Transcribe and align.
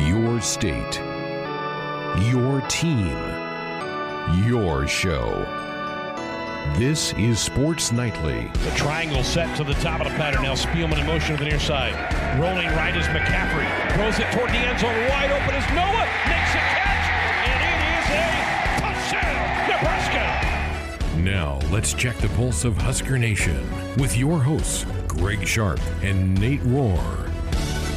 Your 0.00 0.42
state. 0.42 1.00
Your 2.28 2.60
team. 2.68 3.16
Your 4.44 4.86
show. 4.86 5.46
This 6.76 7.14
is 7.14 7.40
Sports 7.40 7.92
Nightly. 7.92 8.50
The 8.64 8.72
triangle 8.72 9.24
set 9.24 9.56
to 9.56 9.64
the 9.64 9.72
top 9.74 10.02
of 10.02 10.12
the 10.12 10.16
pattern. 10.18 10.42
Now 10.42 10.52
Spielman 10.52 11.00
in 11.00 11.06
motion 11.06 11.38
to 11.38 11.42
the 11.42 11.48
near 11.48 11.58
side. 11.58 11.94
Rolling 12.38 12.66
right 12.76 12.94
is 12.94 13.06
McCaffrey. 13.06 13.66
Throws 13.94 14.18
it 14.18 14.30
toward 14.32 14.50
the 14.50 14.58
end 14.58 14.78
zone. 14.78 14.92
Wide 15.08 15.30
open 15.30 15.54
is 15.54 15.66
Noa. 15.70 16.04
Makes 16.28 16.52
a 16.52 16.60
catch. 16.76 17.06
And 17.48 17.60
it 17.64 17.80
is 17.96 18.06
a 18.12 18.30
touchdown, 18.82 19.48
Nebraska. 19.70 21.22
Now, 21.22 21.58
let's 21.72 21.94
check 21.94 22.16
the 22.18 22.28
pulse 22.36 22.66
of 22.66 22.76
Husker 22.76 23.18
Nation 23.18 23.66
with 23.96 24.14
your 24.14 24.42
hosts, 24.42 24.84
Greg 25.08 25.46
Sharp 25.46 25.80
and 26.02 26.38
Nate 26.38 26.62
Rohr. 26.64 27.32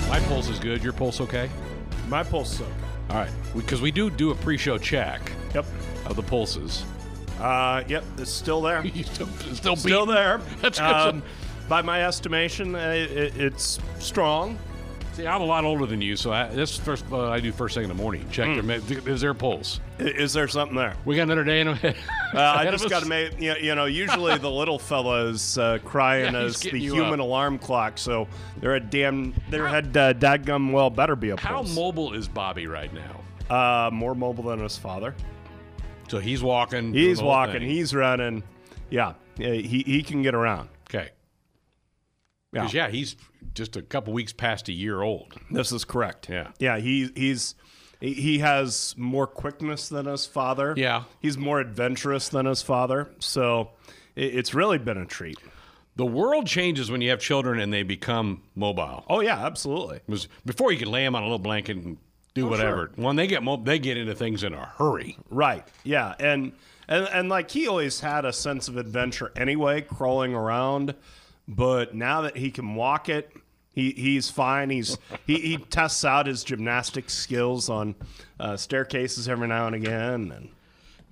My 0.08 0.22
pulse 0.22 0.48
is 0.48 0.60
good. 0.60 0.82
Your 0.82 0.94
pulse 0.94 1.20
okay? 1.22 1.50
My 2.10 2.24
pulse 2.24 2.60
okay. 2.60 2.70
All 3.10 3.16
right, 3.18 3.32
because 3.56 3.82
we 3.82 3.92
do 3.92 4.10
do 4.10 4.32
a 4.32 4.36
pre-show 4.36 4.78
check 4.78 5.22
Yep. 5.56 5.66
of 6.06 6.16
the 6.16 6.24
pulses. 6.24 6.84
Uh, 7.40 7.84
yep, 7.88 8.04
it's 8.18 8.32
still 8.32 8.62
there. 8.62 8.82
You 8.86 9.04
still, 9.04 9.28
still, 9.54 9.76
still 9.76 10.06
beating? 10.06 10.16
there. 10.16 10.38
That's 10.62 10.80
good. 10.80 10.86
Um, 10.86 11.24
by 11.68 11.82
my 11.82 12.04
estimation, 12.04 12.76
uh, 12.76 12.80
it, 12.96 13.38
it's 13.38 13.80
strong. 14.00 14.58
See, 15.20 15.28
I'm 15.28 15.42
a 15.42 15.46
lot 15.46 15.66
older 15.66 15.86
than 15.86 16.02
you, 16.02 16.16
so 16.16 16.32
I, 16.32 16.48
this 16.48 16.78
first 16.78 17.04
uh, 17.12 17.30
I 17.30 17.42
do 17.42 17.52
first 17.52 17.76
thing 17.76 17.84
in 17.84 17.90
the 17.90 17.94
morning. 17.96 18.26
Check 18.32 18.48
Hmm. 18.48 18.66
their 18.68 18.80
is 19.06 19.20
their 19.20 19.34
pulse. 19.34 19.82
Is 20.00 20.32
there 20.32 20.48
something 20.48 20.78
there? 20.78 20.96
We 21.04 21.18
got 21.18 21.24
another 21.24 21.44
day 21.44 21.60
in. 21.62 21.68
Uh, 22.32 22.42
I 22.42 22.70
just 22.70 22.88
got 22.92 23.02
to 23.02 23.10
make 23.10 23.42
you 23.42 23.50
know, 23.54 23.58
you 23.58 23.74
know. 23.76 23.86
Usually 23.86 24.38
the 24.38 24.52
little 24.52 24.78
fella 24.90 25.26
is 25.26 25.58
uh, 25.58 25.80
crying 25.84 26.34
Yeah, 26.36 26.42
as 26.42 26.60
the 26.60 26.78
human 26.80 27.20
up. 27.20 27.26
alarm 27.26 27.58
clock, 27.58 27.98
so 27.98 28.28
they're 28.62 28.76
a 28.76 28.80
damn. 28.80 29.34
Their 29.50 29.68
head 29.68 29.98
uh, 29.98 30.14
dadgum 30.14 30.72
well 30.72 30.92
better 30.92 31.16
be 31.16 31.32
a 31.32 31.38
How 31.42 31.56
pulse. 31.56 31.76
mobile 31.76 32.14
is 32.14 32.28
Bobby 32.28 32.68
right 32.68 32.92
now? 32.94 33.20
uh, 33.54 33.90
more 33.92 34.14
mobile 34.14 34.44
than 34.44 34.60
his 34.60 34.78
father. 34.78 35.16
So 36.08 36.20
he's 36.20 36.44
walking. 36.44 36.94
He's 36.94 37.20
walking. 37.20 37.62
thing. 37.62 37.70
He's 37.70 37.96
running. 37.96 38.44
Yeah, 38.92 39.14
yeah, 39.38 39.54
he 39.54 39.82
he 39.86 40.04
can 40.04 40.22
get 40.22 40.36
around. 40.36 40.70
Okay. 42.54 42.58
Yeah. 42.58 42.62
Because 42.62 42.74
yeah, 42.74 42.90
he's 42.90 43.16
just 43.54 43.76
a 43.76 43.82
couple 43.82 44.14
weeks 44.14 44.34
past 44.34 44.70
a 44.70 44.74
year 44.74 45.02
old. 45.02 45.34
This 45.52 45.72
is 45.72 45.86
correct. 45.86 46.30
Yeah. 46.30 46.50
Yeah, 46.60 46.78
he 46.78 47.10
he's 47.16 47.56
he- 48.00 48.40
has 48.40 48.96
more 48.98 49.28
quickness 49.28 49.90
than 49.90 50.06
his 50.06 50.26
father. 50.26 50.74
Yeah. 50.78 51.04
He's 51.20 51.38
more 51.38 51.60
adventurous 51.60 52.30
than 52.30 52.46
his 52.46 52.62
father. 52.62 53.10
So 53.20 53.72
it, 54.16 54.36
it's 54.36 54.54
really 54.54 54.78
been 54.78 54.98
a 54.98 55.06
treat. 55.06 55.38
The 55.96 56.06
world 56.06 56.48
changes 56.48 56.90
when 56.90 57.02
you 57.02 57.10
have 57.10 57.20
children 57.20 57.60
and 57.60 57.74
they 57.74 57.84
become 57.84 58.44
mobile. 58.56 59.04
Oh 59.10 59.20
yeah, 59.20 59.46
absolutely. 59.46 60.00
Was 60.08 60.28
before 60.46 60.72
you 60.72 60.80
could 60.80 60.88
lay 60.88 61.04
them 61.04 61.16
on 61.16 61.24
a 61.24 61.26
little 61.26 61.40
blanket 61.40 61.76
and 61.78 61.98
do 62.36 62.46
Oh, 62.48 62.50
whatever. 62.50 62.92
When 62.96 63.16
they 63.18 63.28
get 63.28 63.44
mo- 63.44 63.62
they 63.62 63.80
get 63.80 63.98
into 63.98 64.16
things 64.16 64.44
in 64.44 64.54
a 64.54 64.66
hurry. 64.66 65.18
Right. 65.30 65.68
Yeah. 65.84 66.14
And 66.20 66.54
and 66.88 67.06
and 67.12 67.28
like 67.28 67.52
he 67.52 67.68
always 67.68 68.00
had 68.00 68.24
a 68.24 68.32
sense 68.32 68.70
of 68.70 68.78
adventure 68.78 69.32
anyway, 69.36 69.82
crawling 69.82 70.34
around. 70.34 70.96
But 71.52 71.96
now 71.96 72.22
that 72.22 72.38
he 72.38 72.52
can 72.52 72.76
walk 72.76 73.10
it, 73.10 73.32
he, 73.74 73.92
he's 73.92 74.30
fine. 74.30 74.70
He's 74.70 74.98
he, 75.26 75.40
he 75.40 75.58
tests 75.58 76.06
out 76.06 76.28
his 76.28 76.44
gymnastic 76.44 77.10
skills 77.10 77.70
on 77.70 77.96
uh, 78.40 78.56
staircases 78.56 79.28
every 79.28 79.48
now 79.48 79.66
and 79.68 79.76
again. 79.76 80.32
And 80.32 80.50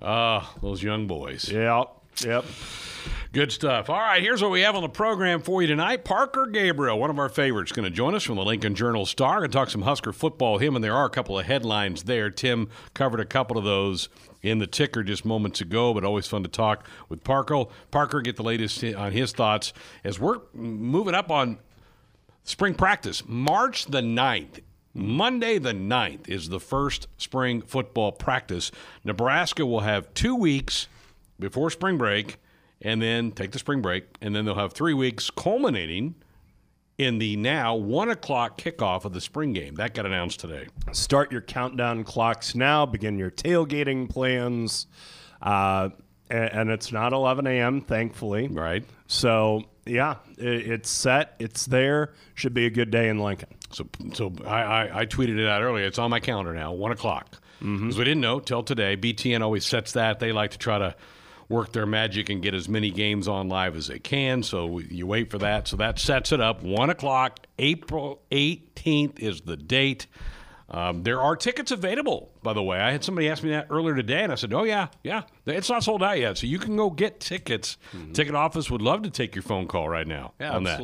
Ah, 0.02 0.54
those 0.62 0.84
young 0.84 1.08
boys. 1.08 1.50
yeah, 1.52 1.84
yep. 2.24 2.46
Good 3.34 3.52
stuff. 3.52 3.90
All 3.90 3.98
right, 4.00 4.22
here's 4.22 4.42
what 4.42 4.52
we 4.52 4.62
have 4.62 4.76
on 4.76 4.82
the 4.84 4.90
program 4.90 5.42
for 5.42 5.62
you 5.62 5.68
tonight. 5.68 6.06
Parker 6.06 6.46
Gabriel, 6.48 7.00
one 7.00 7.10
of 7.10 7.20
our 7.20 7.30
favorites, 7.30 7.72
going 7.72 7.84
to 7.84 7.90
join 7.96 8.16
us 8.16 8.24
from 8.24 8.36
the 8.36 8.44
Lincoln 8.46 8.74
Journal 8.76 9.06
Star 9.06 9.44
and 9.44 9.52
talk 9.52 9.70
some 9.70 9.82
Husker 9.82 10.14
football. 10.14 10.58
Him 10.60 10.76
and 10.76 10.84
there 10.84 10.94
are 10.96 11.06
a 11.06 11.10
couple 11.10 11.38
of 11.38 11.46
headlines 11.46 12.04
there. 12.04 12.30
Tim 12.30 12.70
covered 12.94 13.20
a 13.20 13.26
couple 13.26 13.58
of 13.58 13.64
those 13.64 14.08
in 14.42 14.60
the 14.60 14.68
ticker 14.68 15.04
just 15.04 15.26
moments 15.26 15.62
ago, 15.62 15.94
but 15.94 16.04
always 16.04 16.28
fun 16.28 16.44
to 16.44 16.50
talk 16.50 16.88
with 17.10 17.24
Parker. 17.24 17.66
Parker, 17.92 18.22
get 18.22 18.36
the 18.36 18.44
latest 18.44 18.84
on 18.84 19.12
his 19.12 19.32
thoughts 19.32 19.74
as 20.04 20.20
we're 20.20 20.40
moving 20.54 21.16
up 21.16 21.32
on 21.32 21.58
spring 22.44 22.74
practice. 22.74 23.24
March 23.28 23.86
the 23.86 24.02
9th. 24.02 24.62
Monday 24.94 25.60
the 25.60 25.74
9th 25.74 26.28
is 26.28 26.50
the 26.50 26.60
first 26.60 27.08
spring 27.18 27.62
football 27.62 28.12
practice. 28.12 28.72
Nebraska 29.04 29.66
will 29.66 29.82
have 29.82 30.14
two 30.14 30.36
weeks 30.36 30.88
before 31.40 31.70
spring 31.70 31.98
break 31.98 32.38
and 32.82 33.02
then 33.02 33.32
take 33.32 33.52
the 33.52 33.60
spring 33.60 33.82
break, 33.82 34.06
and 34.22 34.36
then 34.36 34.46
they'll 34.46 34.56
have 34.56 34.74
three 34.74 34.94
weeks 34.94 35.30
culminating 35.30 36.16
in 36.98 37.20
the 37.20 37.36
now 37.38 37.76
one 37.76 38.10
o'clock 38.10 38.60
kickoff 38.60 39.06
of 39.06 39.14
the 39.14 39.22
spring 39.22 39.54
game. 39.54 39.76
That 39.76 39.94
got 39.94 40.06
announced 40.06 40.40
today. 40.40 40.68
Start 40.92 41.32
your 41.32 41.42
countdown 41.42 42.04
clocks 42.04 42.56
now. 42.56 42.86
Begin 42.86 43.18
your 43.18 43.32
tailgating 43.32 44.10
plans. 44.10 44.88
Uh, 45.42 45.90
and, 46.30 46.54
and 46.54 46.70
it's 46.72 46.92
not 46.92 47.14
11 47.14 47.46
a.m., 47.48 47.82
thankfully. 47.82 48.48
Right. 48.48 48.84
So, 49.06 49.64
yeah, 49.86 50.16
it, 50.38 50.72
it's 50.72 50.90
set. 50.90 51.36
It's 51.40 51.66
there. 51.66 52.14
Should 52.34 52.54
be 52.54 52.66
a 52.66 52.70
good 52.70 52.92
day 52.92 53.10
in 53.10 53.20
Lincoln. 53.20 53.50
So, 53.72 53.88
so 54.14 54.34
I, 54.46 54.62
I, 54.62 55.00
I 55.02 55.06
tweeted 55.06 55.40
it 55.40 55.48
out 55.48 55.62
earlier. 55.62 55.86
It's 55.86 56.00
on 56.00 56.10
my 56.10 56.20
calendar 56.20 56.54
now, 56.54 56.74
one 56.74 56.92
o'clock. 56.92 57.38
Because 57.60 57.98
we 57.98 58.04
didn't 58.04 58.22
know 58.22 58.40
till 58.40 58.62
today. 58.62 58.96
BTN 58.96 59.42
always 59.42 59.66
sets 59.66 59.94
that. 59.94 60.20
They 60.20 60.32
like 60.32 60.52
to 60.52 60.58
try 60.60 60.78
to 60.78 60.96
work 61.50 61.72
their 61.72 61.86
magic 61.86 62.30
and 62.30 62.42
get 62.42 62.54
as 62.54 62.68
many 62.68 62.92
games 62.92 63.28
on 63.28 63.48
live 63.48 63.76
as 63.76 63.88
they 63.88 64.00
can. 64.00 64.44
So 64.44 64.80
you 64.80 65.08
wait 65.08 65.32
for 65.32 65.38
that. 65.40 65.68
So 65.68 65.78
that 65.78 66.00
sets 66.00 66.32
it 66.32 66.42
up. 66.42 66.62
One 66.62 66.90
o'clock, 66.90 67.48
April 67.58 68.22
18th 68.32 69.20
is 69.20 69.42
the 69.42 69.56
date. 69.58 70.08
Um, 70.70 71.04
there 71.04 71.22
are 71.22 71.38
tickets 71.38 71.72
available, 71.72 72.30
by 72.44 72.52
the 72.52 72.62
way. 72.62 72.78
I 72.78 72.92
had 72.92 73.02
somebody 73.02 73.30
ask 73.30 73.42
me 73.42 73.52
that 73.52 73.68
earlier 73.70 73.96
today, 73.96 74.24
and 74.24 74.34
I 74.34 74.36
said, 74.36 74.54
"Oh 74.54 74.64
yeah, 74.64 74.88
yeah, 75.02 75.22
it's 75.46 75.70
not 75.70 75.82
sold 75.86 76.04
out 76.04 76.20
yet, 76.20 76.38
so 76.38 76.46
you 76.46 76.60
can 76.60 76.76
go 76.76 76.90
get 76.90 77.22
tickets." 77.22 77.78
Ticket 78.12 78.36
office 78.36 78.70
would 78.70 78.82
love 78.82 79.04
to 79.04 79.10
take 79.10 79.34
your 79.34 79.44
phone 79.44 79.68
call 79.68 79.88
right 79.88 80.06
now 80.06 80.34
on 80.56 80.64
that. 80.66 80.78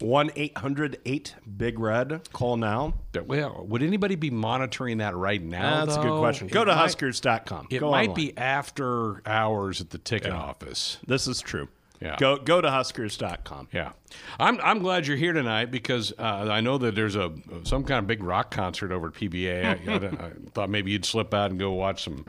1 0.00 0.30
800 0.36 0.98
8 1.04 1.34
Big 1.56 1.78
Red. 1.78 2.28
Call 2.32 2.56
now. 2.56 2.94
Well, 3.26 3.64
would 3.68 3.82
anybody 3.82 4.14
be 4.14 4.30
monitoring 4.30 4.98
that 4.98 5.16
right 5.16 5.42
now? 5.42 5.84
That's 5.84 5.96
a 5.96 6.00
good 6.00 6.10
though? 6.12 6.20
question. 6.20 6.48
It 6.48 6.52
Go 6.52 6.64
to 6.64 6.72
might- 6.74 6.80
Huskers.com. 6.82 7.66
It 7.70 7.80
Go 7.80 7.90
might 7.90 8.10
online. 8.10 8.14
be 8.14 8.38
after 8.38 9.22
hours 9.26 9.80
at 9.80 9.90
the 9.90 9.98
ticket 9.98 10.30
office. 10.32 10.98
This 11.06 11.26
is 11.26 11.40
true. 11.40 11.68
Yeah. 12.00 12.14
Go 12.16 12.36
go 12.36 12.60
to 12.60 12.70
Huskers.com. 12.70 13.68
Yeah, 13.72 13.90
I'm 14.38 14.60
I'm 14.62 14.78
glad 14.78 15.08
you're 15.08 15.16
here 15.16 15.32
tonight 15.32 15.72
because 15.72 16.12
uh, 16.16 16.22
I 16.48 16.60
know 16.60 16.78
that 16.78 16.94
there's 16.94 17.16
a 17.16 17.32
some 17.64 17.82
kind 17.82 17.98
of 17.98 18.06
big 18.06 18.22
rock 18.22 18.52
concert 18.52 18.92
over 18.92 19.08
at 19.08 19.14
PBA. 19.14 19.64
I, 19.64 19.92
I- 19.92 20.26
I 20.26 20.30
thought 20.54 20.70
maybe 20.70 20.92
you'd 20.92 21.04
slip 21.04 21.34
out 21.34 21.50
and 21.50 21.58
go 21.58 21.72
watch 21.72 22.04
some. 22.04 22.24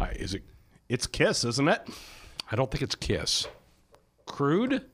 Uh, 0.00 0.06
is 0.14 0.34
it? 0.34 0.44
It's 0.88 1.08
Kiss, 1.08 1.42
isn't 1.44 1.66
it? 1.68 1.82
I 2.52 2.54
don't 2.54 2.70
think 2.70 2.82
it's 2.82 2.94
Kiss. 2.94 3.48
Crude. 4.26 4.84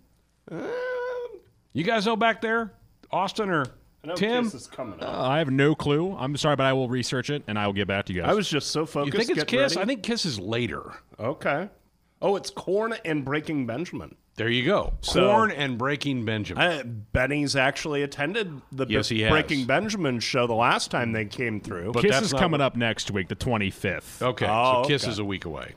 You 1.79 1.85
guys 1.85 2.05
know 2.07 2.17
back 2.17 2.41
there, 2.41 2.73
Austin 3.13 3.51
or 3.51 3.65
Tim? 4.17 4.43
Kiss 4.43 4.55
is 4.55 4.67
coming 4.67 5.01
up. 5.01 5.09
I 5.17 5.39
have 5.39 5.49
no 5.49 5.77
clue. 5.77 6.13
I'm 6.19 6.37
sorry, 6.37 6.57
but 6.57 6.67
I 6.67 6.73
will 6.73 6.89
research 6.89 7.31
it 7.31 7.45
and 7.47 7.57
I 7.57 7.67
will 7.67 7.73
get 7.73 7.87
back 7.87 8.07
to 8.07 8.13
you 8.13 8.23
guys. 8.23 8.31
I 8.31 8.35
was 8.35 8.49
just 8.51 8.73
so 8.73 8.85
focused. 8.85 9.07
You 9.07 9.13
focused. 9.13 9.29
think 9.29 9.39
it's 9.39 9.51
Kiss? 9.51 9.77
ready. 9.77 9.85
I 9.85 9.87
think 9.87 10.03
Kiss 10.03 10.27
is 10.27 10.41
later. 10.41 10.93
Okay. 11.21 11.69
Oh, 12.21 12.35
it's 12.35 12.51
Korn 12.51 12.97
and 13.05 13.25
Breaking 13.25 13.65
Benjamin. 13.65 14.17
There 14.35 14.49
you 14.49 14.65
go. 14.65 14.95
So- 15.03 15.21
Korn 15.31 15.53
and 15.53 15.79
Breaking 15.79 16.25
Benjamin. 16.25 16.65
Uh, 16.65 16.83
Benny's 17.13 17.55
actually 17.55 18.03
attended 18.03 18.61
the 18.73 18.87
Yes, 18.89 19.09
he 19.09 19.21
has. 19.21 19.31
Breaking 19.31 19.65
Benjamin 19.65 20.19
show 20.19 20.49
the 20.49 20.55
last 20.55 20.91
time 20.91 21.13
they 21.13 21.27
came 21.27 21.61
through. 21.61 21.93
But 21.93 22.03
Kiss 22.03 22.21
is 22.23 22.33
coming 22.33 22.53
what- 22.59 22.61
up 22.63 22.77
next 22.77 23.13
week, 23.13 23.29
the 23.29 23.37
25th. 23.37 24.21
Okay, 24.21 24.47
Oh, 24.49 24.83
so 24.83 24.89
Kiss 24.89 25.05
okay. 25.05 25.13
is 25.13 25.21
a 25.21 25.25
week 25.25 25.45
away. 25.45 25.75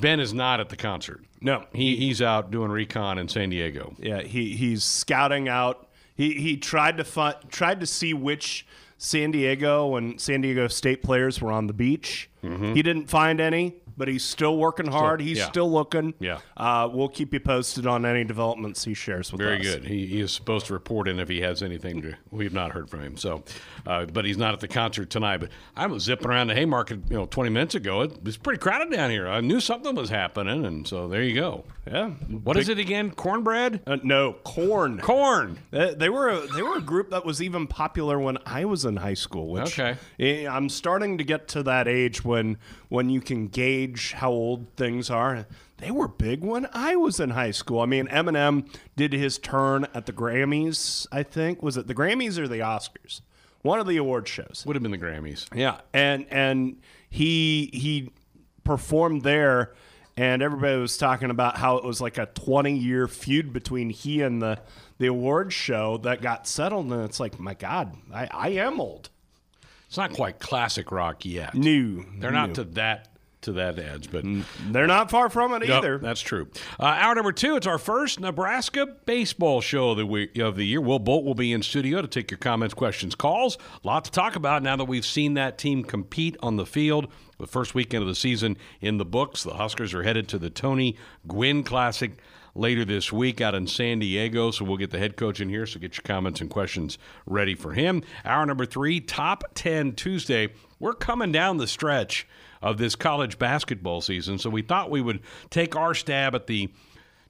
Ben 0.00 0.20
is 0.20 0.32
not 0.34 0.60
at 0.60 0.68
the 0.68 0.76
concert. 0.76 1.22
no, 1.40 1.64
He 1.72 1.96
he's 1.96 2.20
out 2.22 2.50
doing 2.50 2.70
recon 2.70 3.18
in 3.18 3.28
San 3.28 3.50
Diego. 3.50 3.94
Yeah, 3.98 4.22
he 4.22 4.54
he's 4.56 4.84
scouting 4.84 5.48
out. 5.48 5.88
He 6.14 6.34
he 6.34 6.56
tried 6.56 6.96
to 6.98 7.04
find, 7.04 7.36
tried 7.50 7.80
to 7.80 7.86
see 7.86 8.12
which 8.12 8.66
San 8.98 9.30
Diego 9.30 9.96
and 9.96 10.20
San 10.20 10.42
Diego 10.42 10.68
State 10.68 11.02
players 11.02 11.40
were 11.40 11.50
on 11.50 11.66
the 11.66 11.72
beach. 11.72 12.28
Mm-hmm. 12.44 12.74
He 12.74 12.82
didn't 12.82 13.06
find 13.06 13.40
any, 13.40 13.76
but 13.96 14.08
he's 14.08 14.24
still 14.24 14.56
working 14.56 14.86
hard. 14.86 15.20
he's 15.20 15.38
yeah. 15.38 15.48
still 15.48 15.70
looking. 15.70 16.14
Yeah. 16.18 16.38
uh, 16.56 16.88
we'll 16.92 17.08
keep 17.08 17.32
you 17.32 17.40
posted 17.40 17.86
on 17.86 18.04
any 18.06 18.24
developments 18.24 18.84
he 18.84 18.94
shares 18.94 19.32
with 19.32 19.40
Very 19.40 19.60
us. 19.60 19.74
good. 19.74 19.84
He, 19.84 20.06
he 20.06 20.20
is 20.20 20.32
supposed 20.32 20.66
to 20.66 20.72
report 20.72 21.08
in 21.08 21.18
if 21.20 21.28
he 21.28 21.40
has 21.40 21.62
anything 21.62 22.02
to. 22.02 22.14
We've 22.30 22.52
not 22.52 22.72
heard 22.72 22.88
from 22.90 23.00
him. 23.00 23.16
So, 23.16 23.44
uh, 23.86 24.06
but 24.06 24.24
he's 24.24 24.38
not 24.38 24.54
at 24.54 24.60
the 24.60 24.68
concert 24.68 25.10
tonight. 25.10 25.38
But 25.38 25.50
I 25.76 25.86
was 25.86 26.02
zipping 26.04 26.28
around 26.28 26.48
the 26.48 26.54
Haymarket, 26.54 27.00
you 27.10 27.16
know, 27.16 27.26
20 27.26 27.50
minutes 27.50 27.74
ago. 27.74 28.02
It 28.02 28.22
was 28.24 28.36
pretty 28.36 28.58
crowded 28.58 28.90
down 28.92 29.10
here. 29.10 29.28
I 29.28 29.40
knew 29.40 29.60
something 29.60 29.94
was 29.94 30.10
happening, 30.10 30.64
and 30.64 30.86
so 30.86 31.08
there 31.08 31.22
you 31.22 31.34
go. 31.34 31.64
Yeah. 31.90 32.10
What 32.10 32.56
is 32.56 32.68
it 32.68 32.78
again? 32.78 33.10
Cornbread? 33.10 33.80
Uh, 33.86 33.96
no, 34.02 34.34
Korn. 34.44 34.98
Korn. 34.98 35.58
They, 35.70 35.94
they 35.94 36.08
were 36.08 36.28
a, 36.28 36.46
they 36.46 36.62
were 36.62 36.76
a 36.76 36.80
group 36.82 37.10
that 37.10 37.24
was 37.24 37.42
even 37.42 37.66
popular 37.66 38.18
when 38.18 38.38
I 38.46 38.64
was 38.64 38.84
in 38.84 38.96
high 38.96 39.14
school. 39.14 39.48
Which 39.50 39.78
Okay. 39.78 39.96
I'm 40.46 40.68
starting 40.68 41.18
to 41.18 41.24
get 41.24 41.48
to 41.48 41.62
that 41.64 41.88
age 41.88 42.24
when 42.24 42.58
when 42.88 43.08
you 43.08 43.20
can 43.20 43.46
gauge 43.48 43.79
how 44.14 44.30
old 44.30 44.66
things 44.76 45.10
are. 45.10 45.46
They 45.78 45.90
were 45.90 46.08
big 46.08 46.42
when 46.42 46.68
I 46.72 46.96
was 46.96 47.20
in 47.20 47.30
high 47.30 47.52
school. 47.52 47.80
I 47.80 47.86
mean, 47.86 48.06
Eminem 48.08 48.66
did 48.96 49.12
his 49.12 49.38
turn 49.38 49.86
at 49.94 50.06
the 50.06 50.12
Grammys. 50.12 51.06
I 51.10 51.22
think 51.22 51.62
was 51.62 51.76
it 51.76 51.86
the 51.86 51.94
Grammys 51.94 52.38
or 52.38 52.46
the 52.46 52.58
Oscars? 52.58 53.22
one 53.62 53.78
of 53.78 53.86
the 53.86 53.96
award 53.96 54.28
shows. 54.28 54.64
Would 54.66 54.76
have 54.76 54.82
been 54.82 54.92
the 54.92 54.98
Grammys. 54.98 55.46
Yeah, 55.54 55.80
and 55.92 56.26
and 56.30 56.80
he 57.08 57.70
he 57.72 58.10
performed 58.64 59.22
there, 59.22 59.72
and 60.16 60.42
everybody 60.42 60.78
was 60.78 60.96
talking 60.96 61.30
about 61.30 61.56
how 61.56 61.76
it 61.76 61.84
was 61.84 62.00
like 62.00 62.18
a 62.18 62.26
20 62.26 62.76
year 62.76 63.08
feud 63.08 63.52
between 63.52 63.90
he 63.90 64.22
and 64.22 64.40
the 64.40 64.58
the 64.98 65.06
award 65.06 65.52
show 65.52 65.98
that 65.98 66.20
got 66.22 66.46
settled, 66.46 66.92
and 66.92 67.04
it's 67.04 67.20
like, 67.20 67.38
my 67.38 67.54
God, 67.54 67.96
I, 68.12 68.28
I 68.30 68.48
am 68.50 68.80
old. 68.80 69.08
It's 69.86 69.96
not 69.96 70.12
quite 70.12 70.38
classic 70.38 70.92
rock 70.92 71.24
yet. 71.24 71.54
New, 71.54 72.04
They're 72.18 72.30
not 72.30 72.54
to 72.54 72.64
that 72.64 73.08
to 73.42 73.52
that 73.52 73.78
edge, 73.78 74.10
but 74.10 74.24
They're 74.70 74.86
not 74.86 75.10
far 75.10 75.30
from 75.30 75.54
it 75.54 75.66
Yep, 75.66 75.78
either. 75.78 75.98
that's 75.98 76.20
true. 76.20 76.48
Uh, 76.78 76.84
hour 76.84 77.14
number 77.14 77.32
two, 77.32 77.56
it's 77.56 77.66
our 77.66 77.78
first 77.78 78.20
Nebraska 78.20 78.86
baseball 79.06 79.60
show 79.60 79.90
of 79.90 79.96
the, 79.96 80.06
week, 80.06 80.36
of 80.38 80.56
the 80.56 80.66
year. 80.66 80.80
Will 80.80 80.98
Bolt 80.98 81.24
will 81.24 81.34
be 81.34 81.52
in 81.52 81.62
studio 81.62 82.02
to 82.02 82.08
take 82.08 82.30
your 82.30 82.38
comments, 82.38 82.74
questions, 82.74 83.14
calls. 83.14 83.56
A 83.82 83.86
lot 83.86 84.04
to 84.04 84.10
talk 84.10 84.36
about 84.36 84.62
now 84.62 84.76
that 84.76 84.84
we've 84.84 85.06
seen 85.06 85.34
that 85.34 85.56
team 85.58 85.82
compete 85.84 86.36
on 86.42 86.56
the 86.56 86.66
field. 86.66 87.10
The 87.38 87.46
first 87.46 87.74
weekend 87.74 88.02
of 88.02 88.08
the 88.08 88.14
season 88.14 88.58
in 88.82 88.98
the 88.98 89.04
books. 89.06 89.42
The 89.42 89.54
Huskers 89.54 89.94
are 89.94 90.02
headed 90.02 90.28
to 90.28 90.38
the 90.38 90.50
Tony 90.50 90.98
Gwynn 91.26 91.62
Classic 91.62 92.12
later 92.54 92.84
this 92.84 93.10
week 93.10 93.40
out 93.40 93.54
in 93.54 93.66
San 93.66 94.00
Diego. 94.00 94.50
So 94.50 94.66
we'll 94.66 94.76
get 94.76 94.90
the 94.90 94.98
head 94.98 95.16
coach 95.16 95.40
in 95.40 95.48
here. 95.48 95.64
So 95.64 95.80
get 95.80 95.96
your 95.96 96.02
comments 96.02 96.42
and 96.42 96.50
questions 96.50 96.98
ready 97.24 97.54
for 97.54 97.72
him. 97.72 98.02
Hour 98.26 98.44
number 98.44 98.66
three, 98.66 99.00
top 99.00 99.44
10 99.54 99.92
Tuesday. 99.94 100.48
We're 100.80 100.94
coming 100.94 101.30
down 101.30 101.58
the 101.58 101.68
stretch 101.68 102.26
of 102.60 102.78
this 102.78 102.96
college 102.96 103.38
basketball 103.38 104.00
season. 104.00 104.38
So 104.38 104.50
we 104.50 104.62
thought 104.62 104.90
we 104.90 105.00
would 105.00 105.20
take 105.50 105.76
our 105.76 105.94
stab 105.94 106.34
at 106.34 106.46
the 106.46 106.70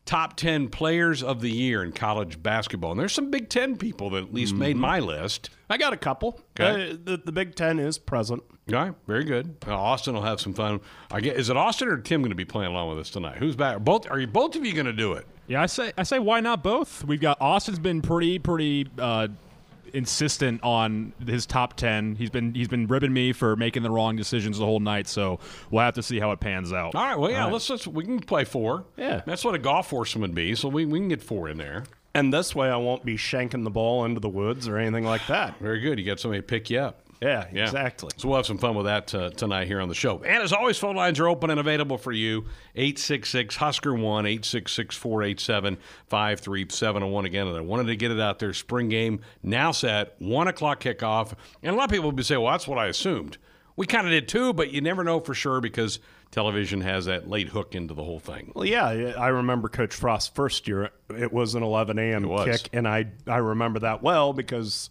top 0.07 0.37
10 0.37 0.69
players 0.69 1.23
of 1.23 1.41
the 1.41 1.51
year 1.51 1.85
in 1.85 1.93
college 1.93 2.43
basketball. 2.43 2.93
And 2.93 3.01
there's 3.01 3.13
some 3.13 3.31
Big 3.31 3.49
Ten 3.49 3.77
people 3.77 4.11
that 4.11 4.25
at 4.25 4.35
least 4.35 4.55
made 4.55 4.77
my 4.77 4.99
list. 4.99 5.51
I 5.69 5.77
got 5.77 5.93
a 5.93 5.97
couple. 5.97 6.41
Okay. 6.59 6.93
Uh, 6.93 6.97
the, 7.05 7.17
the 7.19 7.33
Big 7.33 7.55
Ten 7.55 7.79
is 7.79 7.99
present. 7.99 8.43
All 8.73 8.75
right, 8.75 8.95
very 9.07 9.25
good. 9.25 9.57
Uh, 9.67 9.75
Austin 9.75 10.15
will 10.15 10.23
have 10.23 10.41
some 10.41 10.55
fun. 10.55 10.81
I 11.11 11.21
get, 11.21 11.37
is 11.37 11.51
it 11.51 11.57
Austin 11.57 11.89
or 11.89 11.99
Tim 11.99 12.23
going 12.23 12.31
to 12.31 12.37
be 12.37 12.45
playing 12.45 12.71
along 12.71 12.89
with 12.91 12.99
us 12.99 13.11
tonight? 13.11 13.39
Who's 13.39 13.57
back? 13.57 13.81
Both 13.81 14.11
are 14.11 14.19
you 14.19 14.27
both 14.27 14.55
of 14.55 14.65
you 14.65 14.73
going 14.73 14.87
to 14.87 14.93
do 14.93 15.13
it? 15.15 15.27
Yeah, 15.49 15.63
I 15.63 15.67
say 15.67 15.93
I 15.99 16.05
say 16.05 16.19
why 16.21 16.41
not 16.41 16.63
both? 16.63 17.05
We've 17.05 17.21
got 17.21 17.39
Austin's 17.41 17.81
been 17.81 18.01
pretty 18.03 18.39
pretty 18.39 18.87
uh, 18.99 19.29
insistent 19.95 20.63
on 20.63 21.13
his 21.27 21.47
top 21.47 21.75
ten. 21.75 22.15
He's 22.17 22.31
been 22.31 22.55
he's 22.55 22.69
been 22.69 22.87
ribbing 22.87 23.13
me 23.13 23.33
for 23.33 23.57
making 23.57 23.83
the 23.83 23.91
wrong 23.91 24.17
decisions 24.17 24.59
the 24.59 24.65
whole 24.65 24.81
night. 24.81 25.09
So 25.09 25.39
we'll 25.71 25.85
have 25.85 25.95
to 25.95 26.03
see 26.03 26.19
how 26.19 26.33
it 26.33 26.41
pans 26.41 26.73
out. 26.73 26.95
All 26.95 27.03
right, 27.03 27.19
well, 27.19 27.31
yeah, 27.31 27.47
let's, 27.47 27.69
let's 27.69 27.87
we 27.87 28.05
can 28.05 28.21
play 28.21 28.45
four. 28.45 28.85
Yeah. 28.97 29.23
that's 29.27 29.45
what 29.45 29.55
a 29.55 29.59
golf 29.59 29.91
foursome 29.91 30.23
would 30.23 30.35
be. 30.35 30.55
So 30.55 30.69
we, 30.69 30.85
we 30.87 30.99
can 30.99 31.09
get 31.09 31.23
four 31.23 31.49
in 31.49 31.59
there. 31.59 31.85
And 32.15 32.33
this 32.33 32.55
way, 32.55 32.69
I 32.69 32.77
won't 32.77 33.05
be 33.05 33.17
shanking 33.17 33.63
the 33.63 33.71
ball 33.71 34.05
into 34.05 34.21
the 34.21 34.29
woods 34.29 34.67
or 34.67 34.79
anything 34.79 35.05
like 35.05 35.27
that. 35.29 35.59
Very 35.61 35.81
good. 35.81 35.99
You 35.99 36.05
got 36.05 36.19
somebody 36.19 36.41
to 36.41 36.47
pick 36.47 36.69
you 36.69 36.81
up. 36.81 37.03
Yeah, 37.21 37.47
Yeah. 37.53 37.65
exactly. 37.65 38.11
So 38.17 38.29
we'll 38.29 38.39
have 38.39 38.47
some 38.47 38.57
fun 38.59 38.75
with 38.75 38.87
that 38.87 39.15
uh, 39.15 39.29
tonight 39.31 39.67
here 39.67 39.81
on 39.81 39.89
the 39.89 39.95
show. 39.95 40.23
And 40.23 40.43
as 40.43 40.53
always, 40.55 40.79
phone 40.79 40.97
lines 40.97 41.21
are 41.21 41.29
open 41.29 41.51
and 41.51 41.61
available 41.61 41.99
for 41.99 42.13
you. 42.13 42.47
866 42.77 43.57
Husker 43.57 43.95
1 43.95 44.27
866 44.27 44.97
487 44.97 45.77
5371. 46.09 47.25
Again, 47.27 47.47
and 47.47 47.57
I 47.57 47.61
wanted 47.61 47.87
to 47.89 47.97
get 47.97 48.11
it 48.11 48.21
out 48.21 48.39
there. 48.39 48.53
Spring 48.55 48.89
game 48.89 49.21
now 49.43 49.71
set, 49.73 50.15
1 50.19 50.49
o'clock 50.49 50.81
kickoff. 50.83 51.33
And 51.63 51.75
a 51.75 51.79
lot 51.79 51.85
of 51.85 51.91
people 51.91 52.11
would 52.11 52.25
say, 52.27 52.37
well, 52.37 52.53
that's 52.53 52.67
what 52.67 52.79
I 52.79 52.87
assumed. 52.87 53.39
We 53.77 53.87
kind 53.87 54.07
of 54.07 54.11
did 54.11 54.29
too, 54.29 54.53
but 54.53 54.73
you 54.73 54.81
never 54.81 55.05
know 55.05 55.21
for 55.21 55.33
sure 55.35 55.61
because 55.61 56.01
television 56.31 56.81
has 56.83 57.07
that 57.07 57.29
late 57.29 57.49
hook 57.49 57.75
into 57.75 57.95
the 57.95 58.05
whole 58.05 58.19
thing. 58.19 58.53
Well, 58.55 58.65
yeah, 58.67 58.87
I 58.87 59.29
remember 59.29 59.69
Coach 59.69 59.95
Frost's 59.95 60.29
first 60.29 60.69
year. 60.69 60.91
It 61.09 61.33
was 61.33 61.55
an 61.55 61.63
11 61.63 61.99
a.m. 61.99 62.29
kick, 62.45 62.69
and 62.73 62.87
I 62.87 63.07
I 63.27 63.39
remember 63.39 63.79
that 63.81 64.03
well 64.03 64.33
because 64.33 64.91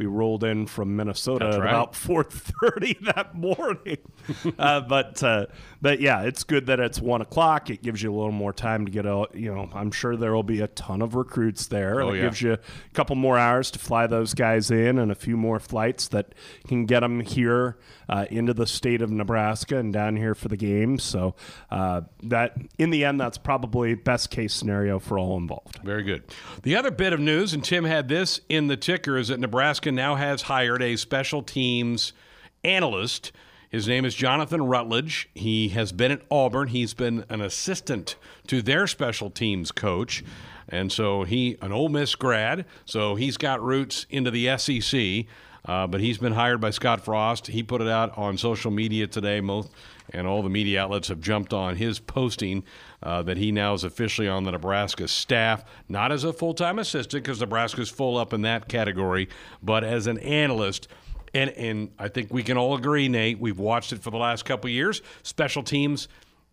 we 0.00 0.06
rolled 0.06 0.44
in 0.44 0.66
from 0.66 0.96
Minnesota 0.96 1.44
right. 1.44 1.68
about 1.68 1.92
4:30 1.92 3.14
that 3.14 3.34
morning. 3.34 3.98
uh, 4.58 4.80
but 4.80 5.22
uh, 5.22 5.46
but 5.82 6.00
yeah, 6.00 6.22
it's 6.22 6.42
good 6.42 6.66
that 6.66 6.80
it's 6.80 7.00
one 7.00 7.20
o'clock. 7.20 7.68
It 7.68 7.82
gives 7.82 8.02
you 8.02 8.10
a 8.10 8.16
little 8.16 8.32
more 8.32 8.54
time 8.54 8.86
to 8.86 8.90
get 8.90 9.06
out. 9.06 9.34
You 9.34 9.54
know, 9.54 9.68
I'm 9.74 9.90
sure 9.90 10.16
there 10.16 10.32
will 10.32 10.42
be 10.42 10.62
a 10.62 10.68
ton 10.68 11.02
of 11.02 11.14
recruits 11.14 11.66
there. 11.66 12.00
Oh, 12.00 12.12
it 12.12 12.16
yeah. 12.16 12.22
gives 12.22 12.40
you 12.40 12.52
a 12.54 12.58
couple 12.94 13.14
more 13.14 13.36
hours 13.36 13.70
to 13.72 13.78
fly 13.78 14.06
those 14.06 14.32
guys 14.32 14.70
in, 14.70 14.98
and 14.98 15.12
a 15.12 15.14
few 15.14 15.36
more 15.36 15.60
flights 15.60 16.08
that 16.08 16.34
can 16.66 16.86
get 16.86 17.00
them 17.00 17.20
here 17.20 17.76
uh, 18.08 18.24
into 18.30 18.54
the 18.54 18.66
state 18.66 19.02
of 19.02 19.10
Nebraska 19.10 19.76
and 19.76 19.92
down 19.92 20.16
here 20.16 20.34
for 20.34 20.48
the 20.48 20.56
game. 20.56 20.98
So 20.98 21.34
uh, 21.70 22.02
that 22.22 22.56
in 22.78 22.88
the 22.88 23.04
end, 23.04 23.20
that's 23.20 23.38
probably 23.38 23.94
best 23.94 24.30
case 24.30 24.54
scenario 24.54 24.98
for 24.98 25.18
all 25.18 25.36
involved. 25.36 25.78
Very 25.84 26.04
good. 26.04 26.22
The 26.62 26.74
other 26.74 26.90
bit 26.90 27.12
of 27.12 27.20
news, 27.20 27.52
and 27.52 27.62
Tim 27.62 27.84
had 27.84 28.08
this 28.08 28.40
in 28.48 28.68
the 28.68 28.78
ticker, 28.78 29.18
is 29.18 29.28
that 29.28 29.38
Nebraska 29.40 29.89
now 29.94 30.14
has 30.14 30.42
hired 30.42 30.82
a 30.82 30.96
special 30.96 31.42
teams 31.42 32.12
analyst. 32.64 33.32
His 33.70 33.86
name 33.86 34.04
is 34.04 34.14
Jonathan 34.14 34.66
Rutledge. 34.66 35.28
He 35.34 35.68
has 35.68 35.92
been 35.92 36.10
at 36.10 36.22
Auburn. 36.30 36.68
He's 36.68 36.92
been 36.92 37.24
an 37.28 37.40
assistant 37.40 38.16
to 38.48 38.62
their 38.62 38.86
special 38.86 39.30
teams 39.30 39.70
coach. 39.70 40.24
And 40.68 40.90
so 40.90 41.24
he, 41.24 41.56
an 41.62 41.72
Ole 41.72 41.88
Miss 41.88 42.14
grad, 42.14 42.64
so 42.84 43.14
he's 43.14 43.36
got 43.36 43.62
roots 43.62 44.06
into 44.10 44.30
the 44.30 44.56
SEC. 44.56 45.26
Uh, 45.64 45.86
but 45.86 46.00
he's 46.00 46.18
been 46.18 46.32
hired 46.32 46.60
by 46.60 46.70
Scott 46.70 47.04
Frost. 47.04 47.48
He 47.48 47.62
put 47.62 47.80
it 47.80 47.88
out 47.88 48.16
on 48.16 48.38
social 48.38 48.70
media 48.70 49.06
today. 49.06 49.40
Most 49.40 49.70
and 50.12 50.26
all 50.26 50.42
the 50.42 50.50
media 50.50 50.82
outlets 50.82 51.08
have 51.08 51.20
jumped 51.20 51.52
on 51.52 51.76
his 51.76 51.98
posting 51.98 52.64
uh, 53.02 53.22
that 53.22 53.36
he 53.36 53.52
now 53.52 53.74
is 53.74 53.84
officially 53.84 54.28
on 54.28 54.44
the 54.44 54.50
Nebraska 54.50 55.08
staff, 55.08 55.64
not 55.88 56.12
as 56.12 56.24
a 56.24 56.32
full 56.32 56.54
time 56.54 56.78
assistant 56.78 57.24
because 57.24 57.40
Nebraska's 57.40 57.90
full 57.90 58.16
up 58.16 58.32
in 58.32 58.42
that 58.42 58.68
category, 58.68 59.28
but 59.62 59.84
as 59.84 60.06
an 60.06 60.18
analyst. 60.18 60.88
And 61.32 61.50
and 61.50 61.90
I 61.98 62.08
think 62.08 62.32
we 62.32 62.42
can 62.42 62.56
all 62.56 62.74
agree, 62.74 63.08
Nate. 63.08 63.38
We've 63.38 63.58
watched 63.58 63.92
it 63.92 64.02
for 64.02 64.10
the 64.10 64.16
last 64.16 64.44
couple 64.44 64.68
years. 64.68 65.00
Special 65.22 65.62
teams 65.62 66.08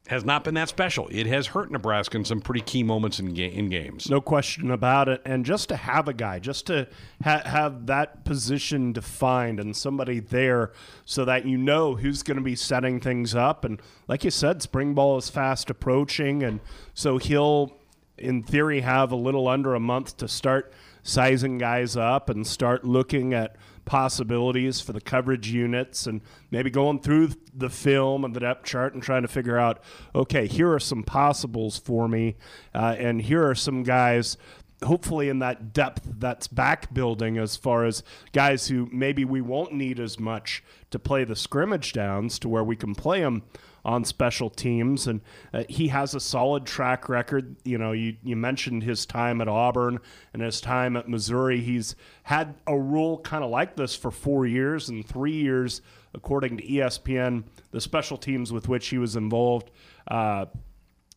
has 0.07 0.23
not 0.23 0.43
been 0.43 0.53
that 0.55 0.69
special. 0.69 1.07
It 1.11 1.27
has 1.27 1.47
hurt 1.47 1.71
Nebraska 1.71 2.17
in 2.17 2.25
some 2.25 2.41
pretty 2.41 2.61
key 2.61 2.81
moments 2.81 3.19
in, 3.19 3.33
ga- 3.33 3.53
in 3.53 3.69
games. 3.69 4.09
No 4.09 4.21
question 4.21 4.71
about 4.71 5.09
it. 5.09 5.21
And 5.25 5.45
just 5.45 5.69
to 5.69 5.75
have 5.75 6.07
a 6.07 6.13
guy, 6.13 6.39
just 6.39 6.67
to 6.67 6.87
ha- 7.23 7.43
have 7.45 7.85
that 7.87 8.23
position 8.23 8.93
defined 8.93 9.59
and 9.59 9.75
somebody 9.75 10.19
there 10.19 10.71
so 11.05 11.25
that 11.25 11.45
you 11.45 11.57
know 11.57 11.95
who's 11.95 12.23
going 12.23 12.37
to 12.37 12.43
be 12.43 12.55
setting 12.55 12.99
things 12.99 13.35
up. 13.35 13.65
And 13.65 13.81
like 14.07 14.23
you 14.23 14.31
said, 14.31 14.61
spring 14.61 14.93
ball 14.93 15.17
is 15.17 15.29
fast 15.29 15.69
approaching. 15.69 16.41
And 16.41 16.61
so 16.93 17.17
he'll, 17.17 17.75
in 18.17 18.43
theory, 18.43 18.81
have 18.81 19.11
a 19.11 19.17
little 19.17 19.47
under 19.47 19.75
a 19.75 19.79
month 19.79 20.17
to 20.17 20.27
start 20.27 20.71
sizing 21.07 21.57
guys 21.57 21.95
up 21.95 22.29
and 22.29 22.45
start 22.45 22.83
looking 22.83 23.33
at 23.33 23.55
possibilities 23.85 24.81
for 24.81 24.91
the 24.91 24.99
coverage 24.99 25.49
units 25.49 26.05
and 26.05 26.19
maybe 26.51 26.69
going 26.69 26.99
through 26.99 27.29
the 27.53 27.69
film 27.69 28.25
and 28.25 28.35
the 28.35 28.41
depth 28.41 28.65
chart 28.65 28.93
and 28.93 29.01
trying 29.01 29.21
to 29.21 29.27
figure 29.29 29.57
out 29.57 29.81
okay 30.13 30.45
here 30.45 30.73
are 30.73 30.79
some 30.79 31.03
possibles 31.03 31.77
for 31.77 32.09
me 32.09 32.35
uh, 32.75 32.93
and 32.99 33.21
here 33.21 33.49
are 33.49 33.55
some 33.55 33.83
guys 33.83 34.35
hopefully 34.83 35.29
in 35.29 35.39
that 35.39 35.71
depth 35.71 36.05
that's 36.17 36.47
back 36.49 36.93
building 36.93 37.37
as 37.37 37.55
far 37.55 37.85
as 37.85 38.03
guys 38.33 38.67
who 38.67 38.89
maybe 38.91 39.23
we 39.23 39.39
won't 39.39 39.71
need 39.71 40.01
as 40.01 40.19
much 40.19 40.61
to 40.91 40.99
play 40.99 41.23
the 41.23 41.35
scrimmage 41.37 41.93
downs 41.93 42.37
to 42.37 42.49
where 42.49 42.65
we 42.65 42.75
can 42.75 42.93
play 42.93 43.21
them 43.21 43.41
on 43.87 44.03
special 44.03 44.49
teams 44.49 45.07
and 45.07 45.21
uh, 45.53 45.63
he 45.69 45.87
has 45.87 46.13
a 46.13 46.19
solid 46.19 46.65
track 46.65 47.07
record 47.07 47.55
you 47.63 47.77
know 47.77 47.93
you, 47.93 48.17
you 48.21 48.35
mentioned 48.35 48.83
his 48.83 49.05
time 49.05 49.39
at 49.39 49.47
auburn 49.47 49.97
and 50.33 50.41
his 50.41 50.59
time 50.59 50.97
at 50.97 51.07
missouri 51.07 51.61
he's 51.61 51.95
had 52.23 52.53
a 52.67 52.77
rule 52.77 53.17
kind 53.19 53.45
of 53.45 53.49
like 53.49 53.77
this 53.77 53.95
for 53.95 54.11
four 54.11 54.45
years 54.45 54.89
and 54.89 55.07
three 55.07 55.37
years 55.37 55.81
according 56.13 56.57
to 56.57 56.63
espn 56.67 57.45
the 57.71 57.79
special 57.79 58.17
teams 58.17 58.51
with 58.51 58.67
which 58.67 58.89
he 58.89 58.97
was 58.97 59.15
involved 59.15 59.71
uh, 60.09 60.45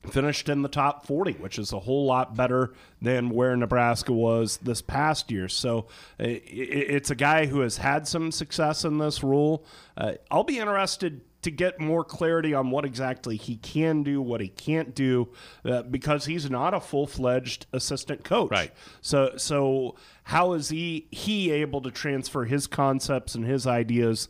finished 0.08 0.48
in 0.48 0.62
the 0.62 0.68
top 0.68 1.06
40, 1.06 1.32
which 1.32 1.58
is 1.58 1.74
a 1.74 1.78
whole 1.78 2.06
lot 2.06 2.34
better 2.34 2.72
than 3.02 3.28
where 3.28 3.54
Nebraska 3.54 4.14
was 4.14 4.56
this 4.58 4.80
past 4.80 5.30
year. 5.30 5.46
So 5.46 5.88
uh, 6.18 6.24
it's 6.46 7.10
a 7.10 7.14
guy 7.14 7.44
who 7.44 7.60
has 7.60 7.76
had 7.76 8.08
some 8.08 8.32
success 8.32 8.86
in 8.86 8.96
this 8.96 9.22
role. 9.22 9.66
Uh, 9.98 10.12
I'll 10.30 10.42
be 10.42 10.58
interested 10.58 11.20
to 11.42 11.50
get 11.50 11.80
more 11.80 12.04
clarity 12.04 12.54
on 12.54 12.70
what 12.70 12.85
exactly 12.85 13.37
he 13.37 13.56
can 13.56 14.02
do, 14.02 14.20
what 14.20 14.40
he 14.40 14.49
can't 14.49 14.94
do, 14.94 15.28
uh, 15.64 15.82
because 15.82 16.26
he's 16.26 16.50
not 16.50 16.75
a 16.75 16.80
full-fledged 16.80 17.66
assistant 17.73 18.25
coach. 18.25 18.50
Right. 18.50 18.73
So, 19.00 19.32
so 19.37 19.97
how 20.25 20.52
is 20.52 20.68
he 20.68 21.06
he 21.11 21.50
able 21.50 21.80
to 21.82 21.90
transfer 21.90 22.44
his 22.44 22.66
concepts 22.66 23.35
and 23.35 23.44
his 23.44 23.66
ideas? 23.66 24.28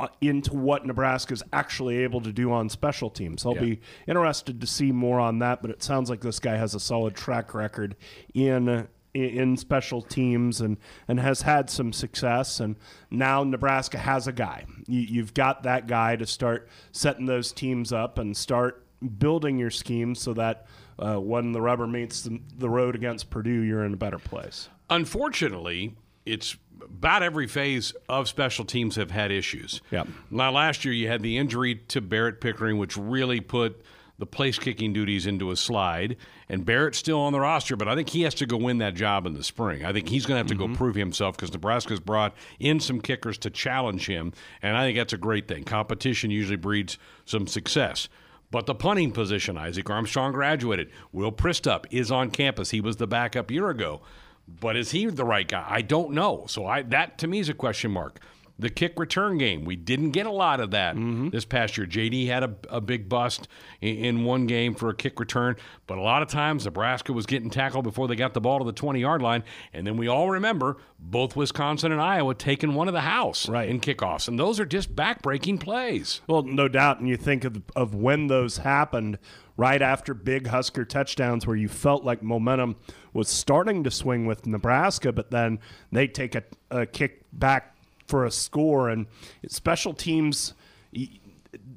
uh, 0.00 0.08
into 0.20 0.54
what 0.54 0.84
Nebraska's 0.84 1.42
actually 1.52 1.98
able 1.98 2.20
to 2.22 2.32
do 2.32 2.52
on 2.52 2.68
special 2.68 3.10
teams. 3.10 3.46
I'll 3.46 3.54
be 3.54 3.80
interested 4.08 4.60
to 4.60 4.66
see 4.66 4.90
more 4.90 5.20
on 5.20 5.38
that, 5.38 5.62
but 5.62 5.70
it 5.70 5.82
sounds 5.82 6.10
like 6.10 6.20
this 6.20 6.40
guy 6.40 6.56
has 6.56 6.74
a 6.74 6.80
solid 6.80 7.14
track 7.14 7.54
record 7.54 7.94
in 8.34 8.88
in 9.14 9.56
special 9.56 10.02
teams 10.02 10.60
and 10.60 10.76
and 11.06 11.20
has 11.20 11.42
had 11.42 11.70
some 11.70 11.92
success 11.92 12.58
and 12.58 12.76
now 13.10 13.44
Nebraska 13.44 13.96
has 13.96 14.26
a 14.26 14.32
guy. 14.32 14.64
You, 14.86 15.00
you've 15.00 15.34
got 15.34 15.62
that 15.62 15.86
guy 15.86 16.16
to 16.16 16.26
start 16.26 16.68
setting 16.92 17.26
those 17.26 17.52
teams 17.52 17.92
up 17.92 18.18
and 18.18 18.36
start 18.36 18.84
building 19.18 19.58
your 19.58 19.70
scheme 19.70 20.14
so 20.14 20.34
that 20.34 20.66
uh, 20.98 21.16
when 21.16 21.52
the 21.52 21.60
rubber 21.60 21.86
meets 21.86 22.22
the, 22.22 22.40
the 22.58 22.68
road 22.68 22.94
against 22.94 23.30
Purdue, 23.30 23.60
you're 23.60 23.84
in 23.84 23.94
a 23.94 23.96
better 23.96 24.18
place. 24.18 24.68
Unfortunately, 24.90 25.94
it's 26.24 26.56
about 26.82 27.22
every 27.22 27.46
phase 27.46 27.92
of 28.08 28.28
special 28.28 28.64
teams 28.64 28.96
have 28.96 29.10
had 29.10 29.30
issues. 29.30 29.80
Yeah. 29.90 30.04
Now, 30.30 30.52
last 30.52 30.84
year 30.84 30.94
you 30.94 31.08
had 31.08 31.22
the 31.22 31.36
injury 31.36 31.76
to 31.88 32.00
Barrett 32.00 32.40
Pickering, 32.40 32.78
which 32.78 32.96
really 32.96 33.40
put 33.40 33.82
the 34.18 34.26
place 34.26 34.58
kicking 34.58 34.92
duties 34.92 35.26
into 35.26 35.50
a 35.50 35.56
slide. 35.56 36.16
And 36.48 36.64
Barrett's 36.64 36.98
still 36.98 37.20
on 37.20 37.32
the 37.32 37.40
roster, 37.40 37.76
but 37.76 37.88
I 37.88 37.94
think 37.94 38.10
he 38.10 38.22
has 38.22 38.34
to 38.34 38.46
go 38.46 38.56
win 38.56 38.78
that 38.78 38.94
job 38.94 39.26
in 39.26 39.34
the 39.34 39.42
spring. 39.42 39.84
I 39.84 39.92
think 39.92 40.08
he's 40.08 40.26
going 40.26 40.36
to 40.36 40.38
have 40.38 40.46
to 40.48 40.54
go 40.54 40.66
mm-hmm. 40.66 40.74
prove 40.74 40.94
himself 40.94 41.36
because 41.36 41.52
Nebraska's 41.52 42.00
brought 42.00 42.34
in 42.60 42.80
some 42.80 43.00
kickers 43.00 43.38
to 43.38 43.50
challenge 43.50 44.06
him, 44.06 44.32
and 44.62 44.76
I 44.76 44.84
think 44.84 44.96
that's 44.96 45.12
a 45.12 45.18
great 45.18 45.48
thing. 45.48 45.64
Competition 45.64 46.30
usually 46.30 46.56
breeds 46.56 46.98
some 47.24 47.46
success. 47.46 48.08
But 48.50 48.66
the 48.66 48.74
punting 48.74 49.10
position, 49.10 49.58
Isaac 49.58 49.90
Armstrong 49.90 50.32
graduated. 50.32 50.90
Will 51.10 51.32
Przystup 51.32 51.86
is 51.90 52.12
on 52.12 52.30
campus. 52.30 52.70
He 52.70 52.80
was 52.80 52.98
the 52.98 53.06
backup 53.08 53.50
year 53.50 53.68
ago. 53.68 54.02
But 54.46 54.76
is 54.76 54.90
he 54.92 55.06
the 55.06 55.24
right 55.24 55.48
guy? 55.48 55.66
I 55.68 55.82
don't 55.82 56.12
know. 56.12 56.44
So 56.48 56.66
I 56.66 56.82
that 56.82 57.18
to 57.18 57.26
me 57.26 57.40
is 57.40 57.48
a 57.48 57.54
question 57.54 57.90
mark. 57.90 58.20
The 58.56 58.70
kick 58.70 58.98
return 58.98 59.36
game, 59.38 59.64
we 59.64 59.74
didn't 59.74 60.12
get 60.12 60.26
a 60.26 60.30
lot 60.30 60.60
of 60.60 60.70
that 60.70 60.94
mm-hmm. 60.94 61.30
this 61.30 61.44
past 61.44 61.76
year. 61.76 61.86
JD 61.88 62.28
had 62.28 62.44
a, 62.44 62.54
a 62.68 62.80
big 62.80 63.08
bust 63.08 63.48
in, 63.80 63.96
in 63.96 64.24
one 64.24 64.46
game 64.46 64.74
for 64.76 64.90
a 64.90 64.94
kick 64.94 65.18
return, 65.18 65.56
but 65.88 65.98
a 65.98 66.00
lot 66.00 66.22
of 66.22 66.28
times 66.28 66.64
Nebraska 66.64 67.12
was 67.12 67.26
getting 67.26 67.50
tackled 67.50 67.82
before 67.82 68.06
they 68.06 68.14
got 68.14 68.32
the 68.32 68.40
ball 68.40 68.60
to 68.60 68.64
the 68.64 68.72
20 68.72 69.00
yard 69.00 69.22
line. 69.22 69.42
And 69.72 69.84
then 69.84 69.96
we 69.96 70.06
all 70.06 70.30
remember 70.30 70.76
both 71.00 71.34
Wisconsin 71.34 71.90
and 71.90 72.00
Iowa 72.00 72.34
taking 72.34 72.74
one 72.74 72.86
of 72.86 72.94
the 72.94 73.00
house 73.00 73.48
Right. 73.48 73.68
in 73.68 73.80
kickoffs. 73.80 74.28
And 74.28 74.38
those 74.38 74.60
are 74.60 74.64
just 74.66 74.94
backbreaking 74.94 75.58
plays. 75.58 76.20
Well, 76.28 76.42
no 76.42 76.68
doubt. 76.68 77.00
And 77.00 77.08
you 77.08 77.16
think 77.16 77.44
of, 77.44 77.60
of 77.74 77.94
when 77.94 78.28
those 78.28 78.58
happened 78.58 79.18
right 79.56 79.82
after 79.82 80.14
big 80.14 80.46
Husker 80.48 80.84
touchdowns 80.84 81.46
where 81.46 81.56
you 81.56 81.68
felt 81.68 82.04
like 82.04 82.22
momentum 82.22 82.76
was 83.12 83.28
starting 83.28 83.84
to 83.84 83.90
swing 83.90 84.26
with 84.26 84.46
Nebraska, 84.46 85.12
but 85.12 85.30
then 85.30 85.60
they 85.92 86.08
take 86.08 86.34
a, 86.34 86.42
a 86.70 86.86
kick 86.86 87.22
back 87.32 87.73
for 88.06 88.24
a 88.24 88.30
score. 88.30 88.88
And 88.88 89.06
special 89.48 89.94
teams 89.94 90.54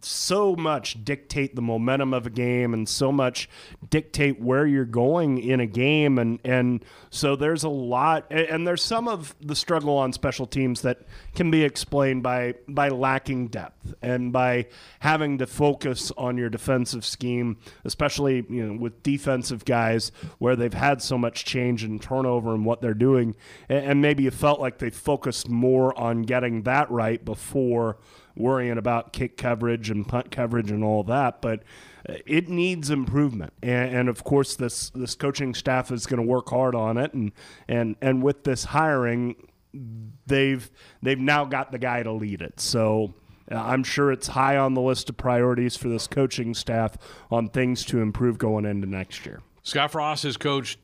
so 0.02 0.56
much 0.56 1.04
dictate 1.04 1.56
the 1.56 1.62
momentum 1.62 2.14
of 2.14 2.26
a 2.26 2.30
game 2.30 2.74
and 2.74 2.88
so 2.88 3.12
much 3.12 3.50
dictate 3.90 4.40
where 4.40 4.66
you're 4.66 4.86
going 4.86 5.38
in 5.38 5.60
a 5.60 5.66
game. 5.66 6.18
And 6.18 6.40
and 6.44 6.84
so 7.10 7.36
there's 7.36 7.64
a 7.64 7.70
lot 7.70 8.26
and 8.32 8.68
there's 8.68 8.84
some 8.84 9.08
of 9.08 9.36
the 9.42 9.56
struggle 9.56 9.98
on 9.98 10.14
special 10.14 10.46
teams 10.46 10.82
that 10.82 11.02
can 11.36 11.52
be 11.52 11.64
explained 11.64 12.24
by 12.24 12.56
by 12.68 12.90
lacking 12.90 13.48
depth 13.48 13.94
and 14.02 14.32
by 14.32 14.68
having 15.00 15.38
to 15.38 15.48
focus 15.48 16.12
on 16.18 16.38
your 16.38 16.50
defensive 16.50 17.06
scheme 17.06 17.58
especially 17.86 18.46
you 18.50 18.66
know 18.66 18.80
with 18.80 19.02
defensive 19.04 19.66
guys 19.66 20.12
where 20.40 20.56
they've 20.56 20.74
had 20.74 21.02
so 21.02 21.18
much 21.18 21.46
change 21.46 21.84
and 21.84 22.02
turnover 22.02 22.54
and 22.54 22.66
what 22.66 22.82
they're 22.82 22.94
doing. 22.94 23.36
And, 23.70 23.86
and 23.86 24.02
maybe 24.02 24.24
you 24.24 24.32
felt 24.32 24.60
like 24.60 24.78
they 24.80 24.90
focused 24.90 25.50
more 25.50 25.98
on 25.98 26.24
getting 26.24 26.64
that 26.64 26.90
right 26.92 27.24
before 27.24 27.98
worrying 28.38 28.78
about 28.78 29.14
kick 29.14 29.38
coverage 29.38 29.90
and 29.90 30.08
punt 30.08 30.32
coverage 30.32 30.72
and 30.72 30.84
all 30.84 31.04
that, 31.04 31.42
but 31.42 31.64
uh, 32.08 32.16
it 32.26 32.50
needs 32.50 32.90
improvement. 32.90 33.54
And, 33.62 33.96
and 33.96 34.10
of 34.10 34.24
course, 34.24 34.56
this 34.56 34.90
this 34.92 35.16
coaching 35.16 35.54
staff 35.54 35.92
is 35.92 36.06
going 36.06 36.22
to 36.22 36.28
work 36.28 36.50
hard 36.50 36.76
on 36.76 36.98
it. 36.98 37.14
And 37.14 37.32
and 37.68 37.96
and 38.02 38.24
with 38.24 38.44
this 38.44 38.66
hiring, 38.66 39.36
they've 40.26 40.70
they've 41.02 41.20
now 41.20 41.46
got 41.46 41.72
the 41.72 41.80
guy 41.80 42.04
to 42.04 42.12
lead 42.12 42.42
it. 42.42 42.60
So. 42.60 43.14
uh, 43.50 43.56
I'm 43.56 43.84
sure 43.86 44.12
it's 44.12 44.28
high 44.28 44.58
on 44.58 44.74
the 44.74 44.82
list 44.82 45.10
of 45.10 45.16
priorities 45.16 45.78
for 45.78 45.88
this 45.88 46.06
coaching 46.06 46.54
staff 46.54 46.98
on 47.32 47.48
things 47.48 47.86
to 47.86 48.02
improve 48.02 48.38
going 48.38 48.66
into 48.66 48.88
next 48.88 49.26
year. 49.26 49.42
Scott 49.64 49.92
Frost 49.92 50.24
has 50.24 50.36
coached 50.36 50.80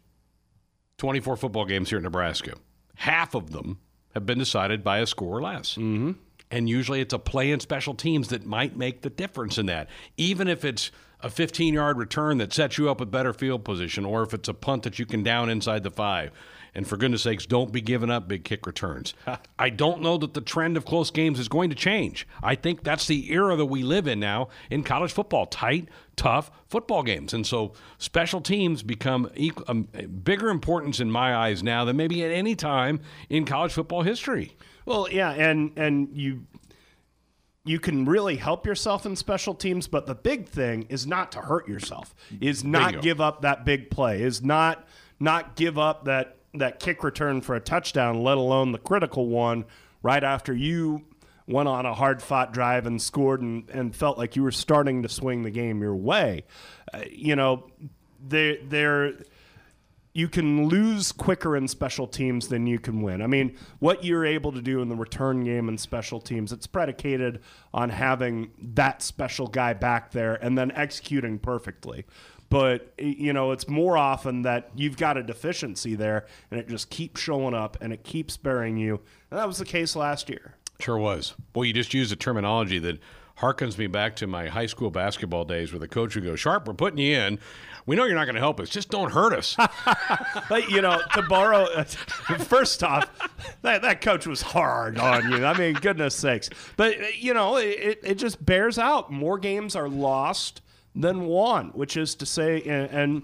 24 0.98 1.36
football 1.36 1.66
games 1.66 1.90
here 1.90 1.98
in 1.98 2.04
Nebraska. 2.04 2.54
Half 2.96 3.36
of 3.36 3.52
them 3.52 3.80
have 4.14 4.26
been 4.26 4.38
decided 4.38 4.84
by 4.84 5.00
a 5.00 5.06
score 5.06 5.38
or 5.38 5.42
less. 5.42 5.74
Mm-hmm. 5.74 6.12
And 6.54 6.70
usually 6.70 7.02
it's 7.02 7.16
a 7.16 7.20
play 7.20 7.50
in 7.50 7.60
special 7.60 7.96
teams 7.96 8.28
that 8.28 8.46
might 8.46 8.78
make 8.78 9.02
the 9.02 9.10
difference 9.10 9.58
in 9.58 9.66
that. 9.66 9.90
Even 10.18 10.48
if 10.48 10.64
it's 10.64 10.92
a 11.20 11.30
15 11.32 11.74
yard 11.74 11.98
return 11.98 12.38
that 12.38 12.54
sets 12.54 12.78
you 12.78 12.92
up 12.92 13.00
with 13.00 13.10
better 13.10 13.34
field 13.34 13.66
position, 13.66 14.06
or 14.06 14.22
if 14.22 14.36
it's 14.36 14.48
a 14.48 14.54
punt 14.54 14.84
that 14.84 15.00
you 15.00 15.08
can 15.08 15.24
down 15.24 15.50
inside 15.50 15.82
the 15.82 15.90
five. 15.90 16.30
And 16.76 16.88
for 16.88 16.96
goodness 16.96 17.24
sakes, 17.24 17.48
don't 17.48 17.72
be 17.72 17.82
giving 17.82 18.12
up 18.12 18.28
big 18.28 18.44
kick 18.44 18.68
returns. 18.68 19.16
I 19.60 19.72
don't 19.72 20.04
know 20.04 20.16
that 20.20 20.36
the 20.36 20.42
trend 20.42 20.78
of 20.78 20.86
close 20.86 21.10
games 21.10 21.40
is 21.40 21.48
going 21.48 21.72
to 21.72 21.76
change. 21.76 22.28
I 22.44 22.54
think 22.54 22.84
that's 22.84 23.08
the 23.08 23.32
era 23.32 23.56
that 23.56 23.66
we 23.66 23.82
live 23.82 24.06
in 24.06 24.20
now 24.20 24.50
in 24.70 24.84
college 24.84 25.12
football 25.12 25.48
tight, 25.48 25.90
tough 26.16 26.52
football 26.68 27.02
games. 27.02 27.34
And 27.34 27.48
so 27.48 27.74
special 27.98 28.42
teams 28.42 28.84
become 28.84 29.28
equal, 29.36 29.66
um, 29.68 29.88
bigger 30.24 30.50
importance 30.50 31.00
in 31.00 31.10
my 31.10 31.36
eyes 31.36 31.64
now 31.64 31.84
than 31.84 31.98
maybe 31.98 32.24
at 32.24 32.32
any 32.32 32.56
time 32.56 33.00
in 33.28 33.46
college 33.46 33.74
football 33.74 34.04
history. 34.04 34.56
Well, 34.86 35.08
yeah, 35.10 35.32
and 35.32 35.72
and 35.78 36.10
you 36.14 36.46
you 37.66 37.80
can 37.80 38.06
really 38.06 38.36
help 38.36 38.66
yourself 38.66 39.06
in 39.06 39.16
special 39.16 39.54
teams, 39.54 39.88
but 39.88 40.06
the 40.06 40.16
big 40.16 40.48
thing 40.48 40.86
is 40.90 41.08
not 41.08 41.32
to 41.34 41.40
hurt 41.40 41.68
yourself. 41.68 42.14
Is 42.42 42.64
not 42.64 42.92
Bingo. 42.92 43.02
give 43.02 43.22
up 43.22 43.42
that 43.42 43.66
big 43.66 43.90
play. 43.90 44.22
Is 44.22 44.42
not 44.42 44.88
not 45.20 45.56
give 45.56 45.78
up 45.78 46.06
that 46.06 46.38
that 46.56 46.80
kick 46.80 47.04
return 47.04 47.42
for 47.42 47.56
a 47.56 47.60
touchdown, 47.60 48.22
let 48.24 48.38
alone 48.38 48.72
the 48.72 48.78
critical 48.80 49.28
one 49.28 49.66
right 50.02 50.24
after 50.24 50.54
you 50.54 51.04
went 51.48 51.68
on 51.68 51.86
a 51.86 51.94
hard 51.94 52.22
fought 52.22 52.54
drive 52.54 52.86
and 52.86 53.02
scored 53.02 53.42
and, 53.42 53.70
and 53.70 53.96
felt 53.96 54.18
like 54.18 54.36
you 54.36 54.44
were 54.44 54.52
starting 54.52 55.04
to 55.04 55.10
swing 55.10 55.44
the 55.44 55.52
game 55.52 55.82
your 55.82 55.96
way. 55.96 56.44
Uh, 56.94 57.02
you 57.10 57.36
know, 57.36 57.68
they 58.26 58.58
they're 58.68 59.14
you 60.14 60.30
can 60.30 60.68
lose 60.68 61.12
quicker 61.12 61.58
in 61.58 61.68
special 61.68 62.08
teams 62.08 62.48
than 62.48 62.68
you 62.68 62.78
can 62.78 63.02
win. 63.02 63.22
I 63.22 63.28
mean, 63.28 63.58
what 63.80 64.04
you're 64.04 64.26
able 64.26 64.52
to 64.52 64.62
do 64.62 64.82
in 64.82 64.90
the 64.90 64.96
return 64.96 65.44
game 65.44 65.68
and 65.68 65.80
special 65.80 66.20
teams, 66.20 66.52
it's 66.52 66.68
predicated 66.68 67.42
on 67.74 67.90
having 67.90 68.52
that 68.60 69.02
special 69.02 69.48
guy 69.48 69.74
back 69.74 70.12
there 70.12 70.36
and 70.36 70.56
then 70.56 70.72
executing 70.74 71.40
perfectly. 71.40 72.06
But 72.50 72.94
you 73.00 73.34
know, 73.34 73.52
it's 73.52 73.68
more 73.68 73.98
often 73.98 74.44
that 74.44 74.70
you've 74.76 74.98
got 74.98 75.18
a 75.18 75.24
deficiency 75.24 75.96
there 75.96 76.28
and 76.52 76.60
it 76.60 76.68
just 76.70 76.92
keeps 76.92 77.20
showing 77.20 77.56
up 77.56 77.78
and 77.82 77.92
it 77.92 78.04
keeps 78.04 78.38
burying 78.38 78.78
you. 78.78 79.00
And 79.32 79.40
that 79.40 79.48
was 79.48 79.58
the 79.58 79.66
case 79.66 79.96
last 79.96 80.30
year. 80.30 80.54
Sure 80.80 80.98
was. 80.98 81.34
Well, 81.56 81.66
you 81.66 81.74
just 81.74 81.96
used 81.96 82.12
a 82.12 82.16
terminology 82.16 82.78
that 82.80 83.00
harkens 83.44 83.78
me 83.78 83.88
back 83.88 84.16
to 84.16 84.26
my 84.26 84.48
high 84.48 84.66
school 84.66 84.90
basketball 84.90 85.44
days 85.44 85.74
where 85.74 85.80
the 85.80 85.88
coach 85.88 86.16
would 86.16 86.24
go, 86.24 86.36
Sharp, 86.36 86.66
we're 86.66 86.74
putting 86.74 86.98
you 86.98 87.18
in. 87.18 87.40
We 87.86 87.98
know 87.98 88.06
you're 88.06 88.16
not 88.16 88.24
going 88.24 88.36
to 88.36 88.42
help 88.42 88.62
us. 88.62 88.70
Just 88.70 88.90
don't 88.90 89.12
hurt 89.12 89.34
us. 89.34 89.58
But 90.50 90.70
you 90.70 90.82
know, 90.82 91.02
to 91.16 91.22
borrow, 91.24 91.84
first 92.40 92.84
off, 92.84 93.10
that, 93.62 93.82
that 93.82 94.02
coach 94.02 94.28
was 94.28 94.42
hard 94.42 94.98
on 95.00 95.32
you. 95.32 95.46
I 95.46 95.58
mean, 95.58 95.74
goodness 95.74 96.16
sakes. 96.16 96.50
But 96.78 97.22
you 97.22 97.34
know, 97.34 97.58
it, 97.58 98.00
it 98.04 98.16
just 98.16 98.44
bears 98.46 98.78
out. 98.78 99.12
More 99.12 99.38
games 99.38 99.76
are 99.76 99.90
lost 99.90 100.62
than 100.96 101.26
won, 101.26 101.70
which 101.70 101.98
is 101.98 102.16
to 102.16 102.26
say, 102.26 102.62
and, 102.62 102.90
and 102.92 103.24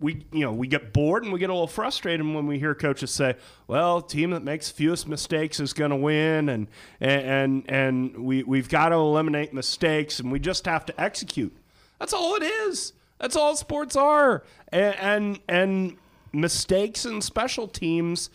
we 0.00 0.24
you 0.32 0.40
know 0.40 0.52
we 0.52 0.66
get 0.66 0.92
bored 0.92 1.22
and 1.24 1.32
we 1.32 1.38
get 1.38 1.50
a 1.50 1.52
little 1.52 1.66
frustrated 1.66 2.26
when 2.26 2.46
we 2.46 2.58
hear 2.58 2.74
coaches 2.74 3.10
say, 3.10 3.36
"Well, 3.66 4.00
team 4.00 4.30
that 4.30 4.42
makes 4.42 4.70
fewest 4.70 5.06
mistakes 5.06 5.60
is 5.60 5.72
going 5.72 5.90
to 5.90 5.96
win," 5.96 6.48
and 6.48 6.66
and 7.00 7.64
and 7.68 8.24
we 8.24 8.42
we've 8.42 8.68
got 8.68 8.88
to 8.90 8.96
eliminate 8.96 9.52
mistakes 9.52 10.18
and 10.18 10.32
we 10.32 10.38
just 10.40 10.64
have 10.66 10.84
to 10.86 11.00
execute. 11.00 11.54
That's 11.98 12.12
all 12.14 12.34
it 12.36 12.42
is. 12.42 12.94
That's 13.18 13.36
all 13.36 13.54
sports 13.56 13.94
are. 13.96 14.42
And 14.72 14.94
and, 14.96 15.38
and 15.48 15.96
mistakes 16.32 17.04
in 17.04 17.20
special 17.20 17.68
teams. 17.68 18.30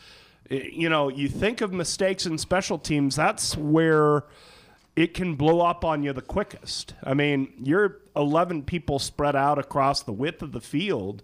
eh, 0.51 0.69
You 0.72 0.89
know, 0.89 1.10
you 1.10 1.27
think 1.27 1.62
of 1.62 1.74
mistakes 1.74 2.25
in 2.27 2.38
special 2.38 2.77
teams. 2.77 3.15
That's 3.15 3.57
where 3.57 4.25
it 4.95 5.13
can 5.13 5.36
blow 5.36 5.62
up 5.62 5.84
on 5.84 6.03
you 6.03 6.13
the 6.13 6.22
quickest. 6.22 6.93
I 7.03 7.13
mean, 7.15 7.51
you're 7.62 8.00
11 8.15 8.63
people 8.63 9.00
spread 9.00 9.36
out 9.36 9.57
across 9.60 10.03
the 10.03 10.13
width 10.13 10.41
of 10.41 10.51
the 10.53 10.62
field, 10.62 11.24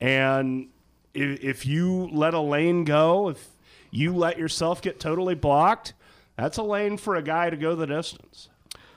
and 0.00 0.68
if, 1.14 1.42
if 1.42 1.66
you 1.66 2.08
let 2.12 2.34
a 2.34 2.40
lane 2.40 2.84
go, 2.84 3.28
if 3.30 3.46
you 3.90 4.14
let 4.14 4.38
yourself 4.38 4.82
get 4.82 5.00
totally 5.00 5.34
blocked, 5.34 5.94
that's 6.36 6.56
a 6.58 6.62
lane 6.62 6.96
for 6.96 7.16
a 7.16 7.22
guy 7.22 7.50
to 7.50 7.56
go 7.56 7.74
the 7.74 7.86
distance. 7.86 8.48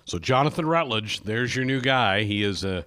So 0.06 0.20
Jonathan 0.20 0.66
Rutledge, 0.66 1.22
there's 1.22 1.56
your 1.56 1.66
new 1.66 1.82
guy. 1.82 2.24
He 2.24 2.44
is 2.44 2.64
a, 2.64 2.86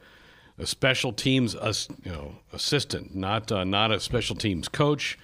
a 0.59 0.67
special 0.67 1.13
teams 1.13 1.55
ass- 1.55 1.89
you 2.05 2.13
know 2.13 2.37
assistant, 2.53 3.15
not 3.15 3.51
uh, 3.51 3.65
not 3.65 3.91
a 3.93 4.01
special 4.01 4.37
teams 4.37 4.69
coach. 4.69 5.19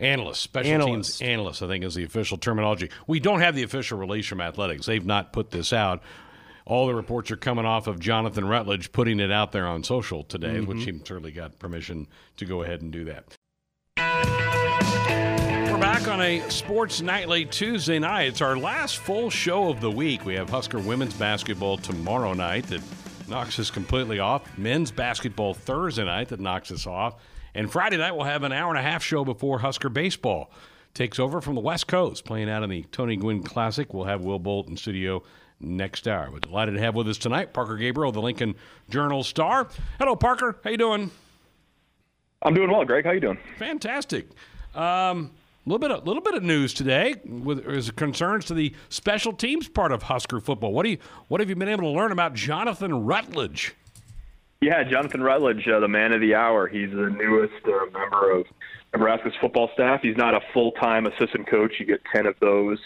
Analyst, 0.00 0.40
special 0.42 0.74
Analyst. 0.74 1.18
teams 1.18 1.28
analyst, 1.28 1.60
I 1.60 1.66
think 1.66 1.82
is 1.82 1.96
the 1.96 2.04
official 2.04 2.38
terminology. 2.38 2.88
We 3.08 3.18
don't 3.18 3.40
have 3.40 3.56
the 3.56 3.64
official 3.64 3.98
release 3.98 4.26
from 4.28 4.40
athletics. 4.40 4.86
They've 4.86 5.04
not 5.04 5.32
put 5.32 5.50
this 5.50 5.72
out. 5.72 6.02
All 6.68 6.86
the 6.86 6.94
reports 6.94 7.30
are 7.30 7.36
coming 7.36 7.64
off 7.64 7.86
of 7.86 7.98
Jonathan 7.98 8.46
Rutledge 8.46 8.92
putting 8.92 9.20
it 9.20 9.32
out 9.32 9.52
there 9.52 9.66
on 9.66 9.82
social 9.82 10.22
today, 10.22 10.48
mm-hmm. 10.48 10.66
which 10.66 10.84
he 10.84 10.92
certainly 10.98 11.32
got 11.32 11.58
permission 11.58 12.06
to 12.36 12.44
go 12.44 12.62
ahead 12.62 12.82
and 12.82 12.92
do 12.92 13.06
that. 13.06 13.24
We're 13.96 15.78
back 15.78 16.06
on 16.08 16.20
a 16.20 16.46
Sports 16.50 17.00
Nightly 17.00 17.46
Tuesday 17.46 17.98
night. 17.98 18.28
It's 18.28 18.42
our 18.42 18.54
last 18.54 18.98
full 18.98 19.30
show 19.30 19.70
of 19.70 19.80
the 19.80 19.90
week. 19.90 20.26
We 20.26 20.34
have 20.34 20.50
Husker 20.50 20.78
women's 20.78 21.14
basketball 21.14 21.78
tomorrow 21.78 22.34
night 22.34 22.66
that 22.66 22.82
knocks 23.28 23.58
us 23.58 23.70
completely 23.70 24.18
off. 24.18 24.58
Men's 24.58 24.90
basketball 24.90 25.54
Thursday 25.54 26.04
night 26.04 26.28
that 26.28 26.38
knocks 26.38 26.70
us 26.70 26.86
off. 26.86 27.14
And 27.54 27.72
Friday 27.72 27.96
night 27.96 28.12
we'll 28.12 28.26
have 28.26 28.42
an 28.42 28.52
hour 28.52 28.68
and 28.68 28.78
a 28.78 28.82
half 28.82 29.02
show 29.02 29.24
before 29.24 29.60
Husker 29.60 29.88
baseball 29.88 30.52
takes 30.92 31.18
over 31.18 31.40
from 31.40 31.54
the 31.54 31.62
West 31.62 31.86
Coast, 31.86 32.26
playing 32.26 32.50
out 32.50 32.62
in 32.62 32.68
the 32.68 32.82
Tony 32.92 33.16
Gwynn 33.16 33.42
Classic. 33.42 33.94
We'll 33.94 34.04
have 34.04 34.20
Will 34.20 34.38
Bolt 34.38 34.68
in 34.68 34.76
studio 34.76 35.22
next 35.60 36.06
hour. 36.06 36.30
We're 36.30 36.40
delighted 36.40 36.74
to 36.74 36.80
have 36.80 36.94
with 36.94 37.08
us 37.08 37.18
tonight 37.18 37.52
Parker 37.52 37.76
Gabriel, 37.76 38.12
the 38.12 38.22
Lincoln 38.22 38.54
Journal 38.90 39.22
Star. 39.22 39.68
Hello, 39.98 40.16
Parker. 40.16 40.58
How 40.62 40.70
you 40.70 40.76
doing? 40.76 41.10
I'm 42.42 42.54
doing 42.54 42.70
well, 42.70 42.84
Greg. 42.84 43.04
How 43.04 43.10
you 43.10 43.20
doing? 43.20 43.38
Fantastic. 43.58 44.28
Um, 44.74 45.32
a 45.66 45.68
little 45.68 45.78
bit, 45.78 45.90
a 45.90 45.98
little 46.04 46.22
bit 46.22 46.34
of 46.34 46.42
news 46.42 46.72
today 46.72 47.16
with 47.24 47.66
as 47.66 47.90
concerns 47.90 48.44
to 48.46 48.54
the 48.54 48.74
special 48.88 49.32
teams 49.32 49.68
part 49.68 49.92
of 49.92 50.04
Husker 50.04 50.40
football. 50.40 50.72
What 50.72 50.84
do 50.84 50.90
you, 50.90 50.98
what 51.26 51.40
have 51.40 51.50
you 51.50 51.56
been 51.56 51.68
able 51.68 51.82
to 51.82 51.98
learn 51.98 52.12
about 52.12 52.34
Jonathan 52.34 53.04
Rutledge? 53.04 53.74
Yeah, 54.60 54.82
Jonathan 54.84 55.22
Rutledge, 55.22 55.68
uh, 55.68 55.80
the 55.80 55.88
man 55.88 56.12
of 56.12 56.20
the 56.20 56.34
hour. 56.34 56.68
He's 56.68 56.90
the 56.90 57.10
newest 57.10 57.64
uh, 57.64 57.86
member 57.92 58.30
of 58.30 58.46
Nebraska's 58.92 59.34
football 59.40 59.70
staff. 59.74 60.00
He's 60.02 60.16
not 60.16 60.34
a 60.34 60.40
full-time 60.52 61.06
assistant 61.06 61.46
coach. 61.48 61.74
You 61.78 61.86
get 61.86 62.00
ten 62.12 62.26
of 62.26 62.34
those. 62.40 62.78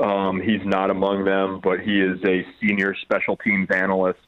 Um, 0.00 0.40
he's 0.40 0.64
not 0.64 0.90
among 0.90 1.24
them, 1.24 1.60
but 1.62 1.80
he 1.80 2.00
is 2.00 2.18
a 2.24 2.46
senior 2.60 2.94
special 2.94 3.36
teams 3.36 3.68
analyst. 3.70 4.20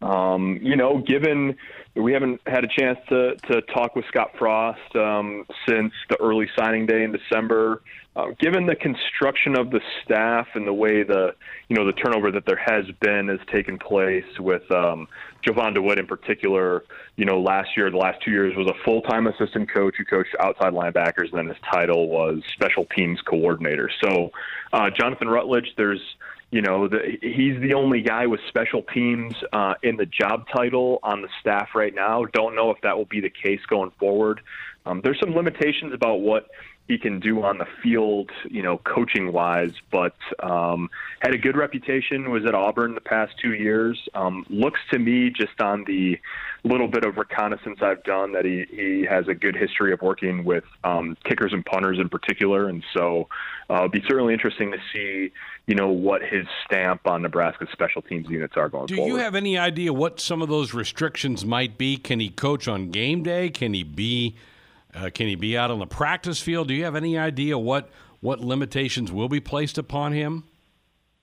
Um, 0.00 0.58
you 0.62 0.76
know, 0.76 0.98
given 0.98 1.56
we 1.94 2.12
haven't 2.12 2.40
had 2.46 2.64
a 2.64 2.68
chance 2.68 2.98
to, 3.08 3.36
to 3.50 3.60
talk 3.62 3.94
with 3.94 4.04
Scott 4.06 4.30
Frost 4.38 4.96
um, 4.96 5.44
since 5.68 5.92
the 6.08 6.16
early 6.20 6.48
signing 6.56 6.86
day 6.86 7.02
in 7.02 7.12
December. 7.12 7.82
Uh, 8.14 8.26
given 8.38 8.66
the 8.66 8.74
construction 8.74 9.56
of 9.56 9.70
the 9.70 9.80
staff 10.04 10.46
and 10.54 10.66
the 10.66 10.72
way 10.72 11.02
the 11.02 11.34
you 11.68 11.76
know 11.76 11.86
the 11.86 11.94
turnover 11.94 12.30
that 12.30 12.44
there 12.44 12.60
has 12.62 12.84
been 13.00 13.28
has 13.28 13.38
taken 13.50 13.78
place 13.78 14.38
with 14.38 14.70
um, 14.70 15.08
Jovan 15.42 15.72
DeWitt 15.72 15.98
in 15.98 16.06
particular, 16.06 16.84
you 17.16 17.24
know 17.24 17.40
last 17.40 17.70
year, 17.74 17.90
the 17.90 17.96
last 17.96 18.20
two 18.22 18.30
years 18.30 18.54
was 18.54 18.66
a 18.66 18.84
full 18.84 19.00
time 19.00 19.26
assistant 19.26 19.72
coach 19.72 19.94
who 19.96 20.04
coached 20.04 20.36
outside 20.40 20.74
linebackers, 20.74 21.30
and 21.30 21.38
then 21.38 21.46
his 21.46 21.56
title 21.72 22.08
was 22.08 22.42
special 22.52 22.84
teams 22.94 23.18
coordinator. 23.22 23.90
So 24.04 24.30
uh, 24.74 24.90
Jonathan 24.90 25.28
Rutledge, 25.28 25.72
there's 25.78 26.02
you 26.52 26.60
know, 26.60 26.86
the, 26.86 27.16
he's 27.22 27.58
the 27.62 27.72
only 27.72 28.02
guy 28.02 28.26
with 28.26 28.38
special 28.48 28.82
teams 28.82 29.34
uh, 29.54 29.72
in 29.82 29.96
the 29.96 30.04
job 30.04 30.46
title 30.54 31.00
on 31.02 31.22
the 31.22 31.28
staff 31.40 31.70
right 31.74 31.94
now. 31.94 32.26
Don't 32.26 32.54
know 32.54 32.70
if 32.70 32.76
that 32.82 32.96
will 32.96 33.06
be 33.06 33.20
the 33.20 33.30
case 33.30 33.60
going 33.68 33.90
forward. 33.98 34.42
Um, 34.84 35.00
there's 35.02 35.18
some 35.18 35.34
limitations 35.34 35.94
about 35.94 36.16
what 36.20 36.50
he 36.92 36.98
can 36.98 37.20
do 37.20 37.42
on 37.42 37.56
the 37.56 37.66
field, 37.82 38.30
you 38.50 38.62
know, 38.62 38.76
coaching 38.76 39.32
wise, 39.32 39.72
but 39.90 40.14
um, 40.40 40.90
had 41.20 41.32
a 41.32 41.38
good 41.38 41.56
reputation, 41.56 42.30
was 42.30 42.44
at 42.44 42.54
Auburn 42.54 42.94
the 42.94 43.00
past 43.00 43.32
two 43.40 43.54
years. 43.54 43.98
Um, 44.12 44.44
looks 44.50 44.78
to 44.90 44.98
me, 44.98 45.30
just 45.30 45.58
on 45.58 45.84
the 45.84 46.18
little 46.64 46.88
bit 46.88 47.06
of 47.06 47.16
reconnaissance 47.16 47.78
I've 47.80 48.04
done, 48.04 48.32
that 48.32 48.44
he, 48.44 48.66
he 48.70 49.06
has 49.08 49.26
a 49.26 49.34
good 49.34 49.56
history 49.56 49.90
of 49.94 50.02
working 50.02 50.44
with 50.44 50.64
um, 50.84 51.16
kickers 51.24 51.54
and 51.54 51.64
punters 51.64 51.98
in 51.98 52.10
particular. 52.10 52.68
And 52.68 52.84
so 52.94 53.26
uh, 53.70 53.76
it'll 53.76 53.88
be 53.88 54.02
certainly 54.06 54.34
interesting 54.34 54.70
to 54.72 54.78
see, 54.92 55.32
you 55.66 55.74
know, 55.74 55.88
what 55.88 56.20
his 56.20 56.46
stamp 56.66 57.06
on 57.06 57.22
Nebraska's 57.22 57.68
special 57.72 58.02
teams 58.02 58.28
units 58.28 58.54
are 58.58 58.68
going 58.68 58.86
Do 58.86 58.96
forward. 58.96 59.08
Do 59.08 59.16
you 59.16 59.22
have 59.22 59.34
any 59.34 59.56
idea 59.56 59.94
what 59.94 60.20
some 60.20 60.42
of 60.42 60.50
those 60.50 60.74
restrictions 60.74 61.42
might 61.42 61.78
be? 61.78 61.96
Can 61.96 62.20
he 62.20 62.28
coach 62.28 62.68
on 62.68 62.90
game 62.90 63.22
day? 63.22 63.48
Can 63.48 63.72
he 63.72 63.82
be 63.82 64.36
uh, 64.94 65.10
can 65.12 65.28
he 65.28 65.34
be 65.34 65.56
out 65.56 65.70
on 65.70 65.78
the 65.78 65.86
practice 65.86 66.40
field? 66.40 66.68
Do 66.68 66.74
you 66.74 66.84
have 66.84 66.96
any 66.96 67.18
idea 67.18 67.58
what 67.58 67.90
what 68.20 68.40
limitations 68.40 69.10
will 69.10 69.28
be 69.28 69.40
placed 69.40 69.78
upon 69.78 70.12
him? 70.12 70.44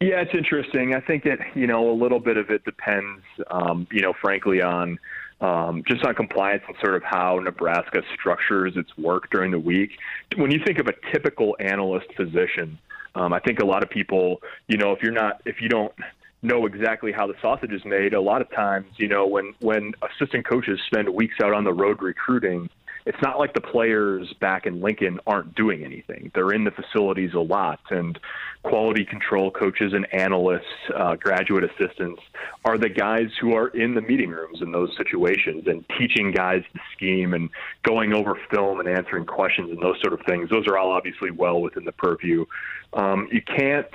Yeah, 0.01 0.21
it's 0.21 0.33
interesting. 0.33 0.95
I 0.95 1.01
think 1.01 1.23
that 1.23 1.39
you 1.55 1.67
know, 1.67 1.89
a 1.89 1.95
little 1.95 2.19
bit 2.19 2.38
of 2.38 2.49
it 2.49 2.63
depends, 2.63 3.21
um, 3.51 3.88
you 3.91 4.01
know, 4.01 4.13
frankly, 4.13 4.61
on 4.61 4.97
um, 5.41 5.83
just 5.88 6.03
on 6.03 6.15
compliance 6.15 6.63
and 6.67 6.75
sort 6.81 6.95
of 6.95 7.03
how 7.03 7.39
Nebraska 7.39 8.01
structures 8.13 8.73
its 8.75 8.97
work 8.97 9.29
during 9.29 9.51
the 9.51 9.59
week. 9.59 9.91
When 10.35 10.51
you 10.51 10.59
think 10.65 10.79
of 10.79 10.88
a 10.88 10.93
typical 11.11 11.55
analyst 11.59 12.07
position, 12.15 12.77
um, 13.15 13.33
I 13.33 13.39
think 13.39 13.59
a 13.59 13.65
lot 13.65 13.83
of 13.83 13.89
people, 13.89 14.41
you 14.67 14.77
know, 14.77 14.91
if 14.91 15.01
you're 15.01 15.11
not, 15.11 15.41
if 15.45 15.61
you 15.61 15.69
don't 15.69 15.93
know 16.41 16.65
exactly 16.65 17.11
how 17.11 17.27
the 17.27 17.35
sausage 17.41 17.71
is 17.71 17.83
made, 17.85 18.13
a 18.13 18.21
lot 18.21 18.41
of 18.41 18.49
times, 18.51 18.87
you 18.98 19.07
know, 19.07 19.27
when 19.27 19.53
when 19.59 19.94
assistant 20.01 20.46
coaches 20.46 20.79
spend 20.87 21.09
weeks 21.09 21.35
out 21.44 21.53
on 21.53 21.63
the 21.63 21.74
road 21.74 22.01
recruiting, 22.01 22.70
it's 23.09 23.17
not 23.24 23.39
like 23.39 23.55
the 23.55 23.61
players 23.61 24.31
back 24.39 24.67
in 24.67 24.81
Lincoln 24.81 25.19
aren't 25.25 25.55
doing 25.55 25.83
anything. 25.83 26.31
They're 26.35 26.51
in 26.51 26.63
the 26.63 26.69
facilities 26.69 27.33
a 27.33 27.39
lot, 27.39 27.79
and 27.89 28.19
quality 28.61 29.03
control 29.03 29.50
coaches 29.50 29.93
and 29.93 30.05
analysts, 30.13 30.61
uh, 30.95 31.15
graduate 31.15 31.63
assistants 31.63 32.22
are 32.65 32.77
the 32.77 32.87
guys 32.87 33.31
who 33.41 33.55
are 33.55 33.69
in 33.69 33.95
the 33.95 34.01
meeting 34.01 34.29
rooms 34.29 34.61
in 34.61 34.72
those 34.72 34.95
situations 34.95 35.63
and 35.65 35.83
teaching 35.98 36.31
guys 36.31 36.61
the 36.74 36.79
scheme 36.95 37.33
and 37.33 37.50
going 37.81 38.13
over 38.13 38.37
film 38.51 38.79
and 38.79 38.87
answering 38.87 39.25
questions 39.25 39.72
and 39.72 39.81
those 39.81 40.00
sort 40.01 40.13
of 40.13 40.19
things. 40.27 40.48
Those 40.51 40.67
are 40.67 40.77
all 40.77 40.91
obviously 40.91 41.31
well 41.31 41.61
within 41.61 41.85
the 41.85 41.93
purview. 41.93 42.45
Um, 42.93 43.27
you 43.31 43.41
can't 43.41 43.87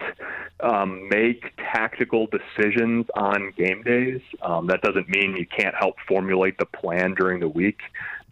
um, 0.61 1.09
make 1.09 1.53
tactical 1.57 2.27
decisions 2.27 3.07
on 3.15 3.53
game 3.57 3.83
days. 3.83 4.21
Um, 4.43 4.67
that 4.69 4.83
doesn't 4.83 5.09
mean 5.09 5.37
you 5.37 5.47
can't 5.47 5.75
help 5.75 5.97
formulate 6.09 6.59
the 6.59 6.67
plan 6.67 7.15
during 7.15 7.39
the 7.39 7.49
week. 7.49 7.79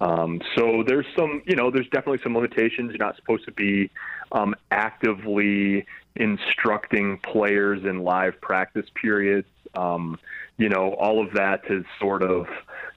Um, 0.03 0.41
so 0.57 0.83
there's 0.85 1.07
some, 1.17 1.43
you 1.47 1.55
know, 1.55 1.71
there's 1.71 1.89
definitely 1.89 2.19
some 2.25 2.35
limitations. 2.35 2.91
You're 2.91 2.99
not 2.99 3.15
supposed 3.15 3.45
to 3.45 3.53
be 3.53 3.89
um, 4.33 4.57
actively 4.73 5.87
instructing 6.17 7.19
players 7.19 7.85
in 7.85 8.03
live 8.03 8.41
practice 8.41 8.87
periods. 9.01 9.47
Um, 9.75 10.19
you 10.59 10.69
know, 10.69 10.95
all 10.95 11.25
of 11.25 11.33
that 11.35 11.63
is 11.71 11.85
sort 12.01 12.25
of, 12.25 12.49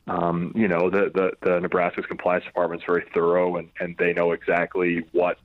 um, 0.08 0.52
you 0.56 0.68
know, 0.68 0.90
the, 0.90 1.12
the, 1.14 1.32
the 1.48 1.60
Nebraska's 1.60 2.08
compliance 2.08 2.44
department 2.44 2.82
is 2.82 2.86
very 2.88 3.06
thorough 3.14 3.58
and, 3.58 3.70
and 3.80 3.96
they 4.00 4.12
know 4.12 4.32
exactly 4.32 5.06
what 5.12 5.38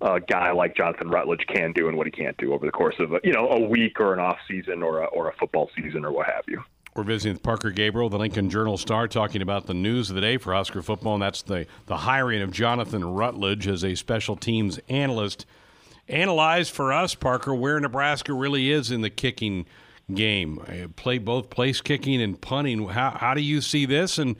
a 0.00 0.18
guy 0.18 0.50
like 0.50 0.76
Jonathan 0.76 1.08
Rutledge 1.08 1.46
can 1.46 1.72
do 1.72 1.86
and 1.86 1.96
what 1.96 2.08
he 2.08 2.10
can't 2.10 2.36
do 2.38 2.52
over 2.52 2.66
the 2.66 2.72
course 2.72 2.96
of, 2.98 3.12
a, 3.12 3.20
you 3.22 3.32
know, 3.32 3.48
a 3.50 3.60
week 3.60 4.00
or 4.00 4.14
an 4.14 4.18
off 4.18 4.38
season 4.48 4.82
or 4.82 5.02
a, 5.02 5.06
or 5.06 5.28
a 5.28 5.32
football 5.36 5.70
season 5.76 6.04
or 6.04 6.10
what 6.10 6.26
have 6.26 6.44
you. 6.48 6.60
We're 6.96 7.02
visiting 7.02 7.32
with 7.32 7.42
Parker 7.42 7.72
Gabriel, 7.72 8.08
the 8.08 8.18
Lincoln 8.18 8.48
Journal 8.48 8.78
Star, 8.78 9.08
talking 9.08 9.42
about 9.42 9.66
the 9.66 9.74
news 9.74 10.10
of 10.10 10.14
the 10.14 10.20
day 10.20 10.36
for 10.36 10.54
Husker 10.54 10.80
football, 10.80 11.14
and 11.14 11.22
that's 11.24 11.42
the, 11.42 11.66
the 11.86 11.96
hiring 11.96 12.40
of 12.40 12.52
Jonathan 12.52 13.04
Rutledge 13.04 13.66
as 13.66 13.82
a 13.82 13.96
special 13.96 14.36
teams 14.36 14.78
analyst. 14.88 15.44
Analyze 16.06 16.68
for 16.68 16.92
us, 16.92 17.16
Parker, 17.16 17.52
where 17.52 17.80
Nebraska 17.80 18.32
really 18.32 18.70
is 18.70 18.92
in 18.92 19.00
the 19.00 19.10
kicking 19.10 19.66
game. 20.14 20.60
Uh, 20.68 20.86
play 20.94 21.18
both 21.18 21.50
place 21.50 21.80
kicking 21.80 22.22
and 22.22 22.40
punting. 22.40 22.86
How, 22.86 23.10
how 23.10 23.34
do 23.34 23.40
you 23.40 23.60
see 23.60 23.86
this? 23.86 24.16
And 24.16 24.36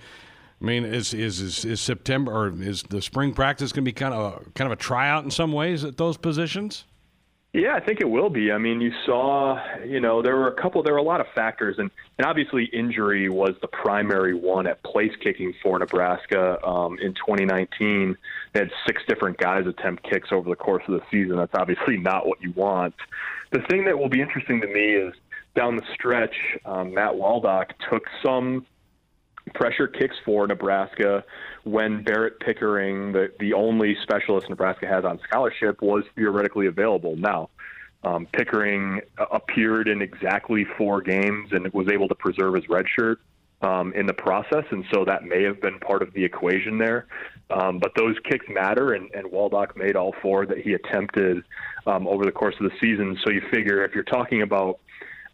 I 0.62 0.64
mean, 0.64 0.84
is, 0.84 1.12
is 1.12 1.40
is 1.40 1.64
is 1.64 1.80
September 1.80 2.30
or 2.30 2.62
is 2.62 2.84
the 2.84 3.02
spring 3.02 3.34
practice 3.34 3.72
going 3.72 3.84
to 3.84 3.88
be 3.88 3.92
kind 3.92 4.14
of 4.14 4.46
a, 4.46 4.50
kind 4.50 4.70
of 4.70 4.78
a 4.78 4.80
tryout 4.80 5.24
in 5.24 5.32
some 5.32 5.52
ways 5.52 5.82
at 5.82 5.96
those 5.96 6.16
positions? 6.16 6.84
Yeah, 7.54 7.76
I 7.76 7.80
think 7.80 8.00
it 8.00 8.10
will 8.10 8.30
be. 8.30 8.50
I 8.50 8.58
mean, 8.58 8.80
you 8.80 8.90
saw, 9.06 9.60
you 9.84 10.00
know, 10.00 10.22
there 10.22 10.34
were 10.34 10.48
a 10.48 10.60
couple, 10.60 10.82
there 10.82 10.92
were 10.92 10.98
a 10.98 11.04
lot 11.04 11.20
of 11.20 11.28
factors, 11.36 11.76
and, 11.78 11.88
and 12.18 12.26
obviously 12.26 12.64
injury 12.64 13.28
was 13.28 13.54
the 13.62 13.68
primary 13.68 14.34
one 14.34 14.66
at 14.66 14.82
place 14.82 15.12
kicking 15.22 15.54
for 15.62 15.78
Nebraska 15.78 16.58
um, 16.66 16.98
in 16.98 17.14
2019. 17.14 18.16
They 18.52 18.58
had 18.58 18.72
six 18.88 19.02
different 19.06 19.38
guys 19.38 19.68
attempt 19.68 20.02
kicks 20.02 20.30
over 20.32 20.50
the 20.50 20.56
course 20.56 20.82
of 20.88 20.94
the 20.94 21.02
season. 21.12 21.36
That's 21.36 21.54
obviously 21.54 21.96
not 21.96 22.26
what 22.26 22.42
you 22.42 22.50
want. 22.56 22.96
The 23.52 23.60
thing 23.70 23.84
that 23.84 23.96
will 23.96 24.08
be 24.08 24.20
interesting 24.20 24.60
to 24.60 24.66
me 24.66 24.96
is 24.96 25.14
down 25.54 25.76
the 25.76 25.86
stretch, 25.94 26.34
um, 26.64 26.92
Matt 26.92 27.14
Waldock 27.14 27.70
took 27.88 28.02
some 28.20 28.66
pressure 29.52 29.86
kicks 29.86 30.16
for 30.24 30.46
Nebraska 30.46 31.24
when 31.64 32.02
Barrett 32.02 32.40
Pickering, 32.40 33.12
the, 33.12 33.32
the 33.40 33.52
only 33.52 33.96
specialist 34.02 34.48
Nebraska 34.48 34.86
has 34.86 35.04
on 35.04 35.20
scholarship, 35.28 35.82
was 35.82 36.04
theoretically 36.14 36.66
available. 36.66 37.16
Now, 37.16 37.50
um, 38.02 38.26
Pickering 38.32 39.00
appeared 39.32 39.88
in 39.88 40.02
exactly 40.02 40.66
four 40.76 41.00
games 41.00 41.50
and 41.52 41.70
was 41.72 41.88
able 41.88 42.08
to 42.08 42.14
preserve 42.14 42.54
his 42.54 42.68
red 42.68 42.86
shirt 42.98 43.20
um, 43.62 43.92
in 43.94 44.06
the 44.06 44.12
process, 44.12 44.64
and 44.70 44.84
so 44.92 45.04
that 45.06 45.24
may 45.24 45.42
have 45.42 45.60
been 45.60 45.78
part 45.78 46.02
of 46.02 46.12
the 46.12 46.22
equation 46.22 46.76
there. 46.78 47.06
Um, 47.50 47.78
but 47.78 47.92
those 47.96 48.16
kicks 48.28 48.44
matter, 48.48 48.92
and, 48.92 49.10
and 49.14 49.26
Waldock 49.30 49.76
made 49.76 49.96
all 49.96 50.14
four 50.20 50.44
that 50.46 50.58
he 50.58 50.74
attempted 50.74 51.42
um, 51.86 52.06
over 52.06 52.24
the 52.24 52.32
course 52.32 52.54
of 52.60 52.70
the 52.70 52.76
season. 52.80 53.16
So 53.24 53.30
you 53.30 53.42
figure 53.50 53.84
if 53.84 53.94
you're 53.94 54.04
talking 54.04 54.42
about 54.42 54.80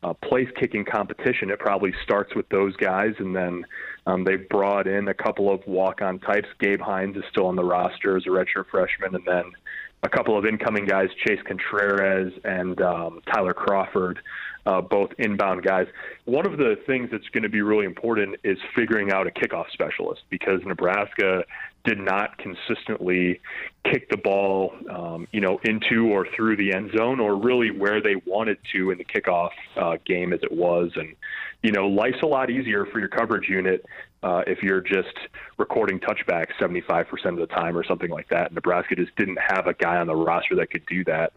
uh, 0.02 0.14
place 0.14 0.48
kicking 0.58 0.84
competition, 0.84 1.50
it 1.50 1.58
probably 1.58 1.92
starts 2.04 2.34
with 2.34 2.48
those 2.48 2.76
guys, 2.76 3.14
and 3.18 3.34
then 3.34 3.64
um, 4.10 4.24
they've 4.24 4.48
brought 4.48 4.86
in 4.86 5.08
a 5.08 5.14
couple 5.14 5.52
of 5.52 5.60
walk-on 5.66 6.18
types. 6.18 6.48
Gabe 6.58 6.80
Heins 6.80 7.16
is 7.16 7.24
still 7.30 7.46
on 7.46 7.56
the 7.56 7.64
roster 7.64 8.16
as 8.16 8.24
a 8.26 8.30
redshirt 8.30 8.66
freshman, 8.70 9.14
and 9.14 9.24
then 9.24 9.44
a 10.02 10.08
couple 10.08 10.36
of 10.36 10.46
incoming 10.46 10.86
guys, 10.86 11.08
Chase 11.24 11.40
Contreraz 11.48 12.32
and 12.44 12.80
um, 12.80 13.20
Tyler 13.32 13.52
Crawford, 13.52 14.18
uh, 14.66 14.80
both 14.80 15.10
inbound 15.18 15.62
guys. 15.62 15.86
One 16.24 16.46
of 16.46 16.58
the 16.58 16.76
things 16.86 17.08
that's 17.12 17.28
going 17.28 17.42
to 17.42 17.48
be 17.48 17.62
really 17.62 17.86
important 17.86 18.36
is 18.42 18.58
figuring 18.74 19.12
out 19.12 19.26
a 19.26 19.30
kickoff 19.30 19.70
specialist 19.72 20.22
because 20.30 20.60
Nebraska 20.64 21.44
did 21.84 21.98
not 21.98 22.36
consistently 22.38 23.40
kick 23.84 24.10
the 24.10 24.16
ball, 24.16 24.72
um, 24.90 25.26
you 25.32 25.40
know, 25.40 25.58
into 25.64 26.08
or 26.08 26.26
through 26.36 26.56
the 26.56 26.74
end 26.74 26.90
zone, 26.96 27.20
or 27.20 27.36
really 27.36 27.70
where 27.70 28.02
they 28.02 28.16
wanted 28.26 28.58
to 28.72 28.90
in 28.90 28.98
the 28.98 29.04
kickoff 29.04 29.50
uh, 29.76 29.96
game 30.04 30.32
as 30.32 30.40
it 30.42 30.52
was. 30.52 30.90
And 30.96 31.14
you 31.62 31.72
know, 31.72 31.88
life's 31.88 32.22
a 32.22 32.26
lot 32.26 32.50
easier 32.50 32.86
for 32.86 32.98
your 32.98 33.08
coverage 33.08 33.48
unit 33.48 33.84
uh, 34.22 34.42
if 34.46 34.62
you're 34.62 34.80
just 34.80 35.16
recording 35.58 36.00
touchbacks 36.00 36.52
75% 36.60 37.06
of 37.26 37.36
the 37.36 37.46
time 37.46 37.76
or 37.76 37.84
something 37.84 38.10
like 38.10 38.28
that. 38.30 38.52
Nebraska 38.52 38.96
just 38.96 39.14
didn't 39.16 39.38
have 39.46 39.66
a 39.66 39.74
guy 39.74 39.96
on 39.96 40.06
the 40.06 40.14
roster 40.14 40.56
that 40.56 40.70
could 40.70 40.84
do 40.86 41.04
that. 41.04 41.32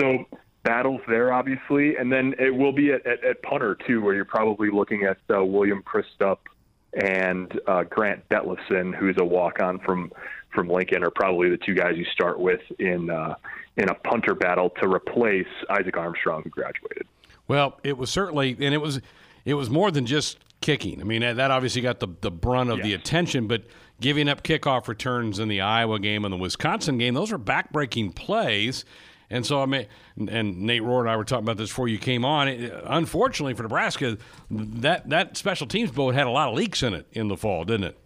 So 0.00 0.24
battles 0.64 1.00
there, 1.08 1.32
obviously, 1.32 1.96
and 1.96 2.12
then 2.12 2.34
it 2.38 2.54
will 2.54 2.72
be 2.72 2.92
at, 2.92 3.06
at, 3.06 3.24
at 3.24 3.42
punter 3.42 3.76
too, 3.86 4.02
where 4.02 4.14
you're 4.14 4.24
probably 4.24 4.70
looking 4.70 5.04
at 5.04 5.18
uh, 5.34 5.44
William 5.44 5.82
Przystup 5.82 6.38
and 6.94 7.60
uh, 7.66 7.84
Grant 7.84 8.28
Detlefsen, 8.28 8.94
who's 8.94 9.16
a 9.18 9.24
walk-on 9.24 9.78
from 9.80 10.12
from 10.54 10.68
Lincoln, 10.68 11.04
are 11.04 11.10
probably 11.10 11.50
the 11.50 11.58
two 11.58 11.74
guys 11.74 11.96
you 11.96 12.06
start 12.06 12.38
with 12.40 12.60
in 12.78 13.10
uh, 13.10 13.34
in 13.76 13.88
a 13.88 13.94
punter 13.94 14.34
battle 14.34 14.70
to 14.80 14.88
replace 14.88 15.46
Isaac 15.70 15.96
Armstrong, 15.96 16.42
who 16.42 16.50
graduated. 16.50 17.06
Well, 17.46 17.78
it 17.82 17.96
was 17.96 18.10
certainly, 18.10 18.56
and 18.60 18.74
it 18.74 18.80
was 18.80 19.00
it 19.44 19.54
was 19.54 19.70
more 19.70 19.90
than 19.90 20.06
just 20.06 20.38
kicking. 20.60 21.00
I 21.00 21.04
mean, 21.04 21.20
that 21.22 21.50
obviously 21.50 21.82
got 21.82 22.00
the 22.00 22.08
the 22.20 22.30
brunt 22.30 22.70
of 22.70 22.82
the 22.82 22.94
attention, 22.94 23.46
but 23.46 23.64
giving 24.00 24.28
up 24.28 24.42
kickoff 24.42 24.88
returns 24.88 25.38
in 25.38 25.48
the 25.48 25.60
Iowa 25.60 25.98
game 25.98 26.24
and 26.24 26.32
the 26.32 26.38
Wisconsin 26.38 26.98
game, 26.98 27.14
those 27.14 27.32
are 27.32 27.38
backbreaking 27.38 28.14
plays. 28.14 28.84
And 29.30 29.44
so 29.44 29.62
I 29.62 29.66
mean, 29.66 29.86
and 30.28 30.62
Nate 30.62 30.82
Rohr 30.82 31.00
and 31.00 31.10
I 31.10 31.16
were 31.16 31.24
talking 31.24 31.44
about 31.44 31.58
this 31.58 31.70
before 31.70 31.88
you 31.88 31.98
came 31.98 32.24
on. 32.24 32.48
It, 32.48 32.72
unfortunately 32.84 33.54
for 33.54 33.62
Nebraska, 33.62 34.18
that 34.50 35.08
that 35.10 35.36
special 35.36 35.66
teams 35.66 35.90
boat 35.90 36.14
had 36.14 36.26
a 36.26 36.30
lot 36.30 36.48
of 36.48 36.54
leaks 36.54 36.82
in 36.82 36.94
it 36.94 37.06
in 37.12 37.28
the 37.28 37.36
fall, 37.36 37.64
didn't 37.64 37.84
it? 37.84 37.98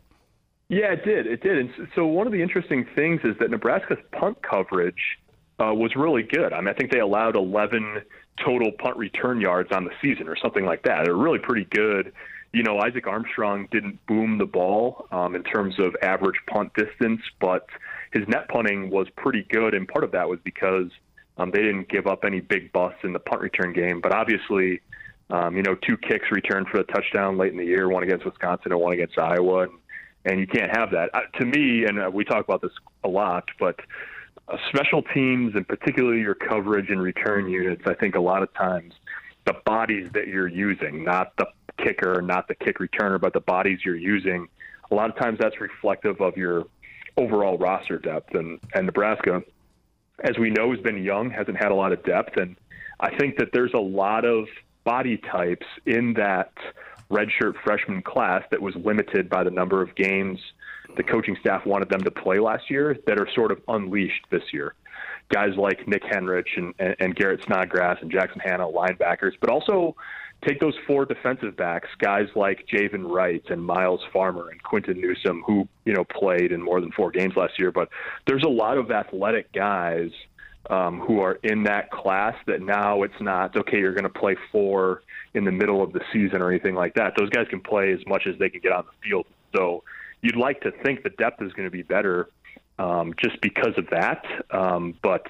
Yeah, 0.68 0.92
it 0.92 1.04
did. 1.04 1.26
It 1.26 1.42
did. 1.42 1.58
And 1.58 1.88
so 1.94 2.06
one 2.06 2.26
of 2.26 2.32
the 2.32 2.40
interesting 2.40 2.86
things 2.94 3.20
is 3.24 3.36
that 3.40 3.50
Nebraska's 3.50 3.98
punt 4.10 4.38
coverage 4.42 5.18
uh, 5.58 5.74
was 5.74 5.94
really 5.94 6.22
good. 6.22 6.52
I 6.52 6.60
mean, 6.60 6.68
I 6.68 6.72
think 6.72 6.90
they 6.90 7.00
allowed 7.00 7.36
11 7.36 8.02
total 8.42 8.72
punt 8.72 8.96
return 8.96 9.40
yards 9.40 9.70
on 9.72 9.84
the 9.84 9.90
season 10.00 10.28
or 10.28 10.36
something 10.36 10.64
like 10.64 10.82
that. 10.84 11.04
They're 11.04 11.14
really 11.14 11.38
pretty 11.38 11.66
good. 11.70 12.12
You 12.52 12.62
know, 12.62 12.78
Isaac 12.78 13.06
Armstrong 13.06 13.68
didn't 13.70 14.04
boom 14.06 14.38
the 14.38 14.46
ball 14.46 15.06
um, 15.12 15.34
in 15.34 15.42
terms 15.42 15.78
of 15.78 15.94
average 16.02 16.40
punt 16.50 16.72
distance, 16.74 17.20
but 17.40 17.66
his 18.12 18.26
net 18.28 18.48
punting 18.48 18.90
was 18.90 19.08
pretty 19.16 19.46
good, 19.50 19.74
and 19.74 19.88
part 19.88 20.04
of 20.04 20.12
that 20.12 20.28
was 20.28 20.38
because 20.44 20.90
um, 21.38 21.50
they 21.50 21.62
didn't 21.62 21.88
give 21.88 22.06
up 22.06 22.24
any 22.24 22.40
big 22.40 22.72
busts 22.72 23.00
in 23.04 23.12
the 23.12 23.18
punt 23.18 23.40
return 23.40 23.72
game, 23.72 24.00
but 24.00 24.12
obviously, 24.12 24.80
um, 25.30 25.56
you 25.56 25.62
know, 25.62 25.74
two 25.74 25.96
kicks 25.96 26.30
returned 26.30 26.68
for 26.68 26.80
a 26.80 26.84
touchdown 26.84 27.38
late 27.38 27.52
in 27.52 27.58
the 27.58 27.64
year, 27.64 27.88
one 27.88 28.02
against 28.02 28.24
Wisconsin 28.24 28.72
and 28.72 28.80
one 28.80 28.92
against 28.92 29.18
Iowa, 29.18 29.62
and, 29.62 29.72
and 30.24 30.40
you 30.40 30.46
can't 30.46 30.74
have 30.76 30.90
that. 30.90 31.10
Uh, 31.14 31.20
to 31.38 31.46
me, 31.46 31.84
and 31.84 31.98
uh, 31.98 32.10
we 32.12 32.24
talk 32.24 32.44
about 32.44 32.60
this 32.60 32.72
a 33.04 33.08
lot, 33.08 33.48
but 33.58 33.80
uh, 34.48 34.56
special 34.68 35.02
teams 35.02 35.54
and 35.54 35.66
particularly 35.66 36.20
your 36.20 36.34
coverage 36.34 36.90
and 36.90 37.00
return 37.00 37.48
units, 37.48 37.82
I 37.86 37.94
think 37.94 38.14
a 38.14 38.20
lot 38.20 38.42
of 38.42 38.52
times 38.54 38.92
the 39.46 39.54
bodies 39.64 40.10
that 40.12 40.28
you're 40.28 40.48
using, 40.48 41.02
not 41.04 41.32
the 41.36 41.46
kicker, 41.78 42.20
not 42.20 42.46
the 42.48 42.54
kick 42.54 42.78
returner, 42.78 43.20
but 43.20 43.32
the 43.32 43.40
bodies 43.40 43.80
you're 43.84 43.96
using, 43.96 44.48
a 44.90 44.94
lot 44.94 45.08
of 45.08 45.16
times 45.16 45.38
that's 45.40 45.60
reflective 45.60 46.20
of 46.20 46.36
your 46.36 46.66
overall 47.16 47.56
roster 47.58 47.98
depth. 47.98 48.34
And, 48.34 48.60
and 48.74 48.86
Nebraska 48.86 49.42
as 50.20 50.38
we 50.38 50.50
know, 50.50 50.70
has 50.72 50.80
been 50.80 51.02
young, 51.02 51.30
hasn't 51.30 51.56
had 51.56 51.72
a 51.72 51.74
lot 51.74 51.92
of 51.92 52.02
depth. 52.04 52.36
And 52.36 52.56
I 53.00 53.16
think 53.16 53.36
that 53.38 53.48
there's 53.52 53.74
a 53.74 53.80
lot 53.80 54.24
of 54.24 54.46
body 54.84 55.18
types 55.18 55.66
in 55.86 56.14
that 56.14 56.52
redshirt 57.10 57.54
freshman 57.62 58.02
class 58.02 58.42
that 58.50 58.60
was 58.60 58.74
limited 58.76 59.28
by 59.28 59.44
the 59.44 59.50
number 59.50 59.82
of 59.82 59.94
games 59.94 60.40
the 60.96 61.02
coaching 61.02 61.36
staff 61.40 61.64
wanted 61.66 61.88
them 61.88 62.00
to 62.02 62.10
play 62.10 62.38
last 62.38 62.70
year 62.70 62.96
that 63.06 63.18
are 63.18 63.28
sort 63.34 63.50
of 63.52 63.60
unleashed 63.68 64.26
this 64.30 64.42
year. 64.52 64.74
Guys 65.30 65.56
like 65.56 65.86
Nick 65.88 66.02
Henrich 66.02 66.56
and, 66.56 66.74
and, 66.78 66.96
and 67.00 67.16
Garrett 67.16 67.42
Snodgrass 67.44 67.98
and 68.02 68.10
Jackson 68.10 68.40
Hanna, 68.40 68.66
linebackers, 68.66 69.32
but 69.40 69.50
also 69.50 69.96
take 70.46 70.60
those 70.60 70.74
four 70.86 71.04
defensive 71.04 71.56
backs, 71.56 71.88
guys 71.98 72.28
like 72.34 72.66
Javin 72.66 73.08
Wright 73.08 73.42
and 73.48 73.64
Myles 73.64 74.00
Farmer 74.12 74.50
and 74.50 74.62
Quinton 74.62 75.00
Newsome, 75.00 75.42
who 75.46 75.68
you 75.84 75.92
know 75.92 76.04
played 76.04 76.52
in 76.52 76.62
more 76.62 76.80
than 76.80 76.92
four 76.92 77.10
games 77.10 77.34
last 77.36 77.58
year. 77.58 77.70
But 77.70 77.88
there's 78.26 78.42
a 78.44 78.48
lot 78.48 78.78
of 78.78 78.90
athletic 78.90 79.52
guys 79.52 80.10
um, 80.70 81.00
who 81.00 81.20
are 81.20 81.38
in 81.42 81.64
that 81.64 81.90
class 81.90 82.34
that 82.46 82.62
now 82.62 83.02
it's 83.02 83.20
not 83.20 83.56
okay. 83.56 83.78
You're 83.78 83.94
going 83.94 84.04
to 84.04 84.08
play 84.08 84.36
four 84.50 85.02
in 85.34 85.44
the 85.44 85.52
middle 85.52 85.82
of 85.82 85.92
the 85.92 86.00
season 86.12 86.42
or 86.42 86.50
anything 86.50 86.74
like 86.74 86.94
that. 86.94 87.14
Those 87.18 87.30
guys 87.30 87.46
can 87.48 87.60
play 87.60 87.92
as 87.92 88.00
much 88.06 88.26
as 88.26 88.38
they 88.38 88.48
can 88.48 88.60
get 88.60 88.72
on 88.72 88.84
the 88.84 89.08
field. 89.08 89.26
So 89.56 89.82
you'd 90.20 90.36
like 90.36 90.60
to 90.62 90.70
think 90.70 91.02
the 91.02 91.10
depth 91.10 91.42
is 91.42 91.52
going 91.52 91.66
to 91.66 91.70
be 91.70 91.82
better 91.82 92.28
um, 92.78 93.14
just 93.22 93.40
because 93.40 93.76
of 93.76 93.86
that. 93.90 94.24
Um, 94.50 94.94
but 95.02 95.26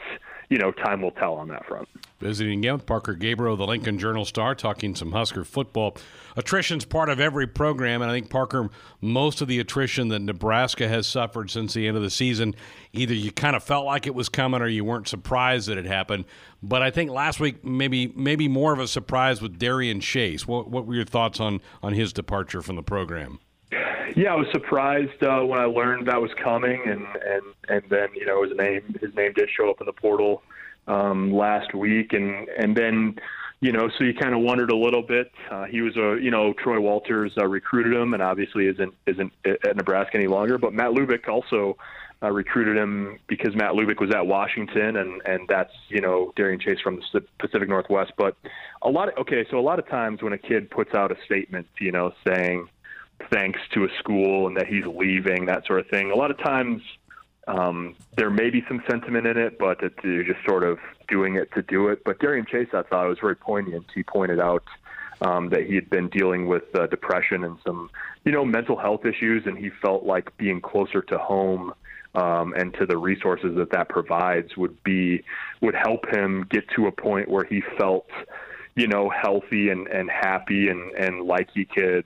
you 0.48 0.59
know, 0.59 0.70
time 0.70 1.00
will 1.02 1.11
tell 1.12 1.35
on 1.35 1.48
that 1.48 1.66
front. 1.66 1.88
Visiting 2.20 2.59
again 2.59 2.74
with 2.74 2.87
Parker 2.87 3.14
Gabriel, 3.14 3.57
the 3.57 3.66
Lincoln 3.66 3.98
Journal 3.98 4.24
Star, 4.24 4.55
talking 4.55 4.94
some 4.94 5.12
Husker 5.12 5.44
football. 5.44 5.96
Attrition's 6.37 6.85
part 6.85 7.09
of 7.09 7.20
every 7.20 7.46
program, 7.46 8.02
and 8.02 8.11
I 8.11 8.14
think 8.14 8.31
Parker, 8.31 8.70
most 9.00 9.40
of 9.40 9.48
the 9.48 9.59
attrition 9.59 10.09
that 10.09 10.20
Nebraska 10.20 10.88
has 10.88 11.07
suffered 11.07 11.50
since 11.50 11.74
the 11.74 11.88
end 11.88 11.96
of 11.96 12.02
the 12.02 12.11
season, 12.11 12.55
either 12.92 13.14
you 13.14 13.33
kind 13.33 13.57
of 13.57 13.62
felt 13.62 13.87
like 13.87 14.07
it 14.07 14.14
was 14.14 14.28
coming 14.28 14.62
or 14.62 14.68
you 14.68 14.85
weren't 14.85 15.09
surprised 15.09 15.68
that 15.68 15.78
it 15.78 15.87
happened. 15.87 16.24
But 16.62 16.83
I 16.83 16.90
think 16.90 17.11
last 17.11 17.40
week 17.40 17.64
maybe 17.64 18.12
maybe 18.14 18.46
more 18.46 18.72
of 18.72 18.78
a 18.78 18.87
surprise 18.87 19.42
with 19.42 19.59
Darian 19.59 20.00
Chase. 20.00 20.46
What, 20.46 20.70
what 20.70 20.87
were 20.87 20.94
your 20.94 21.05
thoughts 21.05 21.40
on 21.40 21.61
on 21.83 21.92
his 21.92 22.12
departure 22.12 22.62
from 22.62 22.76
the 22.76 22.83
program? 22.83 23.40
Yeah, 24.14 24.32
I 24.32 24.37
was 24.37 24.46
surprised 24.52 25.22
uh, 25.22 25.40
when 25.40 25.58
I 25.58 25.64
learned 25.64 26.08
that 26.08 26.20
was 26.20 26.30
coming, 26.42 26.82
and 26.87 27.06
and 27.24 27.42
and 27.68 27.82
then 27.88 28.08
you 28.14 28.26
know 28.26 28.42
his 28.42 28.56
name 28.56 28.96
his 29.00 29.14
name 29.14 29.32
did 29.32 29.48
show 29.56 29.70
up 29.70 29.80
in 29.80 29.87
the 29.87 29.92
portal 29.92 30.42
um, 30.87 31.32
last 31.32 31.74
week, 31.74 32.12
and 32.12 32.48
and 32.50 32.76
then 32.76 33.16
you 33.61 33.72
know 33.72 33.88
so 33.96 34.04
you 34.04 34.12
kind 34.14 34.35
of 34.35 34.40
wondered 34.40 34.70
a 34.70 34.76
little 34.76 35.02
bit. 35.02 35.32
Uh, 35.50 35.64
he 35.64 35.80
was 35.80 35.96
a 35.96 36.18
you 36.20 36.30
know 36.30 36.52
Troy 36.52 36.78
Walters 36.80 37.32
uh, 37.38 37.46
recruited 37.46 37.94
him, 37.94 38.12
and 38.12 38.22
obviously 38.22 38.66
isn't 38.66 38.94
isn't 39.06 39.32
at 39.44 39.76
Nebraska 39.76 40.16
any 40.16 40.26
longer. 40.26 40.58
But 40.58 40.74
Matt 40.74 40.90
Lubick 40.90 41.28
also 41.28 41.78
uh, 42.22 42.30
recruited 42.30 42.76
him 42.76 43.18
because 43.26 43.56
Matt 43.56 43.72
Lubick 43.72 44.00
was 44.00 44.11
at 44.14 44.26
Washington, 44.26 44.96
and 44.96 45.22
and 45.24 45.48
that's 45.48 45.72
you 45.88 46.00
know 46.00 46.32
Darian 46.37 46.61
Chase 46.61 46.80
from 46.80 47.00
the 47.12 47.22
Pacific 47.38 47.68
Northwest. 47.68 48.12
But 48.18 48.37
a 48.82 48.90
lot 48.90 49.08
of 49.08 49.18
okay, 49.18 49.46
so 49.50 49.58
a 49.58 49.61
lot 49.61 49.78
of 49.78 49.88
times 49.88 50.22
when 50.22 50.32
a 50.32 50.38
kid 50.38 50.70
puts 50.70 50.94
out 50.94 51.11
a 51.11 51.16
statement, 51.24 51.66
you 51.80 51.92
know, 51.92 52.12
saying 52.26 52.68
thanks 53.30 53.61
to 53.74 53.85
a 53.85 53.88
school 53.98 54.46
and 54.46 54.56
that 54.56 54.66
he's 54.66 54.85
leaving, 54.87 55.46
that 55.46 55.66
sort 55.66 55.80
of 55.80 55.87
thing. 55.88 56.11
A 56.11 56.16
lot 56.16 56.30
of 56.30 56.38
times 56.38 56.82
um, 57.48 57.94
there 58.16 58.30
may 58.30 58.50
be 58.50 58.64
some 58.68 58.82
sentiment 58.88 59.26
in 59.26 59.37
it, 59.37 59.58
but 59.58 59.82
it's 59.82 60.02
just 60.26 60.44
sort 60.46 60.64
of 60.64 60.78
doing 61.08 61.37
it 61.37 61.50
to 61.52 61.62
do 61.62 61.88
it. 61.88 62.02
But 62.04 62.18
Darian 62.20 62.46
Chase, 62.46 62.68
I 62.72 62.82
thought 62.82 63.08
was 63.08 63.18
very 63.20 63.37
poignant. 63.37 63.87
He 63.94 64.02
pointed 64.02 64.40
out 64.40 64.64
um, 65.22 65.48
that 65.50 65.66
he 65.66 65.74
had 65.74 65.90
been 65.90 66.08
dealing 66.08 66.46
with 66.46 66.64
uh, 66.74 66.87
depression 66.87 67.44
and 67.44 67.58
some, 67.64 67.90
you 68.24 68.32
know, 68.32 68.44
mental 68.44 68.76
health 68.76 69.04
issues, 69.04 69.46
and 69.46 69.56
he 69.56 69.70
felt 69.70 70.04
like 70.04 70.37
being 70.37 70.61
closer 70.61 71.02
to 71.02 71.18
home 71.18 71.72
um, 72.14 72.54
and 72.56 72.74
to 72.74 72.87
the 72.87 72.96
resources 72.96 73.56
that 73.56 73.70
that 73.70 73.88
provides 73.88 74.56
would 74.56 74.82
be 74.85 75.24
would 75.61 75.74
help 75.74 76.06
him 76.14 76.46
get 76.50 76.68
to 76.76 76.87
a 76.87 76.92
point 76.92 77.28
where 77.28 77.44
he 77.44 77.62
felt, 77.78 78.08
you 78.76 78.87
know, 78.87 79.08
healthy 79.11 79.70
and 79.70 79.87
and 79.88 80.11
happy 80.11 80.68
and 80.68 80.92
and 80.94 81.22
like 81.22 81.48
he 81.52 81.64
could 81.64 82.04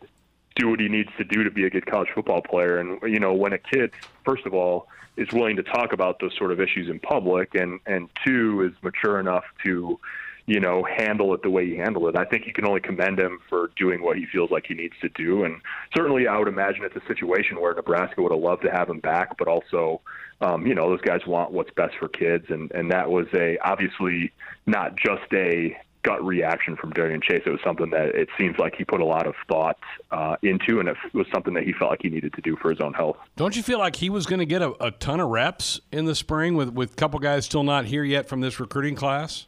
do 0.56 0.70
what 0.70 0.80
he 0.80 0.88
needs 0.88 1.10
to 1.18 1.24
do 1.24 1.44
to 1.44 1.50
be 1.50 1.64
a 1.64 1.70
good 1.70 1.86
college 1.86 2.08
football 2.14 2.42
player. 2.42 2.78
And 2.78 3.00
you 3.02 3.20
know, 3.20 3.32
when 3.32 3.52
a 3.52 3.58
kid, 3.58 3.92
first 4.24 4.44
of 4.46 4.54
all, 4.54 4.88
is 5.16 5.28
willing 5.32 5.56
to 5.56 5.62
talk 5.62 5.92
about 5.92 6.18
those 6.20 6.36
sort 6.36 6.50
of 6.50 6.60
issues 6.60 6.88
in 6.90 6.98
public, 6.98 7.54
and 7.54 7.78
and 7.86 8.08
two 8.24 8.62
is 8.62 8.72
mature 8.82 9.20
enough 9.20 9.44
to, 9.64 9.98
you 10.46 10.60
know, 10.60 10.82
handle 10.84 11.32
it 11.34 11.42
the 11.42 11.50
way 11.50 11.66
he 11.66 11.76
handled 11.76 12.08
it. 12.08 12.18
I 12.18 12.24
think 12.24 12.46
you 12.46 12.52
can 12.52 12.66
only 12.66 12.80
commend 12.80 13.18
him 13.18 13.38
for 13.48 13.70
doing 13.76 14.02
what 14.02 14.16
he 14.16 14.26
feels 14.26 14.50
like 14.50 14.66
he 14.66 14.74
needs 14.74 14.94
to 15.02 15.08
do. 15.10 15.44
And 15.44 15.60
certainly, 15.96 16.26
I 16.26 16.38
would 16.38 16.48
imagine 16.48 16.84
it's 16.84 16.96
a 16.96 17.06
situation 17.06 17.60
where 17.60 17.74
Nebraska 17.74 18.22
would 18.22 18.32
have 18.32 18.40
loved 18.40 18.62
to 18.62 18.70
have 18.70 18.88
him 18.90 19.00
back, 19.00 19.38
but 19.38 19.48
also. 19.48 20.00
Um, 20.42 20.66
you 20.66 20.74
know, 20.74 20.90
those 20.90 21.00
guys 21.00 21.26
want 21.26 21.52
what's 21.52 21.70
best 21.70 21.94
for 21.98 22.08
kids, 22.08 22.44
and, 22.50 22.70
and 22.72 22.90
that 22.90 23.10
was 23.10 23.26
a 23.32 23.56
obviously 23.64 24.32
not 24.66 24.94
just 24.94 25.32
a 25.32 25.74
gut 26.06 26.24
reaction 26.24 26.76
from 26.76 26.90
Darian 26.90 27.20
Chase. 27.20 27.42
It 27.44 27.50
was 27.50 27.60
something 27.64 27.90
that 27.90 28.14
it 28.14 28.28
seems 28.38 28.56
like 28.58 28.76
he 28.76 28.84
put 28.84 29.00
a 29.00 29.04
lot 29.04 29.26
of 29.26 29.34
thought 29.48 29.76
uh, 30.12 30.36
into, 30.42 30.78
and 30.78 30.88
it 30.88 30.96
was 31.12 31.26
something 31.34 31.52
that 31.54 31.64
he 31.64 31.72
felt 31.72 31.90
like 31.90 32.02
he 32.02 32.08
needed 32.08 32.32
to 32.34 32.40
do 32.40 32.56
for 32.62 32.70
his 32.70 32.80
own 32.80 32.94
health. 32.94 33.16
Don't 33.34 33.56
you 33.56 33.62
feel 33.62 33.80
like 33.80 33.96
he 33.96 34.08
was 34.08 34.24
going 34.24 34.38
to 34.38 34.46
get 34.46 34.62
a, 34.62 34.72
a, 34.82 34.92
ton 34.92 35.18
of 35.18 35.28
reps 35.28 35.80
in 35.90 36.04
the 36.04 36.14
spring 36.14 36.54
with 36.54 36.70
with 36.70 36.92
a 36.92 36.94
couple 36.94 37.18
guys 37.18 37.44
still 37.44 37.64
not 37.64 37.86
here 37.86 38.04
yet 38.04 38.28
from 38.28 38.40
this 38.40 38.60
recruiting 38.60 38.94
class? 38.94 39.46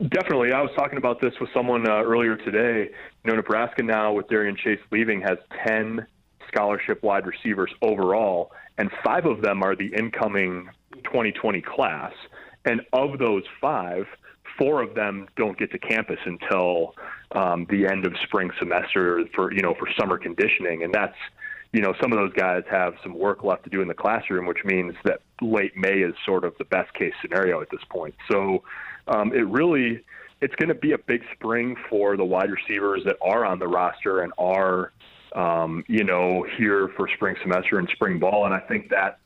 Definitely. 0.00 0.52
I 0.52 0.62
was 0.62 0.70
talking 0.76 0.98
about 0.98 1.20
this 1.20 1.32
with 1.40 1.50
someone 1.54 1.88
uh, 1.88 2.02
earlier 2.02 2.36
today. 2.36 2.90
You 3.24 3.30
know, 3.30 3.36
Nebraska 3.36 3.82
now 3.82 4.12
with 4.12 4.28
Darian 4.28 4.56
Chase 4.56 4.80
leaving 4.90 5.20
has 5.20 5.36
ten 5.64 6.06
scholarship 6.48 7.02
wide 7.02 7.26
receivers 7.26 7.70
overall, 7.82 8.50
and 8.78 8.90
five 9.04 9.26
of 9.26 9.42
them 9.42 9.62
are 9.62 9.76
the 9.76 9.92
incoming 9.94 10.70
2020 11.04 11.60
class. 11.60 12.12
And 12.64 12.80
of 12.92 13.18
those 13.18 13.44
five, 13.60 14.06
four 14.58 14.82
of 14.82 14.94
them 14.94 15.28
don't 15.36 15.58
get 15.58 15.70
to 15.72 15.78
campus 15.78 16.18
until 16.24 16.94
um, 17.32 17.66
the 17.70 17.86
end 17.86 18.06
of 18.06 18.14
spring 18.24 18.50
semester 18.58 19.24
for 19.34 19.52
you 19.52 19.62
know 19.62 19.74
for 19.78 19.88
summer 19.98 20.18
conditioning, 20.18 20.82
and 20.82 20.92
that's 20.92 21.16
you 21.72 21.80
know 21.80 21.94
some 22.00 22.12
of 22.12 22.18
those 22.18 22.32
guys 22.32 22.62
have 22.70 22.94
some 23.02 23.18
work 23.18 23.44
left 23.44 23.64
to 23.64 23.70
do 23.70 23.80
in 23.80 23.88
the 23.88 23.94
classroom, 23.94 24.46
which 24.46 24.64
means 24.64 24.94
that 25.04 25.20
late 25.40 25.76
May 25.76 25.98
is 25.98 26.14
sort 26.24 26.44
of 26.44 26.54
the 26.58 26.64
best 26.64 26.92
case 26.94 27.12
scenario 27.20 27.60
at 27.60 27.70
this 27.70 27.82
point. 27.90 28.14
So 28.30 28.62
um, 29.08 29.32
it 29.32 29.46
really 29.46 30.02
it's 30.40 30.54
going 30.56 30.68
to 30.68 30.74
be 30.74 30.92
a 30.92 30.98
big 30.98 31.22
spring 31.32 31.76
for 31.88 32.16
the 32.16 32.24
wide 32.24 32.50
receivers 32.50 33.02
that 33.06 33.16
are 33.22 33.46
on 33.46 33.58
the 33.58 33.66
roster 33.66 34.20
and 34.20 34.32
are 34.36 34.92
um, 35.36 35.84
you 35.86 36.02
know, 36.02 36.44
here 36.56 36.88
for 36.96 37.08
spring 37.14 37.36
semester 37.42 37.78
and 37.78 37.88
spring 37.90 38.18
ball. 38.18 38.46
And 38.46 38.54
I 38.54 38.60
think 38.60 38.88
that, 38.88 39.18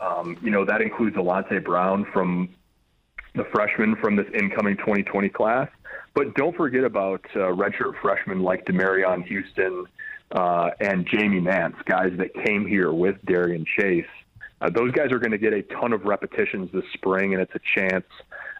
um, 0.00 0.36
you 0.42 0.50
know, 0.50 0.64
that 0.64 0.82
includes 0.82 1.16
Alante 1.16 1.64
Brown 1.64 2.06
from 2.12 2.50
the 3.36 3.44
freshmen 3.52 3.96
from 3.96 4.16
this 4.16 4.26
incoming 4.34 4.76
2020 4.78 5.28
class. 5.28 5.68
But 6.14 6.34
don't 6.34 6.56
forget 6.56 6.84
about 6.84 7.24
uh, 7.34 7.52
redshirt 7.52 8.00
freshmen 8.00 8.40
like 8.40 8.64
Demariyon 8.64 9.24
Houston 9.26 9.84
uh, 10.32 10.70
and 10.80 11.06
Jamie 11.06 11.40
Nance, 11.40 11.76
guys 11.84 12.12
that 12.16 12.32
came 12.44 12.66
here 12.66 12.92
with 12.92 13.16
Darian 13.26 13.66
Chase. 13.78 14.06
Uh, 14.60 14.70
those 14.70 14.90
guys 14.92 15.12
are 15.12 15.18
going 15.18 15.32
to 15.32 15.38
get 15.38 15.52
a 15.52 15.62
ton 15.62 15.92
of 15.92 16.04
repetitions 16.04 16.70
this 16.72 16.84
spring, 16.94 17.34
and 17.34 17.42
it's 17.42 17.54
a 17.54 17.60
chance 17.78 18.06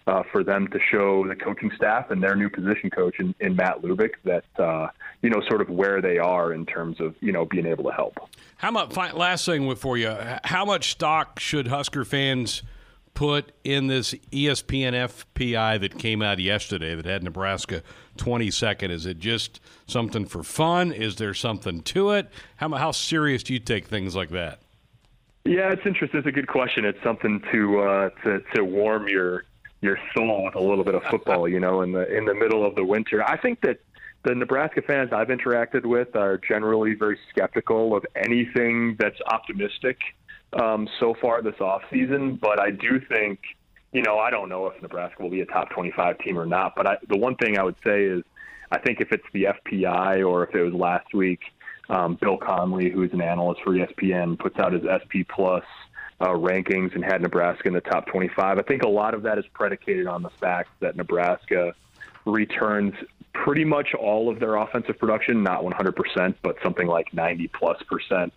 uh, 0.07 0.23
for 0.31 0.45
them 0.45 0.69
to 0.69 0.79
show 0.91 1.27
the 1.27 1.35
coaching 1.35 1.71
staff 1.75 2.11
and 2.11 2.23
their 2.23 2.37
new 2.37 2.51
position 2.51 2.91
coach 2.91 3.19
in, 3.19 3.35
in 3.41 3.57
Matt 3.57 3.81
Lubick 3.81 4.13
that 4.25 4.45
uh, 4.59 4.89
you 5.23 5.31
know 5.31 5.41
sort 5.49 5.63
of 5.63 5.71
where 5.71 6.03
they 6.03 6.19
are 6.19 6.53
in 6.53 6.67
terms 6.67 7.01
of 7.01 7.15
you 7.21 7.33
know 7.33 7.47
being 7.47 7.67
able 7.67 7.85
to 7.85 7.93
help. 7.93 8.19
How 8.59 8.71
much? 8.71 8.95
Last 8.95 9.47
thing 9.47 9.75
for 9.75 9.97
you, 9.97 10.15
how 10.45 10.67
much 10.67 10.91
stock 10.93 11.41
should 11.41 11.69
Husker 11.69 12.05
fans 12.05 12.63
put 13.17 13.51
in 13.65 13.89
this 13.89 14.13
ESPN 14.31 14.93
FPI 14.93 15.81
that 15.81 15.99
came 15.99 16.23
out 16.23 16.39
yesterday 16.39 16.95
that 16.95 17.07
had 17.07 17.25
Nebraska 17.25 17.83
22nd? 18.19 18.91
Is 18.91 19.07
it 19.07 19.19
just 19.19 19.59
something 19.89 20.27
for 20.27 20.45
fun? 20.45 20.93
Is 20.93 21.17
there 21.17 21.35
something 21.35 21.83
to 21.83 22.11
it? 22.11 22.31
How 22.59 22.69
how 22.69 22.93
serious 22.93 23.43
do 23.43 23.55
you 23.55 23.59
take 23.59 23.89
things 23.89 24.15
like 24.15 24.29
that? 24.31 24.61
Yeah, 25.45 25.73
it's 25.73 25.83
interesting. 25.85 26.19
It's 26.19 26.29
a 26.29 26.33
good 26.33 26.47
question. 26.47 26.85
It's 26.85 27.03
something 27.03 27.43
to 27.53 27.81
uh, 27.81 28.11
to 28.23 28.43
to 28.55 28.65
warm 28.65 29.09
your 29.09 29.45
your 29.81 29.99
soul 30.15 30.45
with 30.45 30.55
a 30.55 30.61
little 30.61 30.85
bit 30.85 30.95
of 30.95 31.03
football, 31.05 31.49
you 31.49 31.59
know, 31.59 31.81
in 31.81 31.93
the 31.93 32.07
in 32.15 32.27
the 32.27 32.35
middle 32.35 32.65
of 32.65 32.75
the 32.75 32.85
winter. 32.85 33.25
I 33.27 33.39
think 33.39 33.63
that 33.63 33.79
the 34.25 34.35
Nebraska 34.35 34.83
fans 34.83 35.11
I've 35.13 35.29
interacted 35.29 35.87
with 35.87 36.17
are 36.17 36.37
generally 36.37 36.95
very 36.95 37.19
skeptical 37.31 37.97
of 37.97 38.05
anything 38.15 38.97
that's 38.99 39.21
optimistic 39.27 39.99
um, 40.53 40.89
so 41.01 41.15
far 41.21 41.43
this 41.43 41.61
off 41.61 41.83
season. 41.91 42.37
But 42.37 42.61
I 42.61 42.71
do 42.71 43.01
think, 43.09 43.41
you 43.93 44.03
know, 44.03 44.19
I 44.19 44.31
don't 44.31 44.49
know 44.49 44.67
if 44.67 44.81
Nebraska 44.83 45.23
will 45.23 45.31
be 45.31 45.41
a 45.41 45.47
top 45.47 45.71
25 45.71 46.19
team 46.19 46.39
or 46.39 46.47
not. 46.47 46.75
But 46.77 46.87
I, 46.87 46.97
the 47.09 47.19
one 47.19 47.37
thing 47.37 47.59
I 47.59 47.63
would 47.63 47.77
say 47.85 48.05
is, 48.05 48.23
I 48.71 48.79
think 48.79 49.01
if 49.01 49.13
it's 49.13 49.27
the 49.33 49.45
FPI 49.45 50.27
or 50.29 50.45
if 50.45 50.55
it 50.55 50.63
was 50.63 50.75
last 50.75 51.15
week, 51.15 51.41
um, 51.89 52.19
Bill 52.21 52.37
Connelly, 52.37 52.91
who's 52.91 53.13
an 53.13 53.21
analyst 53.21 53.63
for 53.63 53.73
ESPN, 53.73 54.39
puts 54.39 54.59
out 54.59 54.73
his 54.73 54.83
SP 54.83 55.23
Plus 55.29 55.65
uh, 56.21 56.29
rankings 56.29 56.95
and 56.95 57.05
had 57.05 57.23
Nebraska 57.23 57.69
in 57.69 57.75
the 57.75 57.81
top 57.81 58.07
25. 58.07 58.59
I 58.59 58.63
think 58.63 58.83
a 58.83 58.89
lot 58.89 59.15
of 59.15 59.23
that 59.23 59.39
is 59.39 59.45
predicated 59.53 60.07
on 60.07 60.23
the 60.23 60.31
fact 60.31 60.71
that 60.81 60.97
Nebraska 60.97 61.75
returns 62.25 62.95
pretty 63.33 63.65
much 63.65 63.95
all 63.95 64.29
of 64.29 64.41
their 64.41 64.57
offensive 64.57 64.99
production, 64.99 65.43
not 65.43 65.63
100%, 65.63 66.35
but 66.43 66.57
something 66.63 66.87
like 66.87 67.13
90 67.13 67.49
plus 67.49 67.81
percent. 67.83 68.33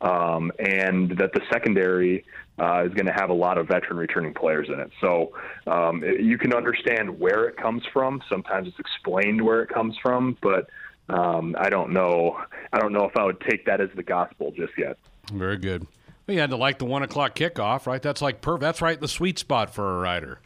Um, 0.00 0.52
and 0.60 1.10
that 1.18 1.32
the 1.32 1.40
secondary 1.50 2.24
uh, 2.60 2.84
is 2.84 2.94
going 2.94 3.06
to 3.06 3.12
have 3.12 3.30
a 3.30 3.34
lot 3.34 3.58
of 3.58 3.68
veteran 3.68 3.98
returning 3.98 4.34
players 4.34 4.68
in 4.68 4.78
it. 4.78 4.90
So 5.00 5.32
um, 5.66 6.02
you 6.02 6.38
can 6.38 6.52
understand 6.52 7.18
where 7.18 7.44
it 7.46 7.56
comes 7.56 7.82
from. 7.92 8.22
Sometimes 8.28 8.68
it's 8.68 8.78
explained 8.78 9.42
where 9.42 9.62
it 9.62 9.68
comes 9.68 9.96
from, 10.02 10.36
but 10.40 10.68
um, 11.08 11.56
I 11.58 11.68
don't 11.68 11.92
know. 11.92 12.38
I 12.72 12.78
don't 12.78 12.92
know 12.92 13.04
if 13.04 13.16
I 13.16 13.24
would 13.24 13.40
take 13.40 13.66
that 13.66 13.80
as 13.80 13.88
the 13.96 14.02
gospel 14.02 14.52
just 14.56 14.72
yet. 14.76 14.98
Very 15.32 15.56
good. 15.56 15.86
We 16.26 16.36
had 16.36 16.50
to 16.50 16.56
like 16.56 16.78
the 16.78 16.84
one 16.84 17.02
o'clock 17.02 17.34
kickoff, 17.34 17.86
right? 17.86 18.02
That's 18.02 18.20
like 18.20 18.40
perfect. 18.40 18.60
That's 18.60 18.82
right, 18.82 19.00
the 19.00 19.08
sweet 19.08 19.38
spot 19.38 19.72
for 19.72 19.96
a 19.96 20.00
rider. 20.00 20.40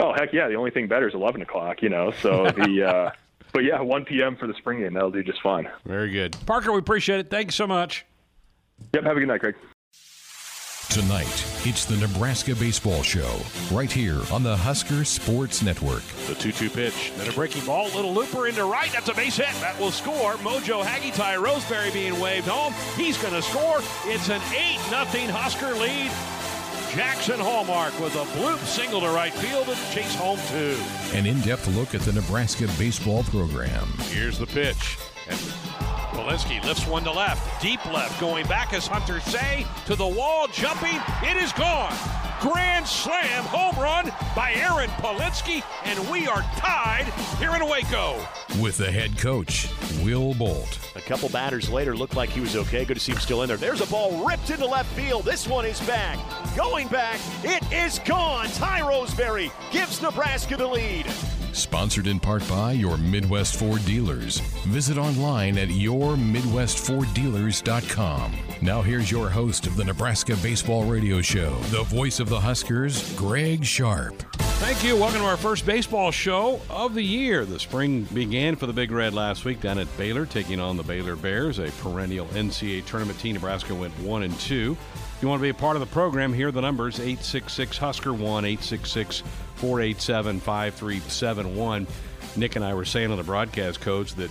Oh 0.00 0.12
heck 0.12 0.32
yeah! 0.32 0.48
The 0.48 0.54
only 0.54 0.70
thing 0.70 0.88
better 0.88 1.08
is 1.08 1.14
eleven 1.14 1.40
o'clock, 1.40 1.82
you 1.82 1.88
know. 1.88 2.12
So 2.20 2.44
the, 2.56 2.82
uh, 2.82 3.10
but 3.52 3.64
yeah, 3.64 3.80
one 3.80 4.04
p.m. 4.04 4.36
for 4.36 4.46
the 4.46 4.54
spring 4.54 4.80
game 4.80 4.92
that'll 4.92 5.10
do 5.10 5.22
just 5.22 5.40
fine. 5.40 5.68
Very 5.86 6.10
good, 6.10 6.36
Parker. 6.44 6.72
We 6.72 6.78
appreciate 6.78 7.20
it. 7.20 7.30
Thanks 7.30 7.54
so 7.54 7.66
much. 7.66 8.04
Yep. 8.94 9.04
Have 9.04 9.16
a 9.16 9.20
good 9.20 9.28
night, 9.28 9.40
Craig. 9.40 9.54
Tonight, 10.92 11.46
it's 11.64 11.86
the 11.86 11.96
Nebraska 11.96 12.54
Baseball 12.54 13.02
Show, 13.02 13.40
right 13.74 13.90
here 13.90 14.20
on 14.30 14.42
the 14.42 14.54
Husker 14.54 15.04
Sports 15.04 15.62
Network. 15.62 16.02
The 16.26 16.34
2 16.34 16.52
2 16.52 16.68
pitch. 16.68 17.12
Then 17.16 17.30
a 17.30 17.32
breaking 17.32 17.64
ball. 17.64 17.86
Little 17.94 18.12
looper 18.12 18.46
into 18.46 18.66
right. 18.66 18.92
That's 18.92 19.08
a 19.08 19.14
base 19.14 19.38
hit. 19.38 19.54
That 19.62 19.80
will 19.80 19.90
score. 19.90 20.34
Mojo 20.34 20.84
Haggai-Tai 20.84 21.36
Roseberry 21.36 21.90
being 21.92 22.20
waved 22.20 22.46
home. 22.46 22.74
He's 22.94 23.16
going 23.16 23.32
to 23.32 23.40
score. 23.40 23.78
It's 24.04 24.28
an 24.28 24.42
8 24.52 24.78
0 25.10 25.32
Husker 25.32 25.74
lead. 25.76 26.10
Jaxon 26.92 27.40
Hallmark 27.40 27.98
with 27.98 28.14
a 28.16 28.24
bloop 28.38 28.58
single 28.66 29.00
to 29.00 29.08
right 29.08 29.32
field 29.32 29.66
and 29.68 29.78
chase 29.92 30.14
home 30.14 30.38
two. 30.50 30.78
An 31.16 31.24
in 31.24 31.40
depth 31.40 31.66
look 31.68 31.94
at 31.94 32.02
the 32.02 32.12
Nebraska 32.12 32.68
baseball 32.78 33.22
program. 33.22 33.88
Here's 34.10 34.38
the 34.38 34.44
pitch. 34.44 34.98
And 35.30 35.38
Palensky 36.12 36.62
lifts 36.64 36.86
one 36.86 37.04
to 37.04 37.10
left. 37.10 37.60
Deep 37.60 37.84
left. 37.86 38.20
Going 38.20 38.46
back 38.46 38.72
as 38.72 38.86
Hunter 38.86 39.20
say 39.20 39.66
to 39.86 39.96
the 39.96 40.06
wall. 40.06 40.46
Jumping. 40.48 41.00
It 41.22 41.36
is 41.36 41.52
gone. 41.52 41.94
Grand 42.40 42.86
slam 42.86 43.44
home 43.44 43.82
run 43.82 44.12
by 44.36 44.52
Aaron 44.54 44.90
Palensky. 44.90 45.62
And 45.84 45.98
we 46.10 46.26
are 46.26 46.42
tied 46.56 47.06
here 47.38 47.54
in 47.54 47.68
Waco. 47.68 48.24
With 48.60 48.76
the 48.76 48.90
head 48.90 49.16
coach, 49.18 49.68
Will 50.02 50.34
Bolt. 50.34 50.78
A 50.96 51.00
couple 51.00 51.28
batters 51.30 51.70
later 51.70 51.96
looked 51.96 52.16
like 52.16 52.28
he 52.28 52.40
was 52.40 52.56
okay. 52.56 52.84
Good 52.84 52.94
to 52.94 53.00
see 53.00 53.12
him 53.12 53.18
still 53.18 53.42
in 53.42 53.48
there. 53.48 53.56
There's 53.56 53.80
a 53.80 53.86
ball 53.86 54.26
ripped 54.26 54.50
into 54.50 54.66
left 54.66 54.92
field. 54.94 55.24
This 55.24 55.48
one 55.48 55.64
is 55.64 55.80
back. 55.80 56.18
Going 56.56 56.88
back. 56.88 57.18
It 57.42 57.62
is 57.72 57.98
gone. 58.00 58.48
Ty 58.48 58.86
Roseberry 58.86 59.50
gives 59.70 60.02
Nebraska 60.02 60.56
the 60.56 60.66
lead. 60.66 61.06
Sponsored 61.52 62.06
in 62.06 62.18
part 62.18 62.48
by 62.48 62.72
your 62.72 62.96
Midwest 62.96 63.58
Ford 63.58 63.84
dealers. 63.84 64.38
Visit 64.66 64.96
online 64.96 65.58
at 65.58 65.68
yourmidwestforddealers.com. 65.68 68.32
Now 68.62 68.80
here's 68.80 69.10
your 69.10 69.28
host 69.28 69.66
of 69.66 69.76
the 69.76 69.84
Nebraska 69.84 70.34
Baseball 70.42 70.84
Radio 70.84 71.20
Show, 71.20 71.54
the 71.64 71.82
voice 71.82 72.20
of 72.20 72.30
the 72.30 72.40
Huskers, 72.40 73.12
Greg 73.14 73.62
Sharp. 73.64 74.22
Thank 74.62 74.84
you. 74.84 74.94
Welcome 74.96 75.20
to 75.20 75.26
our 75.26 75.36
first 75.36 75.66
baseball 75.66 76.10
show 76.12 76.60
of 76.70 76.94
the 76.94 77.02
year. 77.02 77.44
The 77.44 77.58
spring 77.58 78.04
began 78.14 78.56
for 78.56 78.66
the 78.66 78.72
Big 78.72 78.92
Red 78.92 79.12
last 79.12 79.44
week 79.44 79.60
down 79.60 79.78
at 79.78 79.94
Baylor, 79.98 80.24
taking 80.24 80.60
on 80.60 80.76
the 80.76 80.84
Baylor 80.84 81.16
Bears, 81.16 81.58
a 81.58 81.68
perennial 81.82 82.26
NCAA 82.28 82.86
tournament 82.86 83.18
team. 83.18 83.34
Nebraska 83.34 83.74
went 83.74 83.92
one 83.98 84.22
and 84.22 84.38
two. 84.38 84.76
You 85.22 85.28
want 85.28 85.38
to 85.38 85.42
be 85.44 85.50
a 85.50 85.54
part 85.54 85.76
of 85.76 85.80
the 85.80 85.86
program, 85.86 86.32
here 86.32 86.48
are 86.48 86.52
the 86.52 86.60
numbers 86.60 86.98
866 86.98 87.78
Husker 87.78 88.12
1 88.12 88.44
866 88.44 89.22
487 89.54 90.40
5371. 90.40 91.86
Nick 92.34 92.56
and 92.56 92.64
I 92.64 92.74
were 92.74 92.84
saying 92.84 93.12
on 93.12 93.18
the 93.18 93.22
broadcast 93.22 93.80
coach 93.80 94.16
that 94.16 94.30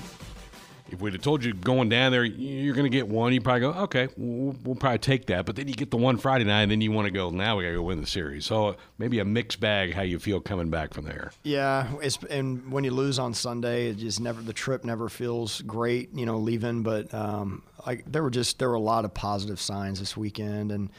if 0.91 1.01
we'd 1.01 1.13
have 1.13 1.21
told 1.21 1.43
you 1.43 1.53
going 1.53 1.89
down 1.89 2.11
there, 2.11 2.23
you're 2.23 2.73
going 2.73 2.89
to 2.89 2.95
get 2.95 3.07
one, 3.07 3.33
you 3.33 3.41
probably 3.41 3.61
go, 3.61 3.71
okay, 3.71 4.07
we'll, 4.17 4.55
we'll, 4.63 4.75
probably 4.75 4.99
take 4.99 5.27
that. 5.27 5.45
But 5.45 5.55
then 5.55 5.67
you 5.67 5.73
get 5.73 5.91
the 5.91 5.97
one 5.97 6.17
Friday 6.17 6.43
night, 6.43 6.63
and 6.63 6.71
then 6.71 6.81
you 6.81 6.91
want 6.91 7.05
to 7.05 7.11
go, 7.11 7.29
now 7.29 7.57
we 7.57 7.63
got 7.63 7.69
to 7.69 7.75
go 7.75 7.83
win 7.83 8.01
the 8.01 8.07
series. 8.07 8.45
So 8.45 8.75
maybe 8.97 9.19
a 9.19 9.25
mixed 9.25 9.59
bag 9.59 9.93
how 9.93 10.01
you 10.01 10.19
feel 10.19 10.39
coming 10.41 10.69
back 10.69 10.93
from 10.93 11.05
there. 11.05 11.31
Yeah, 11.43 11.87
and 12.29 12.71
when 12.71 12.83
you 12.83 12.91
lose 12.91 13.19
on 13.19 13.33
Sunday, 13.33 13.89
it 13.89 13.97
just 13.97 14.19
never 14.19 14.41
the 14.41 14.53
trip 14.53 14.83
never 14.83 15.09
feels 15.09 15.61
great, 15.61 16.13
you 16.13 16.25
know, 16.25 16.37
leaving. 16.37 16.83
But 16.83 17.13
um, 17.13 17.63
like 17.85 18.03
there 18.11 18.23
were 18.23 18.29
just 18.29 18.59
there 18.59 18.69
were 18.69 18.75
a 18.75 18.79
lot 18.79 19.05
of 19.05 19.13
positive 19.13 19.59
signs 19.59 19.99
this 19.99 20.17
weekend, 20.17 20.71
and 20.71 20.89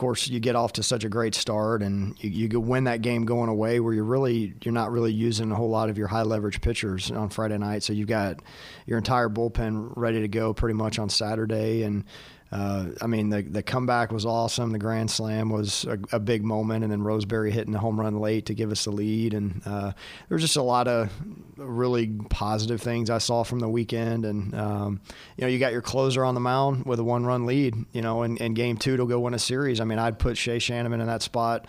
course, 0.00 0.28
you 0.28 0.40
get 0.40 0.56
off 0.56 0.72
to 0.74 0.82
such 0.82 1.04
a 1.04 1.08
great 1.08 1.34
start, 1.34 1.82
and 1.82 2.16
you, 2.22 2.48
you 2.48 2.60
win 2.60 2.84
that 2.84 3.02
game 3.02 3.24
going 3.24 3.48
away, 3.48 3.78
where 3.80 3.92
you're 3.92 4.02
really 4.02 4.54
you're 4.62 4.74
not 4.74 4.90
really 4.90 5.12
using 5.12 5.52
a 5.52 5.54
whole 5.54 5.70
lot 5.70 5.90
of 5.90 5.98
your 5.98 6.08
high 6.08 6.22
leverage 6.22 6.60
pitchers 6.60 7.10
on 7.10 7.28
Friday 7.28 7.58
night. 7.58 7.82
So 7.82 7.92
you've 7.92 8.08
got 8.08 8.40
your 8.86 8.98
entire 8.98 9.28
bullpen 9.28 9.92
ready 9.96 10.20
to 10.20 10.28
go 10.28 10.52
pretty 10.52 10.74
much 10.74 10.98
on 10.98 11.08
Saturday, 11.08 11.82
and 11.82 12.04
uh, 12.52 12.86
I 13.00 13.06
mean, 13.06 13.30
the 13.30 13.42
the 13.42 13.62
comeback 13.62 14.10
was 14.10 14.26
awesome. 14.26 14.72
The 14.72 14.78
grand 14.78 15.08
slam 15.08 15.50
was 15.50 15.84
a, 15.84 15.98
a, 16.10 16.18
big 16.18 16.42
moment, 16.42 16.82
and 16.82 16.92
then 16.92 17.00
Roseberry 17.00 17.52
hitting 17.52 17.72
the 17.72 17.78
home 17.78 18.00
run 18.00 18.18
late 18.18 18.46
to 18.46 18.54
give 18.54 18.72
us 18.72 18.84
the 18.84 18.90
lead. 18.90 19.34
And 19.34 19.62
uh, 19.64 19.92
there 20.28 20.34
was 20.34 20.42
just 20.42 20.56
a 20.56 20.62
lot 20.62 20.88
of 20.88 21.12
really 21.56 22.08
positive 22.28 22.82
things 22.82 23.08
I 23.08 23.18
saw 23.18 23.44
from 23.44 23.60
the 23.60 23.68
weekend. 23.68 24.24
And 24.24 24.52
um, 24.56 25.00
you 25.36 25.42
know, 25.42 25.48
you 25.48 25.60
got 25.60 25.70
your 25.70 25.80
closer 25.80 26.24
on 26.24 26.34
the 26.34 26.40
mound 26.40 26.86
with 26.86 26.98
a 26.98 27.04
one 27.04 27.24
run 27.24 27.46
lead. 27.46 27.76
You 27.92 28.02
know, 28.02 28.22
and, 28.22 28.40
and 28.40 28.56
game 28.56 28.76
two 28.76 28.96
to 28.96 29.06
go 29.06 29.20
win 29.20 29.34
a 29.34 29.38
series. 29.38 29.80
I 29.80 29.84
mean, 29.84 30.00
I'd 30.00 30.18
put 30.18 30.36
Shay 30.36 30.58
Schanaman 30.58 31.00
in 31.00 31.06
that 31.06 31.22
spot 31.22 31.68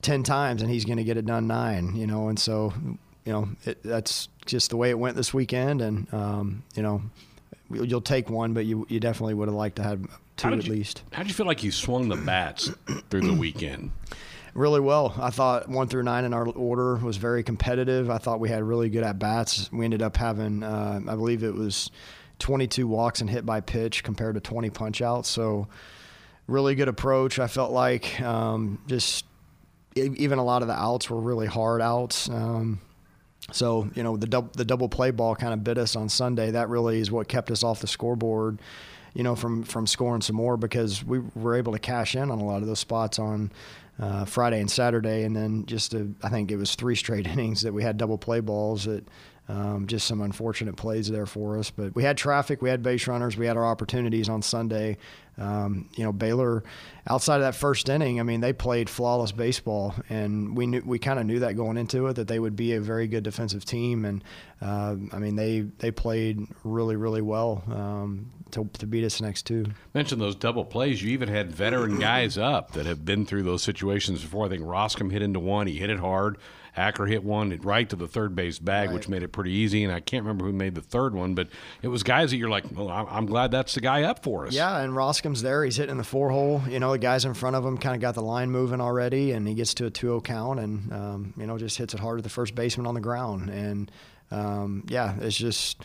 ten 0.00 0.22
times, 0.22 0.62
and 0.62 0.70
he's 0.70 0.86
going 0.86 0.96
to 0.96 1.04
get 1.04 1.18
it 1.18 1.26
done 1.26 1.46
nine. 1.46 1.94
You 1.94 2.06
know, 2.06 2.28
and 2.28 2.38
so 2.38 2.72
you 3.26 3.32
know 3.34 3.50
it, 3.66 3.82
that's 3.82 4.28
just 4.46 4.70
the 4.70 4.78
way 4.78 4.88
it 4.88 4.98
went 4.98 5.16
this 5.16 5.34
weekend. 5.34 5.82
And 5.82 6.14
um, 6.14 6.62
you 6.74 6.82
know 6.82 7.02
you'll 7.70 8.00
take 8.00 8.30
one, 8.30 8.52
but 8.52 8.66
you 8.66 8.86
you 8.88 9.00
definitely 9.00 9.34
would 9.34 9.48
have 9.48 9.54
liked 9.54 9.76
to 9.76 9.82
have 9.82 10.06
two 10.36 10.48
at 10.48 10.64
you, 10.64 10.72
least. 10.72 11.02
How 11.12 11.22
did 11.22 11.28
you 11.28 11.34
feel 11.34 11.46
like 11.46 11.62
you 11.62 11.70
swung 11.70 12.08
the 12.08 12.16
bats 12.16 12.70
through 13.10 13.22
the 13.22 13.34
weekend? 13.34 13.92
Really 14.54 14.80
well. 14.80 15.14
I 15.18 15.30
thought 15.30 15.68
one 15.68 15.86
through 15.86 16.02
nine 16.02 16.24
in 16.24 16.34
our 16.34 16.48
order 16.48 16.96
was 16.96 17.16
very 17.16 17.42
competitive. 17.42 18.10
I 18.10 18.18
thought 18.18 18.40
we 18.40 18.48
had 18.48 18.62
really 18.64 18.90
good 18.90 19.04
at 19.04 19.18
bats. 19.18 19.70
We 19.72 19.84
ended 19.84 20.02
up 20.02 20.16
having, 20.16 20.64
uh, 20.64 21.00
I 21.06 21.14
believe 21.14 21.44
it 21.44 21.54
was 21.54 21.90
22 22.40 22.88
walks 22.88 23.20
and 23.20 23.30
hit 23.30 23.46
by 23.46 23.60
pitch 23.60 24.02
compared 24.02 24.34
to 24.34 24.40
20 24.40 24.70
punch 24.70 25.02
outs. 25.02 25.28
So, 25.28 25.68
really 26.48 26.74
good 26.74 26.88
approach. 26.88 27.38
I 27.38 27.46
felt 27.46 27.70
like 27.70 28.20
um, 28.20 28.82
just 28.88 29.24
even 29.94 30.38
a 30.38 30.44
lot 30.44 30.62
of 30.62 30.68
the 30.68 30.74
outs 30.74 31.08
were 31.08 31.20
really 31.20 31.46
hard 31.46 31.80
outs. 31.80 32.28
Um, 32.28 32.80
So 33.52 33.90
you 33.94 34.02
know 34.02 34.16
the 34.16 34.26
dub- 34.26 34.54
the 34.56 34.64
double 34.64 34.88
play 34.88 35.10
ball 35.10 35.34
kind 35.34 35.52
of 35.52 35.64
bit 35.64 35.78
us 35.78 35.96
on 35.96 36.08
Sunday. 36.08 36.50
That 36.50 36.68
really 36.68 37.00
is 37.00 37.10
what 37.10 37.28
kept 37.28 37.50
us 37.50 37.62
off 37.62 37.80
the 37.80 37.86
scoreboard. 37.86 38.58
You 39.14 39.24
know, 39.24 39.34
from 39.34 39.64
from 39.64 39.86
scoring 39.86 40.22
some 40.22 40.36
more 40.36 40.56
because 40.56 41.04
we 41.04 41.20
were 41.34 41.56
able 41.56 41.72
to 41.72 41.78
cash 41.78 42.14
in 42.14 42.30
on 42.30 42.38
a 42.38 42.44
lot 42.44 42.62
of 42.62 42.68
those 42.68 42.78
spots 42.78 43.18
on 43.18 43.50
uh, 43.98 44.24
Friday 44.24 44.60
and 44.60 44.70
Saturday, 44.70 45.24
and 45.24 45.34
then 45.34 45.66
just 45.66 45.94
I 46.22 46.28
think 46.28 46.50
it 46.50 46.56
was 46.56 46.74
three 46.74 46.94
straight 46.94 47.26
innings 47.32 47.62
that 47.62 47.72
we 47.72 47.82
had 47.82 47.96
double 47.96 48.18
play 48.18 48.40
balls 48.40 48.84
that 48.84 49.04
um, 49.50 49.86
just 49.86 50.06
some 50.06 50.20
unfortunate 50.20 50.76
plays 50.76 51.10
there 51.10 51.26
for 51.26 51.58
us. 51.58 51.70
But 51.70 51.94
we 51.94 52.04
had 52.04 52.16
traffic, 52.16 52.62
we 52.62 52.70
had 52.70 52.82
base 52.82 53.06
runners, 53.06 53.36
we 53.36 53.46
had 53.46 53.56
our 53.56 53.66
opportunities 53.66 54.28
on 54.28 54.42
Sunday. 54.42 54.96
Um, 55.40 55.88
you 55.96 56.04
know, 56.04 56.12
Baylor, 56.12 56.62
outside 57.08 57.36
of 57.36 57.42
that 57.42 57.54
first 57.54 57.88
inning, 57.88 58.20
I 58.20 58.22
mean, 58.22 58.40
they 58.40 58.52
played 58.52 58.90
flawless 58.90 59.32
baseball, 59.32 59.94
and 60.10 60.56
we 60.56 60.66
knew 60.66 60.82
we 60.84 60.98
kind 60.98 61.18
of 61.18 61.24
knew 61.24 61.38
that 61.40 61.56
going 61.56 61.78
into 61.78 62.06
it 62.08 62.14
that 62.14 62.28
they 62.28 62.38
would 62.38 62.56
be 62.56 62.74
a 62.74 62.80
very 62.80 63.06
good 63.06 63.24
defensive 63.24 63.64
team. 63.64 64.04
And 64.04 64.22
uh, 64.60 64.96
I 65.12 65.18
mean, 65.18 65.36
they 65.36 65.60
they 65.78 65.90
played 65.90 66.46
really 66.62 66.96
really 66.96 67.22
well 67.22 67.64
um, 67.68 68.30
to, 68.52 68.68
to 68.78 68.86
beat 68.86 69.04
us 69.04 69.20
next 69.20 69.46
two. 69.46 69.66
Mentioned 69.94 70.20
those 70.20 70.36
double 70.36 70.64
plays. 70.64 71.02
You 71.02 71.10
even 71.10 71.28
had 71.28 71.50
veteran 71.50 71.98
guys 71.98 72.36
up 72.36 72.72
that 72.72 72.86
have 72.86 73.04
been 73.04 73.24
through 73.24 73.44
those 73.44 73.62
situations 73.62 74.20
before. 74.20 74.46
I 74.46 74.48
think 74.50 74.62
Roskam 74.62 75.10
hit 75.10 75.22
into 75.22 75.40
one. 75.40 75.66
He 75.66 75.78
hit 75.78 75.90
it 75.90 76.00
hard. 76.00 76.36
Acker 76.76 77.06
hit 77.06 77.24
one 77.24 77.58
right 77.62 77.88
to 77.88 77.96
the 77.96 78.06
third 78.06 78.34
base 78.36 78.58
bag, 78.58 78.88
right. 78.88 78.94
which 78.94 79.08
made 79.08 79.22
it 79.22 79.28
pretty 79.28 79.50
easy. 79.50 79.82
And 79.84 79.92
I 79.92 80.00
can't 80.00 80.24
remember 80.24 80.44
who 80.46 80.52
made 80.52 80.74
the 80.74 80.80
third 80.80 81.14
one, 81.14 81.34
but 81.34 81.48
it 81.82 81.88
was 81.88 82.02
guys 82.02 82.30
that 82.30 82.36
you're 82.36 82.48
like, 82.48 82.64
well, 82.72 82.88
I'm 82.88 83.26
glad 83.26 83.50
that's 83.50 83.74
the 83.74 83.80
guy 83.80 84.04
up 84.04 84.22
for 84.22 84.46
us. 84.46 84.54
Yeah, 84.54 84.78
and 84.78 84.94
Roskam's 85.30 85.42
there. 85.42 85.64
He's 85.64 85.76
hitting 85.76 85.96
the 85.96 86.04
four 86.04 86.30
hole. 86.30 86.62
You 86.68 86.80
know, 86.80 86.92
the 86.92 86.98
guys 86.98 87.24
in 87.24 87.34
front 87.34 87.56
of 87.56 87.64
him 87.64 87.78
kind 87.78 87.94
of 87.94 88.00
got 88.00 88.14
the 88.14 88.22
line 88.22 88.50
moving 88.50 88.80
already, 88.80 89.32
and 89.32 89.46
he 89.46 89.54
gets 89.54 89.74
to 89.74 89.86
a 89.86 89.90
2 89.90 90.06
0 90.06 90.20
count 90.20 90.60
and, 90.60 90.92
um, 90.92 91.34
you 91.36 91.46
know, 91.46 91.58
just 91.58 91.78
hits 91.78 91.94
it 91.94 92.00
hard 92.00 92.18
at 92.18 92.24
the 92.24 92.30
first 92.30 92.54
baseman 92.54 92.86
on 92.86 92.94
the 92.94 93.00
ground. 93.00 93.50
And, 93.50 93.90
um, 94.30 94.84
yeah, 94.88 95.16
it's 95.20 95.36
just 95.36 95.82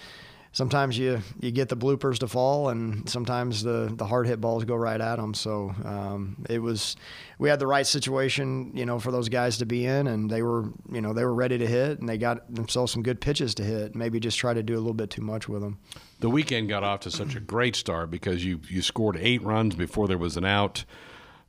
sometimes 0.56 0.98
you 0.98 1.22
you 1.42 1.52
get 1.52 1.68
the 1.70 1.78
bloopers 1.78 2.20
to 2.20 2.28
fall, 2.28 2.70
and 2.70 3.08
sometimes 3.08 3.62
the 3.62 3.94
the 3.94 4.06
hard 4.06 4.26
hit 4.26 4.42
balls 4.42 4.64
go 4.64 4.76
right 4.76 5.00
at 5.00 5.18
them. 5.18 5.34
So 5.36 5.76
um, 5.84 6.38
it 6.50 6.60
was 6.60 6.96
we 7.38 7.50
had 7.50 7.60
the 7.60 7.68
right 7.68 7.86
situation, 7.86 8.72
you 8.74 8.86
know, 8.86 8.98
for 8.98 9.12
those 9.12 9.30
guys 9.30 9.58
to 9.58 9.66
be 9.66 9.86
in, 9.86 10.08
and 10.08 10.32
they 10.32 10.42
were 10.42 10.72
you 10.92 11.02
know 11.02 11.14
they 11.14 11.24
were 11.24 11.36
ready 11.36 11.58
to 11.60 11.68
hit, 11.68 12.00
and 12.00 12.10
they 12.10 12.18
got 12.18 12.54
themselves 12.54 12.92
some 12.92 13.04
good 13.04 13.22
pitches 13.22 13.54
to 13.56 13.64
hit. 13.64 13.96
Maybe 13.96 14.20
just 14.20 14.40
try 14.40 14.54
to 14.54 14.64
do 14.64 14.74
a 14.74 14.82
little 14.82 14.94
bit 14.94 15.12
too 15.12 15.22
much 15.22 15.48
with 15.48 15.62
them. 15.62 15.78
The 16.22 16.30
weekend 16.30 16.70
got 16.70 16.84
off 16.84 17.02
to 17.02 17.12
such 17.12 17.36
a 17.36 17.40
great 17.40 17.76
start 17.76 18.10
because 18.10 18.44
you 18.44 18.62
you 18.70 18.82
scored 18.82 19.18
eight 19.18 19.44
runs 19.44 19.76
before 19.76 20.08
there 20.08 20.18
was 20.18 20.38
an 20.38 20.46
out. 20.46 20.86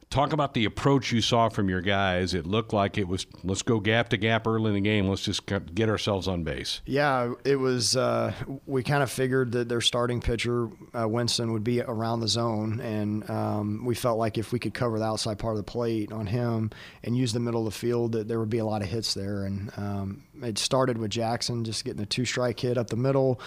Talk 0.09 0.33
about 0.33 0.55
the 0.55 0.64
approach 0.64 1.11
you 1.11 1.21
saw 1.21 1.49
from 1.49 1.69
your 1.69 1.81
guys. 1.81 2.33
It 2.33 2.47
looked 2.47 2.73
like 2.73 2.97
it 2.97 3.09
was 3.09 3.27
let's 3.42 3.62
go 3.62 3.81
gap 3.81 4.09
to 4.11 4.16
gap 4.16 4.47
early 4.47 4.69
in 4.69 4.75
the 4.75 4.81
game. 4.81 5.09
Let's 5.09 5.23
just 5.23 5.47
get 5.47 5.88
ourselves 5.88 6.29
on 6.29 6.45
base. 6.45 6.81
Yeah, 6.87 7.35
it 7.45 7.57
was. 7.57 7.97
Uh, 7.97 8.33
we 8.66 8.85
kind 8.85 9.03
of 9.03 9.11
figured 9.11 9.51
that 9.53 9.69
their 9.69 9.81
starting 9.81 10.21
pitcher 10.21 10.71
uh, 10.95 11.09
Winston 11.09 11.53
would 11.53 11.64
be 11.64 11.83
around 11.83 12.21
the 12.21 12.29
zone, 12.29 12.81
and 12.81 13.29
um, 13.29 13.85
we 13.85 13.97
felt 13.97 14.16
like 14.16 14.38
if 14.38 14.53
we 14.53 14.61
could 14.61 14.75
cover 14.75 14.99
the 15.01 15.05
outside 15.05 15.40
part 15.40 15.55
of 15.55 15.59
the 15.59 15.71
plate 15.71 16.12
on 16.12 16.27
him 16.27 16.71
and 17.03 17.16
use 17.16 17.33
the 17.33 17.40
middle 17.40 17.66
of 17.66 17.73
the 17.73 17.79
field, 17.79 18.12
that 18.12 18.29
there 18.29 18.38
would 18.38 18.49
be 18.49 18.59
a 18.59 18.64
lot 18.64 18.83
of 18.83 18.88
hits 18.88 19.12
there. 19.12 19.45
And 19.45 19.73
um, 19.77 20.23
it 20.40 20.57
started 20.57 20.99
with 20.99 21.11
Jaxon 21.11 21.64
just 21.64 21.85
getting 21.85 22.01
a 22.01 22.07
two 22.07 22.25
strike 22.25 22.61
hit 22.61 22.79
up 22.79 22.90
the 22.90 22.97
middle 22.97 23.40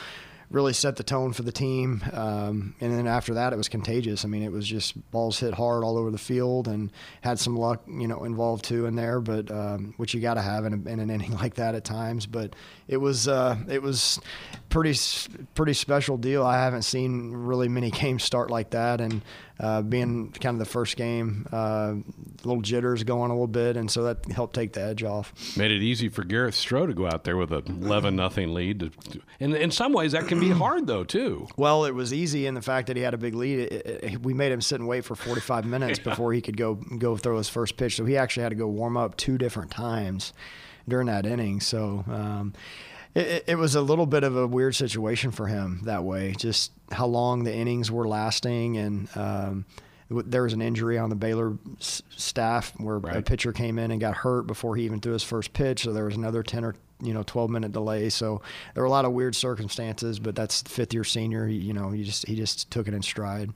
really 0.52 0.74
set 0.74 0.96
the 0.96 1.04
tone 1.04 1.32
for 1.32 1.44
the 1.44 1.52
team. 1.52 2.04
Um, 2.12 2.76
and 2.82 2.92
then 2.92 3.08
after 3.08 3.36
that, 3.36 3.54
it 3.54 3.56
was 3.56 3.70
contagious. 3.70 4.26
I 4.26 4.28
mean, 4.28 4.42
it 4.42 4.52
was 4.52 4.68
just 4.68 5.12
balls 5.12 5.40
hit 5.40 5.54
hard 5.54 5.84
all 5.84 5.98
over 5.98 6.10
the 6.10 6.18
field 6.18 6.68
and 6.68 6.92
had 7.22 7.40
some 7.40 7.56
luck, 7.56 7.84
you 7.88 8.08
know, 8.08 8.24
involved 8.24 8.66
too 8.66 8.86
in 8.88 8.96
there, 8.96 9.20
but 9.20 9.52
um, 9.52 9.94
which 9.98 10.14
you 10.14 10.22
got 10.22 10.36
to 10.36 10.42
have 10.42 10.66
in, 10.66 10.74
a, 10.74 10.90
in, 10.90 11.00
an 11.00 11.10
inning 11.12 11.34
like 11.36 11.56
that 11.56 11.76
at 11.76 11.84
times. 11.84 12.26
But 12.26 12.56
it 12.90 12.98
was 12.98 13.28
uh, 13.28 13.56
it 13.70 13.84
was 13.84 14.20
pretty 14.70 14.98
pretty 15.54 15.74
special 15.74 16.18
deal. 16.18 16.44
I 16.44 16.58
haven't 16.58 16.82
seen 16.82 17.32
really 17.32 17.70
many 17.70 17.92
games 17.92 18.24
start 18.24 18.50
like 18.50 18.72
that, 18.72 19.00
and 19.00 19.22
uh, 19.60 19.84
being 19.84 20.32
kind 20.32 20.56
of 20.56 20.60
the 20.60 20.66
first 20.66 20.98
game, 20.98 21.48
uh, 21.52 21.94
little 22.44 22.64
jitters 22.64 23.04
going 23.04 23.30
a 23.30 23.34
little 23.36 23.46
bit, 23.46 23.78
and 23.78 23.92
so 23.92 24.04
that 24.04 24.26
helped 24.32 24.56
take 24.56 24.74
the 24.74 24.82
edge 24.82 25.04
off. 25.04 25.34
Made 25.56 25.70
it 25.70 25.84
easy 25.84 26.10
for 26.10 26.24
Gareth 26.24 26.56
Stroh 26.56 26.88
to 26.88 26.94
go 26.96 27.06
out 27.06 27.26
there 27.26 27.38
with 27.38 27.52
a 27.52 27.62
11 27.68 28.16
nothing 28.16 28.56
lead. 28.56 28.92
And 29.40 29.54
in 29.54 29.70
some 29.70 29.94
ways, 29.94 30.14
that 30.14 30.28
can 30.28 30.40
be 30.40 30.50
hard 30.50 30.88
though 30.88 31.04
too. 31.04 31.48
Well, 31.58 31.86
it 31.86 31.94
was 31.94 32.12
easy 32.12 32.48
in 32.48 32.56
the 32.56 32.62
fact 32.62 32.88
that 32.88 32.98
he 32.98 33.04
had 33.04 33.14
a 33.14 33.20
big 33.20 33.36
lead. 33.36 33.60
It, 33.60 34.04
it, 34.04 34.22
we 34.24 34.34
made 34.34 34.52
him 34.52 34.62
sit 34.62 34.80
and 34.80 34.90
wait 34.90 35.06
for 35.06 35.14
45 35.14 35.66
minutes 35.66 36.00
yeah. 36.04 36.10
before 36.10 36.34
he 36.34 36.42
could 36.42 36.58
go 36.58 36.74
go 36.74 37.16
throw 37.18 37.38
his 37.38 37.50
first 37.50 37.78
pitch. 37.78 37.98
So 37.98 38.06
he 38.06 38.18
actually 38.18 38.44
had 38.44 38.50
to 38.50 38.56
go 38.56 38.68
warm 38.68 38.98
up 38.98 39.16
two 39.16 39.38
different 39.38 39.70
times 39.70 40.34
during 40.90 41.08
that 41.08 41.26
inning. 41.26 41.60
So. 41.60 42.04
Um, 42.08 42.54
it, 43.16 43.46
it, 43.48 43.56
was 43.56 43.74
a 43.74 43.82
little 43.82 44.06
bit 44.06 44.24
of 44.24 44.38
a 44.38 44.46
weird 44.46 44.76
situation 44.76 45.32
for 45.32 45.48
him 45.48 45.82
that 45.86 46.04
way. 46.04 46.36
Just 46.38 46.72
how 46.92 47.08
long 47.08 47.44
the 47.44 47.54
innings 47.54 47.92
were 47.92 48.08
lasting, 48.08 48.78
and 48.78 49.10
um, 49.18 49.66
there 50.10 50.44
was 50.44 50.54
an 50.54 50.62
injury 50.62 50.98
on 50.98 51.10
the 51.10 51.16
Baylor 51.16 51.58
s- 51.80 52.04
staff 52.16 52.72
where 52.78 53.00
right. 53.00 53.18
a 53.18 53.22
pitcher 53.22 53.52
came 53.52 53.80
in 53.80 53.90
and 53.92 54.00
got 54.00 54.16
hurt 54.16 54.44
before 54.44 54.76
he 54.76 54.84
even 54.84 55.00
threw 55.00 55.14
his 55.14 55.24
first 55.24 55.54
pitch. 55.54 55.84
So 55.84 55.94
there 55.94 56.06
was 56.06 56.16
another 56.16 56.44
ten 56.44 56.64
or 56.64 56.76
you 57.02 57.14
know 57.14 57.24
12 57.24 57.50
minute 57.50 57.72
delay. 57.72 58.10
So 58.10 58.42
there 58.74 58.84
were 58.84 58.88
a 58.88 58.92
lot 58.92 59.06
of 59.06 59.12
weird 59.12 59.36
circumstances. 59.36 60.20
But 60.20 60.36
that's 60.36 60.62
fifth 60.64 60.94
year 60.94 61.04
senior. 61.04 61.48
He, 61.48 61.56
you 61.56 61.74
know, 61.74 61.90
he 61.90 62.04
just 62.04 62.28
he 62.28 62.36
just 62.36 62.70
took 62.72 62.88
it 62.88 62.94
in 62.94 63.02
stride. 63.02 63.52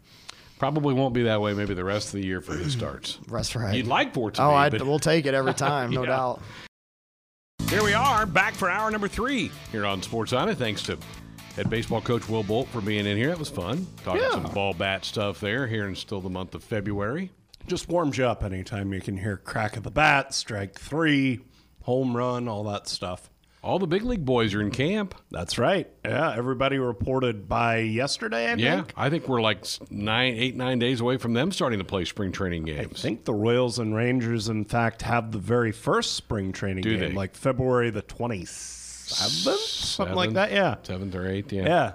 Probably 0.59 0.93
won't 0.93 1.13
be 1.13 1.23
that 1.23 1.41
way. 1.41 1.53
Maybe 1.53 1.73
the 1.73 1.83
rest 1.83 2.07
of 2.07 2.21
the 2.21 2.25
year 2.25 2.39
for 2.39 2.55
his 2.55 2.73
starts. 2.73 3.19
That's 3.27 3.55
right. 3.55 3.75
You'd 3.75 3.87
like 3.87 4.13
for 4.13 4.29
it 4.29 4.35
to 4.35 4.43
oh, 4.43 4.69
be. 4.69 4.79
Oh, 4.79 4.85
we'll 4.85 4.99
take 4.99 5.25
it 5.25 5.33
every 5.33 5.53
time, 5.55 5.91
no 5.91 6.03
yeah. 6.03 6.09
doubt. 6.09 6.41
Here 7.73 7.83
we 7.83 7.95
are, 7.95 8.27
back 8.27 8.53
for 8.53 8.69
hour 8.69 8.91
number 8.91 9.07
three 9.07 9.49
here 9.71 9.83
on 9.83 9.99
Sports 10.03 10.31
Honor. 10.31 10.53
Thanks 10.53 10.83
to 10.83 10.95
head 11.55 11.71
baseball 11.71 12.01
coach 12.01 12.29
Will 12.29 12.43
Bolt 12.43 12.67
for 12.67 12.81
being 12.81 13.07
in 13.07 13.17
here. 13.17 13.29
That 13.29 13.39
was 13.39 13.49
fun 13.49 13.87
talking 14.03 14.21
yeah. 14.21 14.29
some 14.29 14.43
ball 14.43 14.75
bat 14.75 15.03
stuff 15.03 15.39
there 15.39 15.65
here 15.65 15.87
in 15.87 15.95
still 15.95 16.21
the 16.21 16.29
month 16.29 16.53
of 16.53 16.63
February. 16.63 17.31
Just 17.65 17.89
warms 17.89 18.15
you 18.15 18.25
up 18.25 18.43
anytime 18.43 18.93
you 18.93 19.01
can 19.01 19.17
hear 19.17 19.37
crack 19.37 19.75
of 19.75 19.81
the 19.81 19.89
bat, 19.89 20.35
strike 20.35 20.79
three, 20.79 21.39
home 21.81 22.15
run, 22.15 22.47
all 22.47 22.63
that 22.65 22.87
stuff. 22.87 23.31
All 23.63 23.79
the 23.79 23.87
big 23.87 24.03
league 24.03 24.25
boys 24.25 24.53
are 24.53 24.61
in 24.61 24.71
camp. 24.71 25.15
That's 25.31 25.57
right. 25.57 25.89
Yeah, 26.03 26.35
everybody 26.35 26.79
reported 26.79 27.47
by 27.47 27.77
yesterday. 27.77 28.51
I 28.51 28.55
yeah, 28.55 28.75
think. 28.75 28.93
I 28.97 29.09
think 29.09 29.29
we're 29.29 29.41
like 29.41 29.65
nine, 29.89 30.33
eight, 30.35 30.57
nine 30.57 30.79
days 30.79 30.99
away 30.99 31.15
from 31.15 31.33
them 31.33 31.49
starting 31.53 31.79
to 31.79 31.85
play 31.85 32.03
spring 32.03 32.33
training 32.33 32.65
games. 32.65 32.99
I 32.99 33.01
think 33.01 33.23
the 33.23 33.33
Royals 33.33 33.79
and 33.79 33.95
Rangers, 33.95 34.49
in 34.49 34.65
fact, 34.65 35.01
have 35.03 35.31
the 35.31 35.39
very 35.39 35.71
first 35.71 36.15
spring 36.15 36.51
training 36.51 36.83
Do 36.83 36.91
game, 36.91 36.99
they? 36.99 37.11
like 37.13 37.35
February 37.35 37.89
the 37.89 38.01
twenty 38.01 38.43
seventh, 38.43 39.59
something 39.59 40.15
like 40.15 40.33
that. 40.33 40.51
Yeah, 40.51 40.75
seventh 40.83 41.15
or 41.15 41.25
eighth. 41.25 41.53
Yeah. 41.53 41.63
Yeah. 41.63 41.91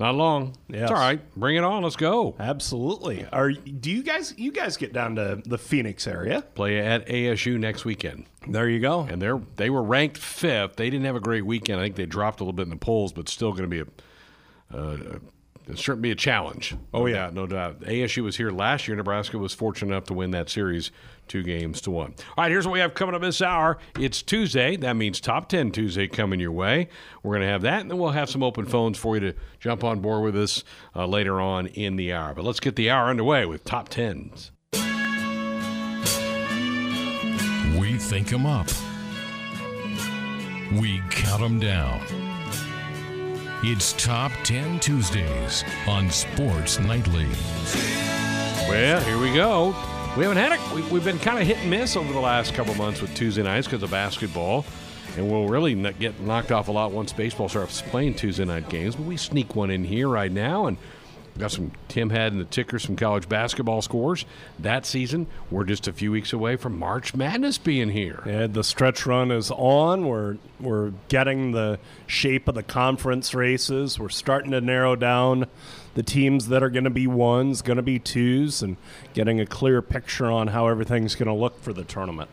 Not 0.00 0.14
long. 0.14 0.54
Yes. 0.68 0.82
It's 0.82 0.90
all 0.92 0.96
right. 0.96 1.20
Bring 1.34 1.56
it 1.56 1.64
on. 1.64 1.82
Let's 1.82 1.96
go. 1.96 2.36
Absolutely. 2.38 3.26
Are 3.32 3.50
do 3.50 3.90
you 3.90 4.02
guys 4.02 4.32
you 4.36 4.52
guys 4.52 4.76
get 4.76 4.92
down 4.92 5.16
to 5.16 5.42
the 5.44 5.58
Phoenix 5.58 6.06
area? 6.06 6.42
Play 6.54 6.78
at 6.78 7.06
ASU 7.08 7.58
next 7.58 7.84
weekend. 7.84 8.26
There 8.46 8.68
you 8.68 8.78
go. 8.78 9.00
And 9.00 9.20
they're 9.20 9.40
they 9.56 9.70
were 9.70 9.82
ranked 9.82 10.16
fifth. 10.16 10.76
They 10.76 10.88
didn't 10.88 11.06
have 11.06 11.16
a 11.16 11.20
great 11.20 11.44
weekend. 11.44 11.80
I 11.80 11.84
think 11.84 11.96
they 11.96 12.06
dropped 12.06 12.40
a 12.40 12.44
little 12.44 12.52
bit 12.52 12.62
in 12.62 12.70
the 12.70 12.76
polls, 12.76 13.12
but 13.12 13.28
still 13.28 13.50
going 13.50 13.68
to 13.68 13.68
be 13.68 13.80
a 13.80 14.76
uh, 14.76 15.18
it 15.68 15.78
certainly 15.78 16.08
be 16.08 16.10
a 16.12 16.16
challenge. 16.16 16.74
Oh 16.94 17.06
yeah, 17.06 17.30
no 17.32 17.46
doubt. 17.46 17.80
ASU 17.80 18.22
was 18.22 18.36
here 18.36 18.50
last 18.50 18.88
year. 18.88 18.96
Nebraska 18.96 19.36
was 19.36 19.52
fortunate 19.52 19.92
enough 19.92 20.04
to 20.04 20.14
win 20.14 20.30
that 20.30 20.48
series 20.48 20.90
two 21.28 21.42
games 21.42 21.80
to 21.82 21.90
one. 21.90 22.14
All 22.36 22.44
right, 22.44 22.50
here's 22.50 22.66
what 22.66 22.72
we 22.72 22.80
have 22.80 22.94
coming 22.94 23.14
up 23.14 23.22
this 23.22 23.42
hour. 23.42 23.78
It's 23.98 24.22
Tuesday. 24.22 24.76
That 24.76 24.94
means 24.94 25.20
Top 25.20 25.48
10 25.48 25.70
Tuesday 25.70 26.08
coming 26.08 26.40
your 26.40 26.52
way. 26.52 26.88
We're 27.22 27.34
going 27.34 27.42
to 27.42 27.48
have 27.48 27.62
that, 27.62 27.82
and 27.82 27.90
then 27.90 27.98
we'll 27.98 28.10
have 28.10 28.30
some 28.30 28.42
open 28.42 28.64
phones 28.66 28.98
for 28.98 29.16
you 29.16 29.20
to 29.20 29.34
jump 29.60 29.84
on 29.84 30.00
board 30.00 30.24
with 30.24 30.36
us 30.36 30.64
uh, 30.96 31.06
later 31.06 31.40
on 31.40 31.66
in 31.68 31.96
the 31.96 32.12
hour. 32.12 32.34
But 32.34 32.44
let's 32.44 32.60
get 32.60 32.76
the 32.76 32.90
hour 32.90 33.08
underway 33.08 33.46
with 33.46 33.64
Top 33.64 33.88
10s. 33.88 34.50
We 37.78 37.96
think 37.98 38.28
them 38.28 38.46
up. 38.46 38.68
We 40.80 41.00
count 41.10 41.40
them 41.40 41.60
down. 41.60 42.00
It's 43.62 43.92
Top 43.94 44.30
10 44.44 44.78
Tuesdays 44.80 45.64
on 45.88 46.10
Sports 46.10 46.78
Nightly. 46.78 47.26
Well, 48.68 49.00
here 49.00 49.18
we 49.18 49.34
go. 49.34 49.74
We 50.18 50.24
haven't 50.24 50.38
had 50.38 50.50
it. 50.50 50.74
We, 50.74 50.82
have 50.82 51.04
been 51.04 51.20
kind 51.20 51.38
of 51.38 51.46
hit 51.46 51.58
and 51.58 51.70
miss 51.70 51.94
over 51.94 52.12
the 52.12 52.18
last 52.18 52.52
couple 52.52 52.74
months 52.74 53.00
with 53.00 53.14
Tuesday 53.14 53.44
nights 53.44 53.68
because 53.68 53.84
of 53.84 53.92
basketball. 53.92 54.64
And 55.16 55.30
we'll 55.30 55.46
really 55.46 55.76
get 55.92 56.18
knocked 56.18 56.50
off 56.50 56.66
a 56.66 56.72
lot 56.72 56.90
once 56.90 57.12
baseball 57.12 57.48
starts 57.48 57.82
playing 57.82 58.14
Tuesday 58.14 58.44
night 58.44 58.68
games. 58.68 58.96
But 58.96 59.06
we 59.06 59.16
sneak 59.16 59.54
one 59.54 59.70
in 59.70 59.84
here 59.84 60.08
right 60.08 60.32
now. 60.32 60.66
And 60.66 60.76
got 61.38 61.52
some 61.52 61.72
Tim 61.88 62.10
had 62.10 62.32
in 62.32 62.38
the 62.38 62.44
ticker 62.44 62.78
some 62.78 62.96
college 62.96 63.28
basketball 63.28 63.82
scores 63.82 64.24
that 64.58 64.84
season. 64.84 65.26
We're 65.50 65.64
just 65.64 65.88
a 65.88 65.92
few 65.92 66.10
weeks 66.10 66.32
away 66.32 66.56
from 66.56 66.78
March 66.78 67.14
Madness 67.14 67.58
being 67.58 67.90
here. 67.90 68.22
Yeah, 68.26 68.46
the 68.46 68.64
stretch 68.64 69.06
run 69.06 69.30
is 69.30 69.50
on. 69.50 70.06
We're 70.06 70.36
we're 70.60 70.92
getting 71.08 71.52
the 71.52 71.78
shape 72.06 72.48
of 72.48 72.54
the 72.54 72.62
conference 72.62 73.34
races. 73.34 73.98
We're 73.98 74.08
starting 74.08 74.50
to 74.50 74.60
narrow 74.60 74.96
down 74.96 75.46
the 75.94 76.02
teams 76.02 76.48
that 76.48 76.62
are 76.62 76.70
going 76.70 76.84
to 76.84 76.90
be 76.90 77.06
ones, 77.06 77.62
going 77.62 77.76
to 77.76 77.82
be 77.82 77.98
twos, 77.98 78.62
and 78.62 78.76
getting 79.14 79.40
a 79.40 79.46
clear 79.46 79.82
picture 79.82 80.30
on 80.30 80.48
how 80.48 80.68
everything's 80.68 81.14
going 81.14 81.28
to 81.28 81.34
look 81.34 81.60
for 81.60 81.72
the 81.72 81.84
tournament. 81.84 82.30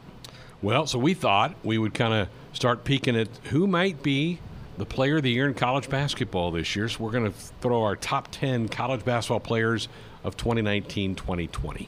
Well, 0.62 0.88
so 0.88 1.00
we 1.00 1.14
thought 1.14 1.56
we 1.64 1.78
would 1.78 1.94
kind 1.94 2.14
of 2.14 2.30
start 2.54 2.84
peeking 2.84 3.16
at 3.16 3.28
who 3.46 3.68
might 3.68 4.02
be 4.02 4.40
the 4.78 4.86
player 4.86 5.18
of 5.18 5.24
the 5.24 5.32
year 5.32 5.48
in 5.48 5.54
college 5.54 5.90
basketball 5.90 6.52
this 6.52 6.76
year. 6.76 6.90
So 6.90 7.04
we're 7.04 7.12
going 7.12 7.32
to 7.32 7.38
throw 7.62 7.84
our 7.84 7.96
top 7.96 8.30
10 8.32 8.70
college 8.70 9.06
basketball 9.06 9.40
players 9.40 9.88
of 10.24 10.36
2019 10.38 11.16
2020. 11.16 11.88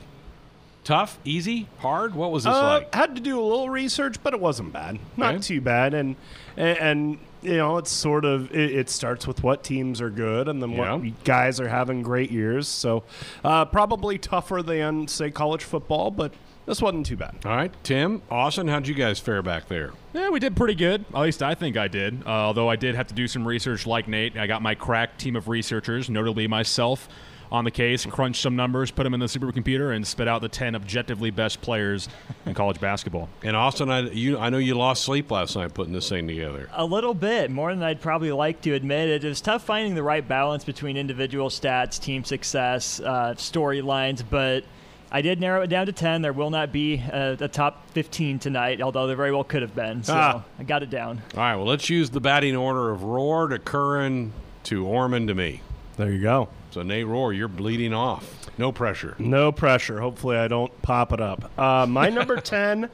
Tough, 0.83 1.19
easy, 1.25 1.67
hard? 1.79 2.15
What 2.15 2.31
was 2.31 2.45
this 2.45 2.53
Uh, 2.53 2.63
like? 2.63 2.95
Had 2.95 3.15
to 3.15 3.21
do 3.21 3.37
a 3.37 3.43
little 3.43 3.69
research, 3.69 4.23
but 4.23 4.33
it 4.33 4.39
wasn't 4.39 4.71
bad. 4.71 4.99
Not 5.17 5.33
Okay. 5.35 5.41
too 5.43 5.61
bad. 5.61 5.93
And, 5.93 6.15
and 6.55 6.77
and 6.77 7.17
you 7.41 7.57
know, 7.57 7.77
it's 7.77 7.91
sort 7.91 8.23
of 8.25 8.51
it, 8.55 8.71
it 8.71 8.89
starts 8.89 9.27
with 9.27 9.43
what 9.43 9.63
teams 9.63 9.99
are 10.01 10.09
good, 10.09 10.47
and 10.47 10.61
then 10.61 10.71
Yeah. 10.71 10.95
what 10.95 11.23
guys 11.25 11.59
are 11.59 11.67
having 11.67 12.01
great 12.03 12.31
years. 12.31 12.69
So 12.69 13.03
uh, 13.43 13.65
probably 13.65 14.17
tougher 14.17 14.61
than 14.63 15.09
say 15.09 15.29
college 15.29 15.63
football, 15.65 16.09
but 16.09 16.31
this 16.67 16.81
wasn't 16.81 17.05
too 17.05 17.17
bad. 17.17 17.35
All 17.45 17.55
right, 17.55 17.71
Tim, 17.83 18.21
Austin, 18.29 18.67
how'd 18.67 18.87
you 18.87 18.93
guys 18.93 19.19
fare 19.19 19.41
back 19.41 19.67
there? 19.67 19.93
Yeah, 20.13 20.29
we 20.29 20.39
did 20.39 20.55
pretty 20.55 20.75
good. 20.75 21.05
At 21.15 21.21
least 21.21 21.41
I 21.41 21.55
think 21.55 21.77
I 21.77 21.87
did. 21.87 22.21
Uh, 22.25 22.29
although 22.29 22.69
I 22.69 22.75
did 22.75 22.93
have 22.93 23.07
to 23.07 23.15
do 23.15 23.27
some 23.27 23.47
research 23.47 23.87
like 23.87 24.07
Nate. 24.07 24.37
I 24.37 24.45
got 24.45 24.61
my 24.61 24.75
crack 24.75 25.17
team 25.17 25.35
of 25.35 25.47
researchers, 25.47 26.09
notably 26.09 26.47
myself, 26.47 27.07
on 27.51 27.63
the 27.63 27.71
case, 27.71 28.05
crunched 28.05 28.41
some 28.41 28.55
numbers, 28.55 28.91
put 28.91 29.03
them 29.03 29.13
in 29.13 29.19
the 29.19 29.27
supercomputer, 29.27 29.95
and 29.95 30.05
spit 30.05 30.27
out 30.27 30.41
the 30.41 30.49
10 30.49 30.75
objectively 30.75 31.31
best 31.31 31.61
players 31.61 32.09
in 32.45 32.53
college 32.53 32.79
basketball. 32.81 33.29
And 33.43 33.55
Austin, 33.55 33.89
I, 33.89 34.01
you, 34.09 34.37
I 34.37 34.49
know 34.49 34.57
you 34.57 34.75
lost 34.75 35.03
sleep 35.03 35.31
last 35.31 35.55
night 35.55 35.73
putting 35.73 35.93
this 35.93 36.09
thing 36.09 36.27
together. 36.27 36.69
A 36.73 36.83
little 36.83 37.13
bit 37.13 37.49
more 37.49 37.73
than 37.73 37.83
I'd 37.83 38.01
probably 38.01 38.31
like 38.31 38.61
to 38.63 38.73
admit. 38.73 39.23
It 39.23 39.27
was 39.27 39.39
tough 39.39 39.63
finding 39.63 39.95
the 39.95 40.03
right 40.03 40.27
balance 40.27 40.65
between 40.65 40.97
individual 40.97 41.49
stats, 41.49 42.01
team 42.01 42.25
success, 42.25 42.99
uh, 42.99 43.33
storylines, 43.37 44.23
but 44.29 44.65
I 45.11 45.21
did 45.21 45.39
narrow 45.39 45.61
it 45.61 45.67
down 45.67 45.85
to 45.85 45.91
10. 45.93 46.21
There 46.21 46.33
will 46.33 46.49
not 46.49 46.71
be 46.71 46.95
a, 46.95 47.37
a 47.39 47.47
top 47.47 47.89
15 47.91 48.39
tonight, 48.39 48.81
although 48.81 49.07
there 49.07 49.15
very 49.15 49.31
well 49.31 49.43
could 49.43 49.61
have 49.61 49.73
been. 49.75 50.03
So 50.03 50.13
Ah. 50.15 50.43
I 50.59 50.63
got 50.63 50.83
it 50.83 50.89
down. 50.89 51.21
All 51.33 51.39
right, 51.41 51.55
well, 51.55 51.65
let's 51.65 51.89
use 51.89 52.09
the 52.09 52.19
batting 52.19 52.55
order 52.55 52.89
of 52.91 53.03
Roar 53.03 53.47
to 53.47 53.59
Curran 53.59 54.33
to 54.63 54.85
Orman 54.85 55.27
to 55.27 55.33
me. 55.35 55.61
There 55.95 56.11
you 56.11 56.21
go. 56.21 56.49
So, 56.71 56.83
Nate 56.83 57.07
Roar, 57.07 57.31
you're 57.33 57.47
bleeding 57.47 57.93
off. 57.93 58.49
No 58.57 58.71
pressure. 58.71 59.15
No 59.17 59.51
pressure. 59.51 59.99
Hopefully, 60.01 60.35
I 60.37 60.47
don't 60.47 60.81
pop 60.81 61.13
it 61.13 61.21
up. 61.21 61.57
Uh, 61.57 61.85
my 61.87 62.09
number 62.11 62.35
ten. 62.41 62.89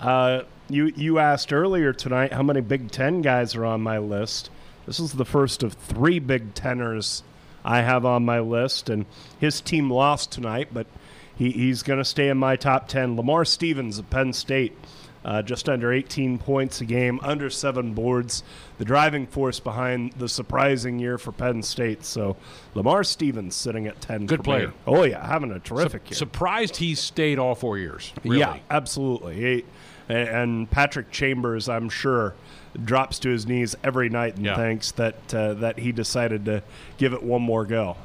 Uh, 0.00 0.42
you 0.70 0.86
you 0.96 1.18
asked 1.18 1.52
earlier 1.52 1.92
tonight 1.92 2.32
how 2.32 2.42
many 2.42 2.60
Big 2.60 2.90
Ten 2.90 3.20
guys 3.22 3.54
are 3.54 3.64
on 3.64 3.80
my 3.82 3.98
list. 3.98 4.50
This 4.86 4.98
is 5.00 5.12
the 5.12 5.24
first 5.24 5.62
of 5.62 5.74
three 5.74 6.18
Big 6.18 6.54
Teners 6.54 7.22
I 7.64 7.82
have 7.82 8.04
on 8.06 8.24
my 8.24 8.40
list, 8.40 8.88
and 8.88 9.04
his 9.38 9.60
team 9.60 9.90
lost 9.90 10.32
tonight, 10.32 10.68
but 10.72 10.86
he, 11.38 11.50
he's 11.52 11.82
going 11.82 11.98
to 11.98 12.04
stay 12.04 12.28
in 12.28 12.36
my 12.36 12.56
top 12.56 12.88
ten. 12.88 13.16
Lamar 13.16 13.44
Stevens 13.44 13.98
of 13.98 14.10
Penn 14.10 14.32
State. 14.32 14.76
Uh, 15.24 15.42
just 15.42 15.68
under 15.68 15.92
18 15.92 16.38
points 16.38 16.80
a 16.80 16.84
game, 16.86 17.18
under 17.22 17.50
seven 17.50 17.92
boards. 17.92 18.44
The 18.78 18.84
driving 18.84 19.26
force 19.26 19.58
behind 19.60 20.12
the 20.12 20.28
surprising 20.28 20.98
year 21.00 21.18
for 21.18 21.32
Penn 21.32 21.62
State. 21.64 22.04
So 22.04 22.36
Lamar 22.72 23.02
Stevens 23.04 23.54
sitting 23.56 23.86
at 23.88 24.00
10. 24.00 24.26
Good 24.26 24.44
player. 24.44 24.72
Oh 24.86 25.02
yeah, 25.02 25.26
having 25.26 25.50
a 25.50 25.58
terrific 25.58 26.08
year. 26.08 26.16
Surprised 26.16 26.76
he 26.76 26.94
stayed 26.94 27.38
all 27.38 27.54
four 27.56 27.76
years. 27.76 28.12
Really. 28.24 28.38
Yeah, 28.38 28.58
absolutely. 28.70 29.34
He, 29.34 29.64
and- 30.08 30.28
and 30.28 30.70
Patrick 30.70 31.10
Chambers, 31.10 31.68
I'm 31.68 31.90
sure, 31.90 32.34
drops 32.82 33.18
to 33.18 33.28
his 33.28 33.44
knees 33.44 33.74
every 33.84 34.08
night 34.08 34.36
and 34.36 34.46
Yeah. 34.46 34.56
thanks 34.56 34.92
that 34.92 35.34
uh, 35.34 35.54
that 35.54 35.80
he 35.80 35.90
decided 35.92 36.44
to 36.46 36.62
give 36.96 37.12
it 37.12 37.22
one 37.22 37.42
more 37.42 37.66
go. 37.66 37.96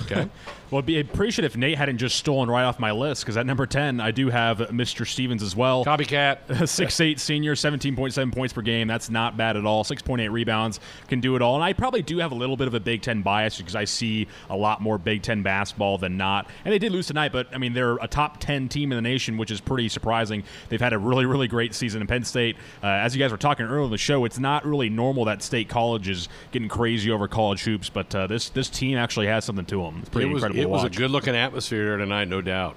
Okay. 0.00 0.28
Well, 0.70 0.80
I'd 0.80 0.86
be 0.86 1.00
appreciate 1.00 1.44
if 1.46 1.56
Nate 1.56 1.78
hadn't 1.78 1.98
just 1.98 2.16
stolen 2.16 2.50
right 2.50 2.64
off 2.64 2.78
my 2.78 2.92
list 2.92 3.22
because 3.22 3.36
at 3.36 3.46
number 3.46 3.66
10, 3.66 4.00
I 4.00 4.10
do 4.10 4.28
have 4.28 4.58
Mr. 4.58 5.06
Stevens 5.06 5.42
as 5.42 5.56
well. 5.56 5.84
Copycat. 5.84 6.68
Six 6.68 7.00
eight 7.00 7.20
senior, 7.20 7.54
17.7 7.54 8.34
points 8.34 8.52
per 8.52 8.60
game. 8.60 8.86
That's 8.86 9.08
not 9.08 9.36
bad 9.36 9.56
at 9.56 9.64
all. 9.64 9.84
6.8 9.84 10.30
rebounds. 10.30 10.80
Can 11.08 11.20
do 11.20 11.36
it 11.36 11.42
all. 11.42 11.54
And 11.54 11.64
I 11.64 11.72
probably 11.72 12.02
do 12.02 12.18
have 12.18 12.32
a 12.32 12.34
little 12.34 12.56
bit 12.56 12.68
of 12.68 12.74
a 12.74 12.80
Big 12.80 13.00
Ten 13.02 13.22
bias 13.22 13.56
because 13.56 13.74
I 13.74 13.84
see 13.84 14.26
a 14.50 14.56
lot 14.56 14.82
more 14.82 14.98
Big 14.98 15.22
Ten 15.22 15.42
basketball 15.42 15.96
than 15.96 16.16
not. 16.16 16.48
And 16.64 16.72
they 16.72 16.78
did 16.78 16.92
lose 16.92 17.06
tonight, 17.06 17.32
but 17.32 17.48
I 17.54 17.58
mean, 17.58 17.72
they're 17.72 17.96
a 17.96 18.08
top 18.08 18.38
10 18.40 18.68
team 18.68 18.92
in 18.92 18.96
the 18.96 19.02
nation, 19.02 19.38
which 19.38 19.50
is 19.50 19.60
pretty 19.60 19.88
surprising. 19.88 20.44
They've 20.68 20.80
had 20.80 20.92
a 20.92 20.98
really, 20.98 21.24
really 21.24 21.48
great 21.48 21.74
season 21.74 22.02
in 22.02 22.06
Penn 22.06 22.24
State. 22.24 22.56
Uh, 22.82 22.88
as 22.88 23.16
you 23.16 23.22
guys 23.22 23.30
were 23.30 23.38
talking 23.38 23.64
earlier 23.64 23.84
in 23.84 23.90
the 23.90 23.96
show, 23.96 24.24
it's 24.26 24.38
not 24.38 24.66
really 24.66 24.90
normal 24.90 25.24
that 25.24 25.42
state 25.42 25.68
college 25.68 26.08
is 26.08 26.28
getting 26.52 26.68
crazy 26.68 27.10
over 27.10 27.26
college 27.26 27.62
hoops, 27.64 27.88
but 27.88 28.14
uh, 28.14 28.26
this 28.26 28.50
this 28.50 28.68
team 28.68 28.98
actually 28.98 29.26
has 29.28 29.44
something 29.44 29.64
to 29.66 29.82
them. 29.82 29.98
It's 30.00 30.08
pretty 30.10 30.28
It 30.28 30.34
was, 30.34 30.42
incredible 30.42 30.57
it 30.58 30.64
to 30.64 30.68
was 30.68 30.84
a 30.84 30.90
good 30.90 31.10
looking 31.10 31.34
atmosphere 31.34 31.84
there 31.84 31.96
tonight, 31.96 32.28
no 32.28 32.40
doubt. 32.40 32.76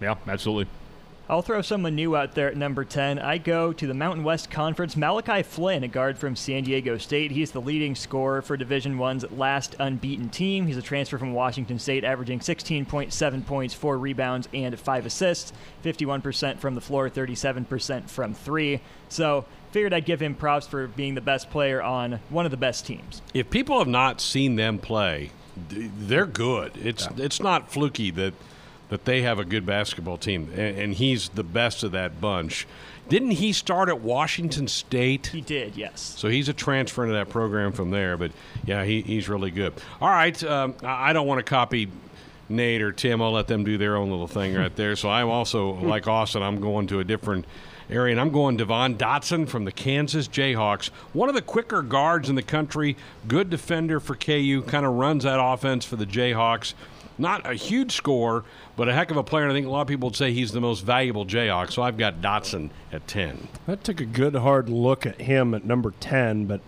Yeah, 0.00 0.16
absolutely. 0.26 0.66
I'll 1.30 1.42
throw 1.42 1.62
someone 1.62 1.94
new 1.94 2.16
out 2.16 2.34
there 2.34 2.48
at 2.48 2.56
number 2.56 2.84
10. 2.84 3.20
I 3.20 3.38
go 3.38 3.72
to 3.72 3.86
the 3.86 3.94
Mountain 3.94 4.24
West 4.24 4.50
Conference. 4.50 4.96
Malachi 4.96 5.44
Flynn, 5.44 5.84
a 5.84 5.88
guard 5.88 6.18
from 6.18 6.34
San 6.34 6.64
Diego 6.64 6.98
State. 6.98 7.30
He's 7.30 7.52
the 7.52 7.60
leading 7.60 7.94
scorer 7.94 8.42
for 8.42 8.56
Division 8.56 8.98
One's 8.98 9.30
last 9.30 9.76
unbeaten 9.78 10.28
team. 10.28 10.66
He's 10.66 10.76
a 10.76 10.82
transfer 10.82 11.18
from 11.18 11.32
Washington 11.32 11.78
State, 11.78 12.02
averaging 12.02 12.40
16.7 12.40 13.46
points, 13.46 13.74
4 13.74 13.96
rebounds, 13.96 14.48
and 14.52 14.76
5 14.76 15.06
assists. 15.06 15.52
51% 15.84 16.58
from 16.58 16.74
the 16.74 16.80
floor, 16.80 17.08
37% 17.08 18.10
from 18.10 18.34
3. 18.34 18.80
So, 19.08 19.44
figured 19.70 19.94
I'd 19.94 20.06
give 20.06 20.20
him 20.20 20.34
props 20.34 20.66
for 20.66 20.88
being 20.88 21.14
the 21.14 21.20
best 21.20 21.48
player 21.48 21.80
on 21.80 22.18
one 22.30 22.44
of 22.44 22.50
the 22.50 22.56
best 22.56 22.86
teams. 22.86 23.22
If 23.34 23.50
people 23.50 23.78
have 23.78 23.86
not 23.86 24.20
seen 24.20 24.56
them 24.56 24.80
play, 24.80 25.18
th- 25.20 25.32
they're 25.68 26.26
good. 26.26 26.76
It's 26.76 27.06
it's 27.16 27.40
not 27.40 27.70
fluky 27.70 28.10
that 28.12 28.34
that 28.88 29.04
they 29.04 29.22
have 29.22 29.38
a 29.38 29.44
good 29.44 29.64
basketball 29.64 30.16
team, 30.16 30.50
and, 30.52 30.78
and 30.78 30.94
he's 30.94 31.28
the 31.30 31.44
best 31.44 31.82
of 31.82 31.92
that 31.92 32.20
bunch. 32.20 32.66
Didn't 33.08 33.32
he 33.32 33.52
start 33.52 33.88
at 33.88 34.00
Washington 34.00 34.68
State? 34.68 35.28
He 35.28 35.40
did, 35.40 35.76
yes. 35.76 36.14
So 36.16 36.28
he's 36.28 36.48
a 36.48 36.52
transfer 36.52 37.02
into 37.02 37.14
that 37.14 37.28
program 37.28 37.72
from 37.72 37.90
there. 37.90 38.16
But 38.16 38.30
yeah, 38.64 38.84
he, 38.84 39.00
he's 39.02 39.28
really 39.28 39.50
good. 39.50 39.72
All 40.00 40.08
right, 40.08 40.42
um, 40.44 40.74
I 40.82 41.10
I 41.10 41.12
don't 41.12 41.26
want 41.26 41.38
to 41.38 41.42
copy 41.48 41.88
Nate 42.48 42.82
or 42.82 42.92
Tim. 42.92 43.22
I'll 43.22 43.32
let 43.32 43.46
them 43.46 43.64
do 43.64 43.78
their 43.78 43.96
own 43.96 44.10
little 44.10 44.28
thing 44.28 44.54
right 44.54 44.74
there. 44.74 44.96
So 44.96 45.08
I'm 45.08 45.28
also 45.28 45.72
like 45.80 46.06
Austin. 46.06 46.42
I'm 46.42 46.60
going 46.60 46.86
to 46.88 47.00
a 47.00 47.04
different 47.04 47.46
area, 47.90 48.12
and 48.12 48.20
I'm 48.20 48.30
going 48.30 48.56
Devon 48.56 48.96
Dotson 48.96 49.48
from 49.48 49.64
the 49.64 49.72
Kansas 49.72 50.28
Jayhawks. 50.28 50.88
One 51.12 51.28
of 51.28 51.34
the 51.34 51.42
quicker 51.42 51.82
guards 51.82 52.28
in 52.28 52.34
the 52.36 52.42
country. 52.42 52.96
Good 53.28 53.50
defender 53.50 54.00
for 54.00 54.14
KU. 54.16 54.62
Kind 54.66 54.86
of 54.86 54.92
runs 54.94 55.24
that 55.24 55.40
offense 55.42 55.84
for 55.84 55.96
the 55.96 56.06
Jayhawks. 56.06 56.74
Not 57.18 57.48
a 57.50 57.54
huge 57.54 57.92
score, 57.92 58.44
but 58.76 58.88
a 58.88 58.94
heck 58.94 59.10
of 59.10 59.16
a 59.18 59.22
player. 59.22 59.42
And 59.44 59.52
I 59.52 59.54
think 59.54 59.66
a 59.66 59.70
lot 59.70 59.82
of 59.82 59.88
people 59.88 60.08
would 60.08 60.16
say 60.16 60.32
he's 60.32 60.52
the 60.52 60.60
most 60.60 60.80
valuable 60.80 61.26
Jayhawk. 61.26 61.70
So 61.70 61.82
I've 61.82 61.98
got 61.98 62.22
Dotson 62.22 62.70
at 62.92 63.06
ten. 63.06 63.48
I 63.68 63.74
took 63.74 64.00
a 64.00 64.06
good 64.06 64.34
hard 64.36 64.68
look 64.70 65.04
at 65.04 65.20
him 65.20 65.52
at 65.52 65.64
number 65.64 65.92
10, 66.00 66.46
but 66.46 66.60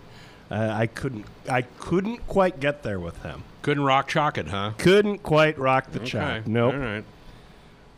uh, 0.51 0.55
I 0.75 0.85
couldn't 0.85 1.25
I 1.49 1.63
couldn't 1.63 2.27
quite 2.27 2.59
get 2.59 2.83
there 2.83 2.99
with 2.99 3.23
him. 3.23 3.43
Couldn't 3.63 3.83
rock 3.85 4.07
chalk 4.09 4.37
it, 4.37 4.49
huh? 4.49 4.73
Couldn't 4.77 5.23
quite 5.23 5.57
rock 5.57 5.91
the 5.91 5.99
Okay. 6.01 6.09
chalk. 6.09 6.45
Nope. 6.47 6.73
All 6.75 6.79
right. 6.79 7.03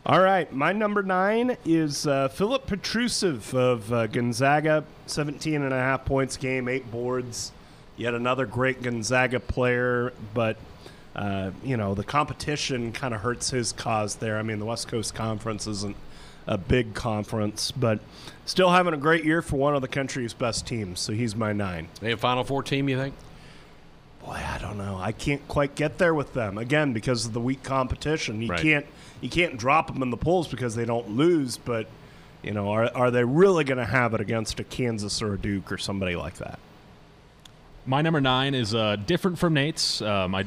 All 0.08 0.20
right, 0.20 0.52
my 0.52 0.72
number 0.72 1.02
nine 1.02 1.56
is 1.64 2.06
uh, 2.06 2.28
Filip 2.28 2.68
Petrusev 2.68 3.52
of 3.54 3.92
uh, 3.92 4.06
Gonzaga, 4.06 4.84
17 5.06 5.60
and 5.60 5.74
a 5.74 5.78
half 5.78 6.04
points 6.04 6.36
game, 6.36 6.68
eight 6.68 6.88
boards. 6.92 7.50
Yet 7.96 8.14
another 8.14 8.46
great 8.46 8.82
Gonzaga 8.82 9.40
player, 9.40 10.12
but 10.32 10.58
uh, 11.16 11.50
you 11.64 11.76
know 11.76 11.94
the 11.96 12.04
competition 12.04 12.92
kind 12.92 13.14
of 13.14 13.22
hurts 13.22 13.50
his 13.50 13.72
cause 13.72 14.14
there. 14.16 14.38
I 14.38 14.42
mean, 14.42 14.60
the 14.60 14.64
West 14.64 14.86
Coast 14.86 15.12
Conference 15.12 15.66
isn't 15.66 15.96
a 16.46 16.56
big 16.56 16.94
conference, 16.94 17.72
but 17.72 17.98
still 18.44 18.70
having 18.70 18.94
a 18.94 18.98
great 18.98 19.24
year 19.24 19.42
for 19.42 19.56
one 19.56 19.74
of 19.74 19.82
the 19.82 19.88
country's 19.88 20.34
best 20.34 20.68
teams. 20.68 21.00
So 21.00 21.14
he's 21.14 21.34
my 21.34 21.52
nine. 21.52 21.88
They 22.00 22.12
a 22.12 22.16
Final 22.16 22.44
Four 22.44 22.62
team, 22.62 22.88
you 22.88 22.96
think? 22.96 23.16
Boy, 24.24 24.40
I 24.46 24.58
don't 24.58 24.78
know. 24.78 24.98
I 25.00 25.10
can't 25.10 25.46
quite 25.48 25.74
get 25.74 25.98
there 25.98 26.14
with 26.14 26.32
them 26.32 26.58
again 26.58 26.92
because 26.92 27.26
of 27.26 27.32
the 27.32 27.40
weak 27.40 27.64
competition. 27.64 28.40
You 28.40 28.50
Right. 28.50 28.60
can't 28.60 28.86
you 29.20 29.28
can't 29.28 29.56
drop 29.56 29.92
them 29.92 30.02
in 30.02 30.10
the 30.10 30.16
polls 30.16 30.48
because 30.48 30.74
they 30.74 30.84
don't 30.84 31.10
lose. 31.10 31.56
But 31.56 31.86
you 32.42 32.52
know, 32.52 32.70
are 32.70 32.90
are 32.94 33.10
they 33.10 33.24
really 33.24 33.64
going 33.64 33.78
to 33.78 33.84
have 33.84 34.14
it 34.14 34.20
against 34.20 34.60
a 34.60 34.64
Kansas 34.64 35.22
or 35.22 35.34
a 35.34 35.38
Duke 35.38 35.70
or 35.72 35.78
somebody 35.78 36.16
like 36.16 36.36
that? 36.38 36.58
My 37.86 38.02
number 38.02 38.20
nine 38.20 38.54
is 38.54 38.74
uh, 38.74 38.96
different 38.96 39.38
from 39.38 39.54
Nate's. 39.54 40.02
Um, 40.02 40.34
I 40.34 40.46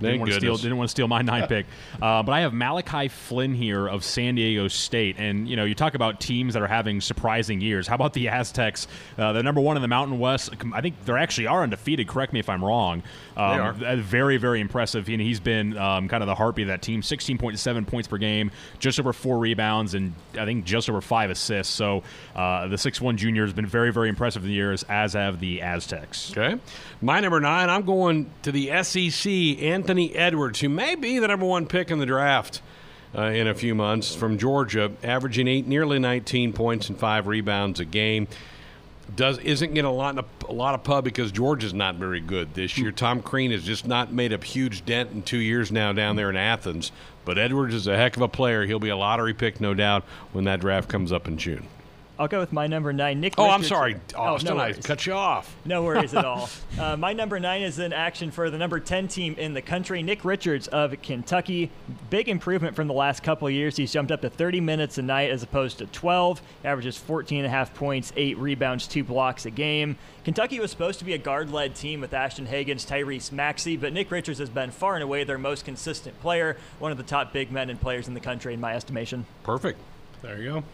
didn't 0.00 0.20
want 0.20 0.30
to 0.30 0.36
steal 0.36 0.56
didn't 0.56 0.76
want 0.76 0.88
to 0.88 0.90
steal 0.92 1.08
my 1.08 1.20
nine 1.22 1.46
pick, 1.48 1.66
uh, 2.00 2.22
but 2.22 2.30
I 2.32 2.40
have 2.40 2.52
Malachi 2.54 3.08
Flynn 3.08 3.54
here 3.54 3.88
of 3.88 4.04
San 4.04 4.36
Diego 4.36 4.68
State, 4.68 5.16
and 5.18 5.48
you 5.48 5.56
know 5.56 5.64
you 5.64 5.74
talk 5.74 5.94
about 5.94 6.20
teams 6.20 6.54
that 6.54 6.62
are 6.62 6.68
having 6.68 7.00
surprising 7.00 7.60
years. 7.60 7.88
How 7.88 7.96
about 7.96 8.12
the 8.12 8.28
Aztecs? 8.28 8.86
Uh, 9.18 9.32
they're 9.32 9.42
number 9.42 9.60
one 9.60 9.76
in 9.76 9.82
the 9.82 9.88
Mountain 9.88 10.18
West. 10.20 10.50
I 10.72 10.80
think 10.80 11.04
they 11.04 11.12
actually 11.14 11.48
are 11.48 11.62
undefeated. 11.64 12.06
Correct 12.06 12.32
me 12.32 12.38
if 12.38 12.48
I'm 12.48 12.64
wrong. 12.64 13.02
Um, 13.36 13.60
are. 13.60 13.74
uh, 13.84 13.96
Very 13.96 14.36
very 14.36 14.60
impressive, 14.60 15.08
and 15.08 15.20
he's 15.20 15.40
been 15.40 15.76
um, 15.76 16.08
kind 16.08 16.22
of 16.22 16.28
the 16.28 16.36
heartbeat 16.36 16.64
of 16.64 16.68
that 16.68 16.82
team. 16.82 17.02
16.7 17.02 17.86
points 17.86 18.06
per 18.06 18.18
game, 18.18 18.52
just 18.78 19.00
over 19.00 19.12
four 19.12 19.38
rebounds, 19.38 19.94
and 19.94 20.14
I 20.38 20.44
think 20.44 20.64
just 20.64 20.88
over 20.88 21.00
five 21.00 21.30
assists. 21.30 21.74
So 21.74 22.04
uh, 22.36 22.68
the 22.68 22.78
six 22.78 23.00
one 23.00 23.16
junior 23.16 23.44
has 23.44 23.52
been 23.52 23.66
very 23.66 23.92
very 23.92 24.08
impressive 24.08 24.42
in 24.42 24.48
the 24.48 24.54
years, 24.54 24.84
as 24.88 25.14
have 25.14 25.40
the 25.40 25.62
Aztecs. 25.62 26.30
Okay. 26.30 26.60
My 27.00 27.20
number 27.20 27.40
nine, 27.40 27.68
I'm 27.70 27.82
going 27.82 28.30
to 28.42 28.52
the 28.52 28.82
SEC, 28.82 29.30
Anthony 29.62 30.14
Edwards, 30.14 30.60
who 30.60 30.68
may 30.68 30.94
be 30.94 31.18
the 31.18 31.28
number 31.28 31.46
one 31.46 31.66
pick 31.66 31.90
in 31.90 31.98
the 31.98 32.06
draft. 32.06 32.60
uh, 33.16 33.22
in 33.22 33.46
a 33.48 33.54
few 33.54 33.74
months 33.74 34.14
from 34.14 34.36
Georgia, 34.38 34.92
averaging 35.02 35.48
eight, 35.48 35.66
nearly 35.66 35.98
19 35.98 36.52
points 36.52 36.88
and 36.88 36.98
five 36.98 37.26
rebounds 37.26 37.80
a 37.80 37.84
game. 37.84 38.28
Does 39.14 39.38
isn't 39.38 39.72
getting 39.72 39.88
a 39.88 39.92
lot 39.92 40.18
of, 40.18 40.24
a 40.48 40.52
lot 40.52 40.74
of 40.74 40.82
pub 40.82 41.04
because 41.04 41.30
Georgia's 41.30 41.72
not 41.72 41.94
very 41.94 42.20
good 42.20 42.54
this 42.54 42.76
year. 42.76 42.90
Tom 42.90 43.22
Crean 43.22 43.52
has 43.52 43.62
just 43.62 43.86
not 43.86 44.12
made 44.12 44.32
a 44.32 44.44
huge 44.44 44.84
dent 44.84 45.12
in 45.12 45.22
two 45.22 45.38
years 45.38 45.70
now 45.70 45.92
down 45.92 46.16
there 46.16 46.28
in 46.28 46.36
Athens. 46.36 46.90
But 47.24 47.38
Edwards 47.38 47.72
is 47.72 47.86
a 47.86 47.96
heck 47.96 48.16
of 48.16 48.22
a 48.22 48.28
player. 48.28 48.66
He'll 48.66 48.80
be 48.80 48.88
a 48.88 48.96
lottery 48.96 49.32
pick, 49.32 49.60
no 49.60 49.74
doubt, 49.74 50.02
when 50.32 50.44
that 50.44 50.60
draft 50.60 50.88
comes 50.88 51.12
up 51.12 51.28
in 51.28 51.38
June. 51.38 51.68
I'll 52.18 52.28
go 52.28 52.40
with 52.40 52.52
my 52.52 52.66
number 52.66 52.92
nine, 52.94 53.20
Nick. 53.20 53.34
Oh, 53.36 53.44
I'm 53.44 53.60
Richardson. 53.60 53.68
sorry, 53.68 53.96
Oh, 54.14 54.22
Austin. 54.34 54.56
no 54.56 54.62
I 54.62 54.72
cut 54.72 55.04
you 55.06 55.12
off. 55.12 55.54
No 55.66 55.82
worries 55.82 56.14
at 56.14 56.24
all. 56.24 56.48
Uh, 56.76 56.94
my 56.94 57.14
number 57.14 57.40
nine 57.40 57.62
is 57.62 57.78
in 57.78 57.90
action 57.94 58.30
for 58.30 58.50
the 58.50 58.58
number 58.58 58.78
10 58.78 59.08
team 59.08 59.34
in 59.38 59.54
the 59.54 59.62
country, 59.62 60.02
Nick 60.02 60.26
Richards 60.26 60.68
of 60.68 60.94
Kentucky. 61.00 61.70
Big 62.10 62.28
improvement 62.28 62.76
from 62.76 62.86
the 62.86 62.92
last 62.92 63.22
couple 63.22 63.48
of 63.48 63.54
years. 63.54 63.78
He's 63.78 63.90
jumped 63.90 64.12
up 64.12 64.20
to 64.20 64.28
30 64.28 64.60
minutes 64.60 64.98
a 64.98 65.02
night 65.02 65.30
as 65.30 65.42
opposed 65.42 65.78
to 65.78 65.86
12, 65.86 66.42
averages 66.66 66.98
14 66.98 67.38
and 67.38 67.46
a 67.46 67.48
half 67.48 67.72
points, 67.72 68.12
eight 68.14 68.36
rebounds, 68.36 68.86
two 68.86 69.02
blocks 69.04 69.46
a 69.46 69.50
game. 69.50 69.96
Kentucky 70.22 70.60
was 70.60 70.70
supposed 70.70 70.98
to 70.98 71.06
be 71.06 71.14
a 71.14 71.18
guard 71.18 71.50
led 71.50 71.74
team 71.74 72.02
with 72.02 72.12
Ashton 72.12 72.46
Hagans, 72.46 72.86
Tyrese 72.86 73.32
Maxey, 73.32 73.78
but 73.78 73.94
Nick 73.94 74.10
Richards 74.10 74.38
has 74.38 74.50
been 74.50 74.70
far 74.70 74.94
and 74.96 75.02
away 75.02 75.24
their 75.24 75.38
most 75.38 75.64
consistent 75.64 76.20
player, 76.20 76.58
one 76.78 76.92
of 76.92 76.98
the 76.98 77.04
top 77.04 77.32
big 77.32 77.50
men 77.50 77.70
and 77.70 77.80
players 77.80 78.06
in 78.06 78.12
the 78.12 78.20
country, 78.20 78.52
in 78.52 78.60
my 78.60 78.74
estimation. 78.74 79.24
Perfect. 79.44 79.78
There 80.20 80.36
you 80.42 80.50
go. 80.50 80.64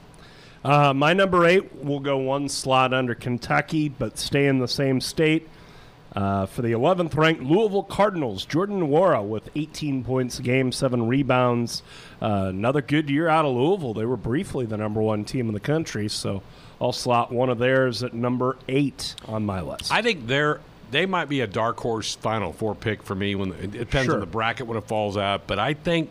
Uh, 0.64 0.92
my 0.94 1.12
number 1.12 1.44
eight 1.44 1.84
will 1.84 2.00
go 2.00 2.16
one 2.18 2.48
slot 2.48 2.92
under 2.94 3.14
Kentucky, 3.14 3.88
but 3.88 4.18
stay 4.18 4.46
in 4.46 4.58
the 4.58 4.68
same 4.68 5.00
state. 5.00 5.48
Uh, 6.14 6.44
for 6.44 6.60
the 6.60 6.72
11th 6.72 7.16
ranked 7.16 7.42
Louisville 7.42 7.82
Cardinals, 7.82 8.44
Jordan 8.44 8.80
Nwora 8.82 9.26
with 9.26 9.48
18 9.56 10.04
points 10.04 10.38
a 10.38 10.42
game, 10.42 10.70
seven 10.70 11.06
rebounds. 11.08 11.82
Uh, 12.20 12.46
another 12.50 12.82
good 12.82 13.08
year 13.08 13.28
out 13.28 13.46
of 13.46 13.54
Louisville. 13.56 13.94
They 13.94 14.04
were 14.04 14.18
briefly 14.18 14.66
the 14.66 14.76
number 14.76 15.00
one 15.00 15.24
team 15.24 15.48
in 15.48 15.54
the 15.54 15.60
country, 15.60 16.08
so 16.08 16.42
I'll 16.82 16.92
slot 16.92 17.32
one 17.32 17.48
of 17.48 17.56
theirs 17.58 18.02
at 18.02 18.12
number 18.12 18.58
eight 18.68 19.14
on 19.26 19.46
my 19.46 19.62
list. 19.62 19.90
I 19.90 20.02
think 20.02 20.26
they're 20.26 20.60
they 20.90 21.06
might 21.06 21.30
be 21.30 21.40
a 21.40 21.46
dark 21.46 21.80
horse 21.80 22.14
Final 22.16 22.52
Four 22.52 22.74
pick 22.74 23.02
for 23.02 23.14
me. 23.14 23.34
When 23.34 23.52
it 23.52 23.70
depends 23.70 24.04
Sure. 24.04 24.14
on 24.16 24.20
the 24.20 24.26
bracket 24.26 24.66
when 24.66 24.76
it 24.76 24.84
falls 24.84 25.16
out, 25.16 25.46
but 25.46 25.58
I 25.58 25.72
think 25.72 26.10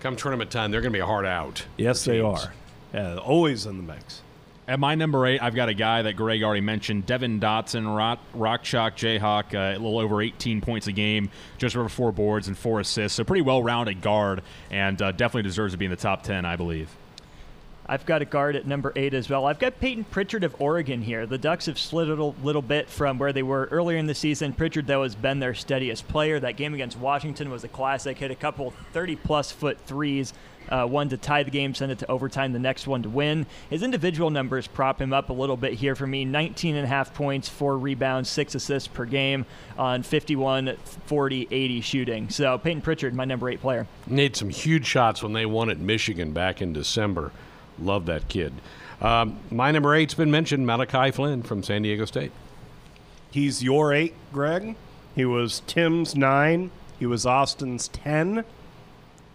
come 0.00 0.16
tournament 0.16 0.50
time 0.50 0.72
they're 0.72 0.80
going 0.80 0.92
to 0.92 0.96
be 0.96 1.00
a 1.00 1.06
hard 1.06 1.24
out. 1.24 1.64
yes, 1.76 2.04
they 2.04 2.18
are. 2.20 2.52
Yeah, 2.92 3.16
always 3.16 3.66
in 3.66 3.76
the 3.76 3.92
mix. 3.92 4.22
At 4.68 4.80
my 4.80 4.96
number 4.96 5.24
eight, 5.26 5.40
I've 5.40 5.54
got 5.54 5.68
a 5.68 5.74
guy 5.74 6.02
that 6.02 6.14
Greg 6.14 6.42
already 6.42 6.60
mentioned, 6.60 7.06
Devon 7.06 7.38
Dotson, 7.38 7.96
Rock, 7.96 8.18
Rock 8.34 8.64
Chalk 8.64 8.96
Jayhawk, 8.96 9.54
uh, 9.54 9.78
a 9.78 9.78
little 9.78 10.00
over 10.00 10.20
18 10.20 10.60
points 10.60 10.88
a 10.88 10.92
game, 10.92 11.30
just 11.56 11.76
over 11.76 11.88
four 11.88 12.10
boards 12.10 12.48
and 12.48 12.58
four 12.58 12.80
assists. 12.80 13.16
So 13.16 13.22
pretty 13.22 13.42
well-rounded 13.42 14.00
guard, 14.00 14.42
and 14.72 15.00
uh, 15.00 15.12
definitely 15.12 15.44
deserves 15.44 15.74
to 15.74 15.78
be 15.78 15.84
in 15.84 15.92
the 15.92 15.96
top 15.96 16.24
10, 16.24 16.44
I 16.44 16.56
believe. 16.56 16.88
I've 17.88 18.04
got 18.04 18.20
a 18.20 18.24
guard 18.24 18.56
at 18.56 18.66
number 18.66 18.92
eight 18.96 19.14
as 19.14 19.30
well. 19.30 19.46
I've 19.46 19.60
got 19.60 19.78
Payton 19.78 20.04
Pritchard 20.04 20.42
of 20.42 20.60
Oregon 20.60 21.02
here. 21.02 21.24
The 21.24 21.38
Ducks 21.38 21.66
have 21.66 21.78
slid 21.78 22.08
a 22.08 22.10
little, 22.10 22.34
little 22.42 22.62
bit 22.62 22.90
from 22.90 23.18
where 23.18 23.32
they 23.32 23.44
were 23.44 23.66
earlier 23.70 23.96
in 23.96 24.06
the 24.06 24.14
season. 24.14 24.52
Pritchard, 24.52 24.88
though, 24.88 25.04
has 25.04 25.14
been 25.14 25.38
their 25.38 25.54
steadiest 25.54 26.08
player. 26.08 26.40
That 26.40 26.56
game 26.56 26.74
against 26.74 26.98
Washington 26.98 27.48
was 27.48 27.62
a 27.62 27.68
classic. 27.68 28.18
Hit 28.18 28.32
a 28.32 28.34
couple 28.34 28.74
30 28.92 29.14
plus 29.14 29.52
foot 29.52 29.78
threes. 29.86 30.32
Uh, 30.68 30.86
one 30.86 31.08
to 31.08 31.16
tie 31.16 31.42
the 31.42 31.50
game, 31.50 31.74
send 31.74 31.92
it 31.92 31.98
to 32.00 32.10
overtime, 32.10 32.52
the 32.52 32.58
next 32.58 32.86
one 32.86 33.02
to 33.02 33.08
win. 33.08 33.46
His 33.70 33.82
individual 33.82 34.30
numbers 34.30 34.66
prop 34.66 35.00
him 35.00 35.12
up 35.12 35.30
a 35.30 35.32
little 35.32 35.56
bit 35.56 35.74
here 35.74 35.94
for 35.94 36.06
me 36.06 36.24
19 36.24 36.76
and 36.76 36.84
a 36.84 36.88
half 36.88 37.14
points, 37.14 37.48
four 37.48 37.78
rebounds, 37.78 38.28
six 38.28 38.54
assists 38.54 38.88
per 38.88 39.04
game 39.04 39.46
on 39.78 40.02
51, 40.02 40.76
40, 41.06 41.48
80 41.50 41.80
shooting. 41.80 42.28
So 42.30 42.58
Payton 42.58 42.82
Pritchard, 42.82 43.14
my 43.14 43.24
number 43.24 43.48
eight 43.48 43.60
player. 43.60 43.86
Made 44.06 44.36
some 44.36 44.50
huge 44.50 44.86
shots 44.86 45.22
when 45.22 45.32
they 45.32 45.46
won 45.46 45.70
at 45.70 45.78
Michigan 45.78 46.32
back 46.32 46.60
in 46.60 46.72
December. 46.72 47.32
Love 47.78 48.06
that 48.06 48.28
kid. 48.28 48.52
Um, 49.00 49.38
my 49.50 49.70
number 49.70 49.94
eight's 49.94 50.14
been 50.14 50.30
mentioned, 50.30 50.66
Malachi 50.66 51.10
Flynn 51.10 51.42
from 51.42 51.62
San 51.62 51.82
Diego 51.82 52.04
State. 52.06 52.32
He's 53.30 53.62
your 53.62 53.92
eight, 53.92 54.14
Greg. 54.32 54.76
He 55.14 55.24
was 55.24 55.60
Tim's 55.66 56.14
nine. 56.14 56.70
He 56.98 57.06
was 57.06 57.26
Austin's 57.26 57.88
ten. 57.88 58.44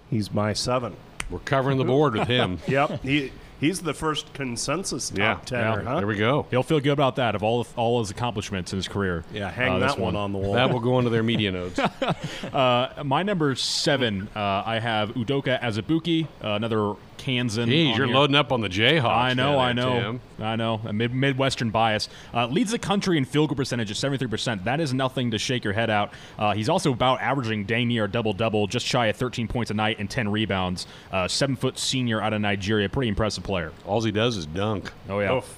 He's 0.09 0.33
my 0.33 0.53
seven. 0.53 0.95
We're 1.31 1.39
covering 1.39 1.77
the 1.77 1.85
board 1.85 2.13
with 2.15 2.27
him. 2.27 2.59
Yep. 2.67 3.01
he 3.03 3.31
he's 3.59 3.79
the 3.81 3.93
first 3.93 4.33
consensus 4.33 5.09
top 5.09 5.17
Yeah, 5.19 5.37
tenner, 5.45 5.81
yeah. 5.83 5.89
huh? 5.89 5.97
There 5.97 6.07
we 6.07 6.15
go. 6.17 6.45
He'll 6.51 6.63
feel 6.63 6.79
good 6.79 6.93
about 6.93 7.15
that 7.17 7.35
of 7.35 7.43
all 7.43 7.65
all 7.75 7.99
his 7.99 8.09
accomplishments 8.11 8.73
in 8.73 8.77
his 8.77 8.87
career. 8.87 9.23
Yeah, 9.33 9.49
hang 9.51 9.73
Uh, 9.73 9.79
that 9.79 9.99
one 9.99 10.15
on 10.15 10.31
the 10.33 10.37
wall. 10.39 10.53
That 10.53 10.71
will 10.71 10.79
go 10.79 10.97
into 10.99 11.09
their 11.11 11.23
media 11.23 11.51
notes. 11.51 11.79
Uh, 12.51 13.03
my 13.05 13.23
number 13.23 13.55
seven, 13.55 14.27
uh, 14.35 14.63
I 14.65 14.79
have 14.79 15.11
Udoka 15.11 15.59
Azubuike, 15.61 16.25
uh, 16.43 16.49
another 16.49 16.95
Kansan. 17.21 17.69
Jeez, 17.69 17.95
you're 17.95 18.07
here. 18.07 18.15
loading 18.15 18.35
up 18.35 18.51
on 18.51 18.61
the 18.61 18.67
Jayhawks. 18.67 19.05
I 19.05 19.33
know, 19.33 19.59
I 19.59 19.73
know, 19.73 19.99
Tim. 19.99 20.21
I 20.39 20.55
know. 20.55 20.81
A 20.85 20.91
mid- 20.91 21.13
Midwestern 21.13 21.69
bias 21.69 22.09
uh, 22.33 22.47
leads 22.47 22.71
the 22.71 22.79
country 22.79 23.17
in 23.17 23.25
field 23.25 23.49
goal 23.49 23.55
percentage 23.55 23.91
at 23.91 23.97
73%. 23.97 24.63
That 24.63 24.79
is 24.79 24.93
nothing 24.93 25.31
to 25.31 25.37
shake 25.37 25.63
your 25.63 25.73
head 25.73 25.89
out. 25.89 26.11
Uh, 26.39 26.53
he's 26.53 26.67
also 26.69 26.91
about 26.91 27.21
averaging 27.21 27.65
dang 27.65 27.87
near 27.89 28.07
double 28.07 28.33
double, 28.33 28.65
just 28.67 28.85
shy 28.85 29.05
of 29.07 29.15
13 29.15 29.47
points 29.47 29.69
a 29.69 29.73
night 29.75 29.97
and 29.99 30.09
10 30.09 30.29
rebounds. 30.29 30.87
Uh, 31.11 31.27
seven 31.27 31.55
foot 31.55 31.77
senior 31.77 32.21
out 32.21 32.33
of 32.33 32.41
Nigeria, 32.41 32.89
pretty 32.89 33.09
impressive 33.09 33.43
player. 33.43 33.71
All 33.85 34.01
he 34.01 34.11
does 34.11 34.35
is 34.37 34.45
dunk. 34.47 34.91
Oh 35.07 35.19
yeah. 35.19 35.37
Oof. 35.37 35.57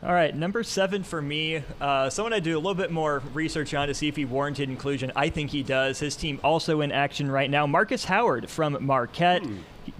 All 0.00 0.12
right, 0.12 0.32
number 0.34 0.62
seven 0.62 1.02
for 1.02 1.20
me. 1.20 1.64
Uh, 1.80 2.08
someone 2.08 2.32
I 2.32 2.38
do 2.38 2.54
a 2.54 2.60
little 2.60 2.76
bit 2.76 2.92
more 2.92 3.20
research 3.34 3.74
on 3.74 3.88
to 3.88 3.94
see 3.94 4.06
if 4.06 4.14
he 4.14 4.24
warranted 4.24 4.68
inclusion. 4.70 5.10
I 5.16 5.28
think 5.28 5.50
he 5.50 5.64
does. 5.64 5.98
His 5.98 6.14
team 6.14 6.38
also 6.44 6.82
in 6.82 6.92
action 6.92 7.28
right 7.28 7.50
now. 7.50 7.66
Markus 7.66 8.04
Howard 8.04 8.48
from 8.48 8.78
Marquette. 8.80 9.42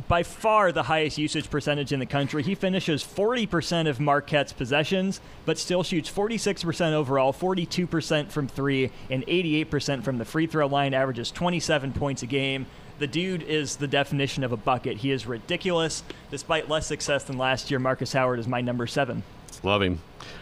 By 0.06 0.22
far 0.22 0.70
the 0.70 0.84
highest 0.84 1.18
usage 1.18 1.50
percentage 1.50 1.92
in 1.92 1.98
the 1.98 2.06
country. 2.06 2.44
He 2.44 2.54
finishes 2.54 3.02
40% 3.02 3.88
of 3.88 3.98
Marquette's 3.98 4.52
possessions, 4.52 5.20
but 5.44 5.58
still 5.58 5.82
shoots 5.82 6.08
46% 6.08 6.92
overall, 6.92 7.32
42% 7.32 8.30
from 8.30 8.46
three, 8.46 8.92
and 9.10 9.26
88% 9.26 10.04
from 10.04 10.18
the 10.18 10.24
free 10.24 10.46
throw 10.46 10.68
line, 10.68 10.94
averages 10.94 11.32
27 11.32 11.92
points 11.92 12.22
a 12.22 12.26
game. 12.26 12.66
The 13.00 13.08
dude 13.08 13.42
is 13.42 13.76
the 13.76 13.88
definition 13.88 14.44
of 14.44 14.52
a 14.52 14.56
bucket. 14.56 14.98
He 14.98 15.10
is 15.10 15.26
ridiculous. 15.26 16.04
Despite 16.30 16.68
less 16.68 16.86
success 16.86 17.24
than 17.24 17.36
last 17.36 17.70
year, 17.70 17.80
Markus 17.80 18.12
Howard 18.12 18.38
is 18.38 18.46
my 18.46 18.60
number 18.60 18.86
seven. 18.86 19.24
Love 19.62 19.82
him. 19.82 20.00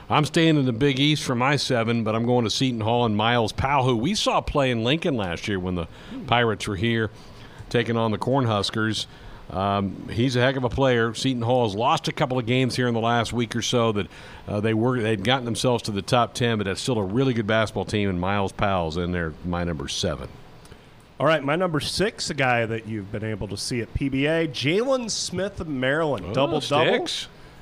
I'm 0.09 0.25
staying 0.25 0.57
in 0.57 0.67
the 0.67 0.73
Big 0.73 1.01
East 1.01 1.25
for 1.25 1.35
my 1.35 1.57
seven, 1.57 2.05
but 2.05 2.15
I'm 2.15 2.27
going 2.27 2.45
to 2.45 2.51
Seton 2.51 2.81
Hall 2.81 3.05
and 3.05 3.17
Myles 3.17 3.53
Powell, 3.53 3.85
who 3.85 3.97
we 3.97 4.15
saw 4.15 4.41
play 4.41 4.71
in 4.71 4.85
Lincoln 4.85 5.17
last 5.17 5.49
year 5.49 5.59
when 5.59 5.75
the 5.75 5.89
Pirates 6.27 6.69
were 6.69 6.77
here, 6.77 7.11
taking 7.71 7.97
on 7.97 8.13
the 8.13 8.19
Cornhuskers. 8.19 9.07
Um, 9.51 10.09
he's 10.11 10.35
a 10.37 10.41
heck 10.41 10.57
of 10.57 10.65
a 10.65 10.69
player. 10.69 11.15
Seton 11.15 11.43
Hall 11.43 11.67
has 11.67 11.75
lost 11.77 12.09
a 12.09 12.13
couple 12.13 12.39
of 12.39 12.47
games 12.47 12.77
here 12.77 12.89
in 12.89 12.95
the 12.95 13.01
last 13.01 13.33
week 13.33 13.55
or 13.55 13.63
so 13.63 13.93
that 13.93 14.07
uh, 14.49 14.61
they 14.61 14.75
were 14.75 15.01
they'd 15.01 15.23
gotten 15.23 15.45
themselves 15.45 15.85
to 15.85 15.93
the 15.93 16.03
top 16.03 16.35
ten, 16.35 16.59
but 16.59 16.65
that's 16.65 16.81
still 16.81 16.99
a 16.99 17.05
really 17.05 17.33
good 17.33 17.47
basketball 17.47 17.85
team. 17.85 18.09
And 18.09 18.21
Myles 18.21 18.53
Powell's 18.53 18.97
in 18.97 19.13
there, 19.13 19.35
my 19.45 19.65
number 19.65 19.89
seven. 19.89 20.29
All 21.19 21.27
right, 21.27 21.43
my 21.43 21.57
number 21.57 21.81
six, 21.81 22.29
a 22.29 22.35
guy 22.35 22.67
that 22.67 22.87
you've 22.87 23.11
been 23.11 23.25
able 23.25 23.49
to 23.49 23.57
see 23.57 23.81
at 23.81 23.93
PBA, 23.95 24.49
Jalen 24.51 25.11
Smith 25.11 25.61
of 25.61 25.69
Maryland, 25.69 26.35
double 26.35 26.61
double. 26.61 27.07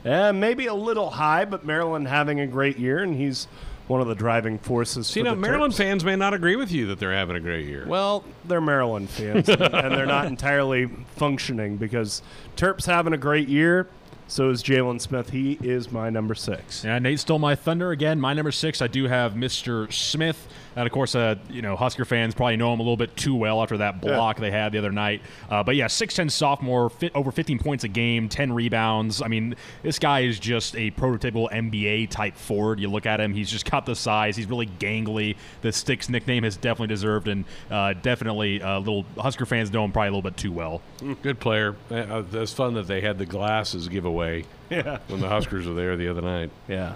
Yeah, 0.04 0.32
maybe 0.32 0.66
a 0.66 0.74
little 0.74 1.10
high, 1.10 1.44
but 1.44 1.64
Maryland 1.64 2.08
having 2.08 2.40
a 2.40 2.46
great 2.46 2.78
year, 2.78 2.98
and 3.02 3.16
he's 3.16 3.48
one 3.86 4.00
of 4.00 4.06
the 4.06 4.14
driving 4.14 4.58
forces. 4.58 5.06
See, 5.06 5.20
for 5.20 5.24
now 5.24 5.34
the 5.34 5.40
Maryland 5.40 5.72
Terps. 5.72 5.78
fans 5.78 6.04
may 6.04 6.16
not 6.16 6.34
agree 6.34 6.56
with 6.56 6.72
you 6.72 6.86
that 6.86 6.98
they're 6.98 7.12
having 7.12 7.36
a 7.36 7.40
great 7.40 7.66
year. 7.66 7.84
Well, 7.86 8.24
they're 8.44 8.60
Maryland 8.60 9.10
fans, 9.10 9.48
and 9.48 9.58
they're 9.58 10.06
not 10.06 10.26
entirely 10.26 10.86
functioning 11.16 11.76
because 11.76 12.22
Terps 12.56 12.86
having 12.86 13.12
a 13.12 13.18
great 13.18 13.48
year. 13.48 13.88
So 14.26 14.48
is 14.48 14.62
Jalen 14.62 15.02
Smith. 15.02 15.30
He 15.30 15.58
is 15.62 15.92
my 15.92 16.08
number 16.08 16.34
six. 16.34 16.82
Yeah, 16.82 16.98
Nate 16.98 17.20
stole 17.20 17.38
my 17.38 17.54
thunder 17.54 17.90
again. 17.90 18.18
My 18.18 18.32
number 18.32 18.52
six, 18.52 18.80
I 18.80 18.86
do 18.86 19.04
have 19.04 19.34
Mr. 19.34 19.92
Smith, 19.92 20.48
and 20.76 20.86
of 20.86 20.92
course, 20.92 21.14
uh, 21.14 21.36
you 21.48 21.62
know 21.62 21.76
Husker 21.76 22.04
fans 22.04 22.34
probably 22.34 22.56
know 22.56 22.72
him 22.72 22.80
a 22.80 22.82
little 22.82 22.96
bit 22.96 23.16
too 23.16 23.34
well 23.34 23.62
after 23.62 23.78
that 23.78 24.00
block 24.00 24.38
they 24.38 24.50
had 24.50 24.72
the 24.72 24.78
other 24.78 24.92
night. 24.92 25.22
Uh, 25.50 25.62
but 25.62 25.76
yeah, 25.76 25.86
six 25.86 26.14
ten 26.14 26.28
sophomore, 26.30 26.90
fit 26.90 27.12
over 27.14 27.30
15 27.30 27.58
points 27.58 27.84
a 27.84 27.88
game, 27.88 28.28
10 28.28 28.52
rebounds. 28.52 29.22
I 29.22 29.28
mean, 29.28 29.54
this 29.82 29.98
guy 29.98 30.20
is 30.20 30.38
just 30.38 30.74
a 30.76 30.90
prototypical 30.92 31.50
NBA 31.50 32.10
type 32.10 32.36
forward. 32.36 32.80
You 32.80 32.88
look 32.90 33.06
at 33.06 33.20
him; 33.20 33.34
he's 33.34 33.50
just 33.50 33.70
got 33.70 33.86
the 33.86 33.94
size. 33.94 34.36
He's 34.36 34.46
really 34.48 34.66
gangly. 34.66 35.36
The 35.62 35.68
Stix 35.70 36.08
nickname 36.08 36.44
has 36.44 36.56
definitely 36.56 36.88
deserved, 36.94 37.28
and 37.28 37.44
uh, 37.70 37.94
definitely 37.94 38.62
uh, 38.62 38.78
little 38.78 39.04
Husker 39.18 39.46
fans 39.46 39.72
know 39.72 39.84
him 39.84 39.92
probably 39.92 40.08
a 40.08 40.10
little 40.10 40.22
bit 40.22 40.36
too 40.36 40.52
well. 40.52 40.82
Good 41.22 41.40
player. 41.40 41.76
Uh, 41.90 42.22
It's 42.32 42.52
fun 42.52 42.74
that 42.74 42.86
they 42.86 43.00
had 43.00 43.18
the 43.18 43.26
glasses 43.26 43.88
giveaway 43.88 44.44
Yeah. 44.70 44.98
when 45.08 45.20
the 45.20 45.28
Huskers 45.28 45.66
were 45.66 45.74
there 45.74 45.96
the 45.96 46.08
other 46.08 46.22
night. 46.22 46.50
Yeah. 46.68 46.94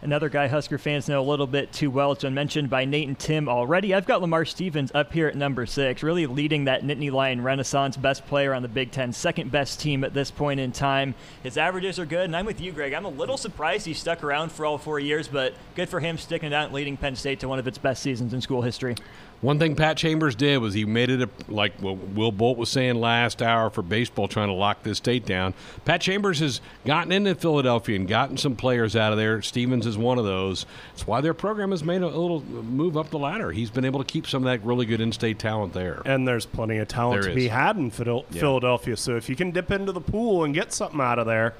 Another 0.00 0.28
guy 0.28 0.46
Husker 0.46 0.78
fans 0.78 1.08
know 1.08 1.20
a 1.20 1.26
little 1.28 1.48
bit 1.48 1.72
too 1.72 1.90
well. 1.90 2.12
It's 2.12 2.22
been 2.22 2.32
mentioned 2.32 2.70
by 2.70 2.84
Nate 2.84 3.08
and 3.08 3.18
Tim 3.18 3.48
already. 3.48 3.92
I've 3.92 4.06
got 4.06 4.20
Lamar 4.20 4.44
Stevens 4.44 4.92
up 4.94 5.12
here 5.12 5.26
at 5.26 5.34
number 5.34 5.66
six, 5.66 6.04
really 6.04 6.24
leading 6.26 6.66
that 6.66 6.84
Nittany 6.84 7.10
Lion 7.10 7.42
Renaissance, 7.42 7.96
best 7.96 8.24
player 8.28 8.54
on 8.54 8.62
the 8.62 8.68
Big 8.68 8.92
Ten, 8.92 9.12
second 9.12 9.50
best 9.50 9.80
team 9.80 10.04
at 10.04 10.14
this 10.14 10.30
point 10.30 10.60
in 10.60 10.70
time. 10.70 11.16
His 11.42 11.58
averages 11.58 11.98
are 11.98 12.06
good, 12.06 12.26
and 12.26 12.36
I'm 12.36 12.46
with 12.46 12.60
you, 12.60 12.70
Greg. 12.70 12.92
I'm 12.92 13.06
a 13.06 13.08
little 13.10 13.36
surprised 13.36 13.86
he 13.86 13.94
stuck 13.94 14.22
around 14.22 14.52
for 14.52 14.64
all 14.64 14.78
four 14.78 15.00
years, 15.00 15.26
but 15.26 15.54
good 15.74 15.88
for 15.88 15.98
him 15.98 16.16
sticking 16.16 16.52
it 16.52 16.54
out 16.54 16.66
and 16.66 16.74
leading 16.74 16.96
Penn 16.96 17.16
State 17.16 17.40
to 17.40 17.48
one 17.48 17.58
of 17.58 17.66
its 17.66 17.78
best 17.78 18.00
seasons 18.00 18.32
in 18.32 18.40
school 18.40 18.62
history. 18.62 18.94
One 19.40 19.60
thing 19.60 19.76
Pat 19.76 19.96
Chambers 19.96 20.34
did 20.34 20.58
was 20.58 20.74
he 20.74 20.84
made 20.84 21.10
it 21.10 21.22
a, 21.22 21.28
like 21.52 21.80
what 21.80 21.96
Will 21.96 22.32
Bolt 22.32 22.58
was 22.58 22.68
saying 22.70 22.96
last 22.96 23.40
hour 23.40 23.70
for 23.70 23.82
baseball, 23.82 24.26
trying 24.26 24.48
to 24.48 24.54
lock 24.54 24.82
this 24.82 24.98
state 24.98 25.24
down. 25.24 25.54
Pat 25.84 26.00
Chambers 26.00 26.40
has 26.40 26.60
gotten 26.84 27.12
into 27.12 27.36
Philadelphia 27.36 27.94
and 27.94 28.08
gotten 28.08 28.36
some 28.36 28.56
players 28.56 28.96
out 28.96 29.12
of 29.12 29.18
there. 29.18 29.40
Stevens 29.40 29.86
is 29.86 29.96
one 29.96 30.18
of 30.18 30.24
those. 30.24 30.66
That's 30.90 31.06
why 31.06 31.20
their 31.20 31.34
program 31.34 31.70
has 31.70 31.84
made 31.84 32.02
a 32.02 32.08
little 32.08 32.42
move 32.42 32.96
up 32.96 33.10
the 33.10 33.18
ladder. 33.18 33.52
He's 33.52 33.70
been 33.70 33.84
able 33.84 34.02
to 34.02 34.06
keep 34.12 34.26
some 34.26 34.42
of 34.44 34.46
that 34.50 34.66
really 34.66 34.86
good 34.86 35.00
in-state 35.00 35.38
talent 35.38 35.72
there. 35.72 36.02
And 36.04 36.26
there's 36.26 36.44
plenty 36.44 36.78
of 36.78 36.88
talent 36.88 37.22
There 37.22 37.30
to 37.30 37.36
be 37.36 37.46
had 37.46 37.76
in 37.76 37.90
Phil- 37.92 38.24
Yeah. 38.32 38.40
Philadelphia. 38.40 38.96
So 38.96 39.14
if 39.16 39.28
you 39.28 39.36
can 39.36 39.52
dip 39.52 39.70
into 39.70 39.92
the 39.92 40.00
pool 40.00 40.42
and 40.42 40.52
get 40.52 40.72
something 40.72 41.00
out 41.00 41.20
of 41.20 41.26
there, 41.26 41.54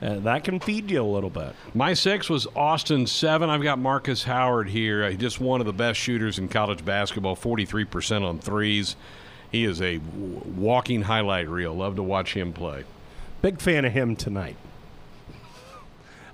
uh, 0.00 0.14
that 0.20 0.44
can 0.44 0.60
feed 0.60 0.90
you 0.90 1.02
a 1.02 1.04
little 1.04 1.30
bit. 1.30 1.54
My 1.74 1.94
six 1.94 2.30
was 2.30 2.46
Austin 2.54 3.06
seven. 3.06 3.50
I've 3.50 3.62
got 3.62 3.78
Markus 3.78 4.22
Howard 4.24 4.68
here. 4.68 5.04
Uh, 5.04 5.12
just 5.12 5.40
one 5.40 5.60
of 5.60 5.66
the 5.66 5.72
best 5.72 5.98
shooters 5.98 6.38
in 6.38 6.48
college 6.48 6.84
basketball, 6.84 7.34
43% 7.36 8.22
on 8.28 8.38
threes. 8.38 8.94
He 9.50 9.64
is 9.64 9.80
a 9.82 9.98
walking 9.98 11.02
highlight 11.02 11.48
reel. 11.48 11.74
Love 11.74 11.96
to 11.96 12.02
watch 12.02 12.34
him 12.34 12.52
play. 12.52 12.84
Big 13.42 13.60
fan 13.60 13.84
of 13.84 13.92
him 13.92 14.14
tonight. 14.14 14.56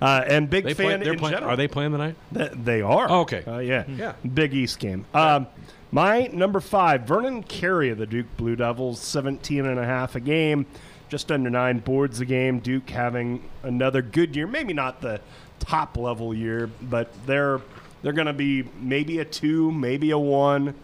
Uh, 0.01 0.23
and 0.27 0.49
big 0.49 0.65
They 0.65 0.73
fan 0.73 0.99
play, 1.01 1.09
in 1.11 1.17
playing, 1.17 1.33
general. 1.35 1.53
are 1.53 1.55
they 1.55 1.67
playing 1.69 1.91
tonight? 1.93 2.15
Th- 2.33 2.51
they 2.51 2.81
are. 2.81 3.07
Oh, 3.09 3.21
okay. 3.21 3.43
Uh, 3.47 3.59
yeah. 3.59 3.85
Yeah. 3.87 4.13
Big 4.33 4.53
East 4.53 4.77
game. 4.79 5.05
Um, 5.13 5.47
my 5.91 6.27
number 6.33 6.59
five, 6.59 7.03
Vernon 7.03 7.41
Carey 7.43 7.89
of 7.89 7.97
the 7.97 8.05
Duke 8.05 8.25
Blue 8.35 8.57
Devils, 8.57 8.99
17 8.99 9.65
and 9.65 9.79
a 9.79 9.85
half 9.85 10.15
a 10.15 10.19
game, 10.19 10.65
just 11.09 11.31
under 11.31 11.49
nine 11.49 11.79
boards 11.79 12.19
a 12.19 12.25
game. 12.25 12.59
Duke 12.59 12.89
having 12.89 13.43
another 13.63 14.01
good 14.01 14.35
year. 14.35 14.47
Maybe 14.47 14.73
not 14.73 15.01
the 15.01 15.21
top 15.59 15.97
level 15.97 16.33
year, 16.33 16.69
but 16.81 17.13
they're 17.25 17.61
they're 18.01 18.13
going 18.13 18.27
to 18.27 18.33
be 18.33 18.63
maybe 18.79 19.19
a 19.19 19.25
two, 19.25 19.71
maybe 19.71 20.11
a 20.11 20.17
one. 20.17 20.75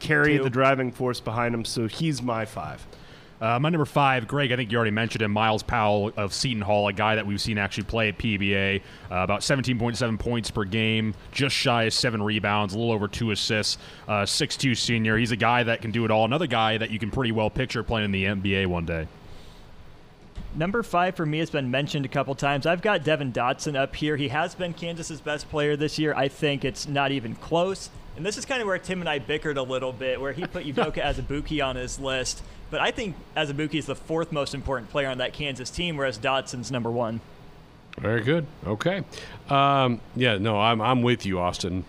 Carey, 0.00 0.36
the 0.36 0.50
driving 0.50 0.92
force 0.92 1.20
behind 1.20 1.54
him, 1.54 1.64
so 1.64 1.86
he's 1.86 2.20
my 2.20 2.44
five. 2.44 2.84
Uh, 3.40 3.58
my 3.58 3.68
number 3.68 3.84
five, 3.84 4.26
Greg, 4.26 4.52
I 4.52 4.56
think 4.56 4.70
you 4.70 4.76
already 4.76 4.90
mentioned 4.90 5.22
him, 5.22 5.32
Myles 5.32 5.62
Powell 5.62 6.12
of 6.16 6.32
Seton 6.32 6.62
Hall, 6.62 6.88
a 6.88 6.92
guy 6.92 7.16
that 7.16 7.26
we've 7.26 7.40
seen 7.40 7.58
actually 7.58 7.84
play 7.84 8.08
at 8.08 8.16
PBA. 8.18 8.80
Uh, 8.80 9.16
about 9.16 9.40
17.7 9.40 10.18
points 10.18 10.50
per 10.50 10.64
game, 10.64 11.14
just 11.32 11.54
shy 11.54 11.84
of 11.84 11.92
seven 11.92 12.22
rebounds, 12.22 12.74
a 12.74 12.78
little 12.78 12.92
over 12.92 13.08
two 13.08 13.32
assists. 13.32 13.78
Uh, 14.08 14.22
6'2 14.22 14.76
senior. 14.76 15.16
He's 15.16 15.32
a 15.32 15.36
guy 15.36 15.62
that 15.62 15.82
can 15.82 15.90
do 15.90 16.04
it 16.04 16.10
all. 16.10 16.24
Another 16.24 16.46
guy 16.46 16.78
that 16.78 16.90
you 16.90 16.98
can 16.98 17.10
pretty 17.10 17.32
well 17.32 17.50
picture 17.50 17.82
playing 17.82 18.06
in 18.06 18.12
the 18.12 18.24
NBA 18.24 18.66
one 18.66 18.86
day. 18.86 19.08
Number 20.54 20.82
five 20.82 21.16
for 21.16 21.26
me 21.26 21.38
has 21.38 21.50
been 21.50 21.70
mentioned 21.70 22.04
a 22.04 22.08
couple 22.08 22.34
times. 22.34 22.64
I've 22.64 22.82
got 22.82 23.02
Devon 23.02 23.32
Dotson 23.32 23.76
up 23.76 23.96
here. 23.96 24.16
He 24.16 24.28
has 24.28 24.54
been 24.54 24.72
Kansas's 24.72 25.20
best 25.20 25.50
player 25.50 25.76
this 25.76 25.98
year. 25.98 26.14
I 26.14 26.28
think 26.28 26.64
it's 26.64 26.86
not 26.86 27.10
even 27.10 27.34
close. 27.34 27.90
And 28.16 28.24
this 28.24 28.38
is 28.38 28.44
kind 28.44 28.60
of 28.60 28.68
where 28.68 28.78
Tim 28.78 29.00
and 29.00 29.08
I 29.08 29.18
bickered 29.18 29.56
a 29.56 29.62
little 29.62 29.92
bit, 29.92 30.20
where 30.20 30.32
he 30.32 30.46
put 30.46 30.64
Udoka 30.66 31.02
Azubuike 31.02 31.64
on 31.64 31.76
his 31.76 31.98
list. 31.98 32.42
But 32.70 32.80
I 32.80 32.92
think 32.92 33.16
Azubuike 33.36 33.74
is 33.74 33.86
the 33.86 33.96
fourth 33.96 34.30
most 34.30 34.54
important 34.54 34.90
player 34.90 35.08
on 35.08 35.18
that 35.18 35.32
Kansas 35.32 35.70
team, 35.70 35.96
whereas 35.96 36.18
Dotson's 36.18 36.70
number 36.70 36.90
one. 36.90 37.20
Very 37.98 38.22
good. 38.22 38.46
Okay. 38.66 39.04
Um, 39.48 40.00
yeah, 40.16 40.38
no, 40.38 40.60
I'm, 40.60 40.80
I'm 40.80 41.02
with 41.02 41.26
you, 41.26 41.40
Austin. 41.40 41.84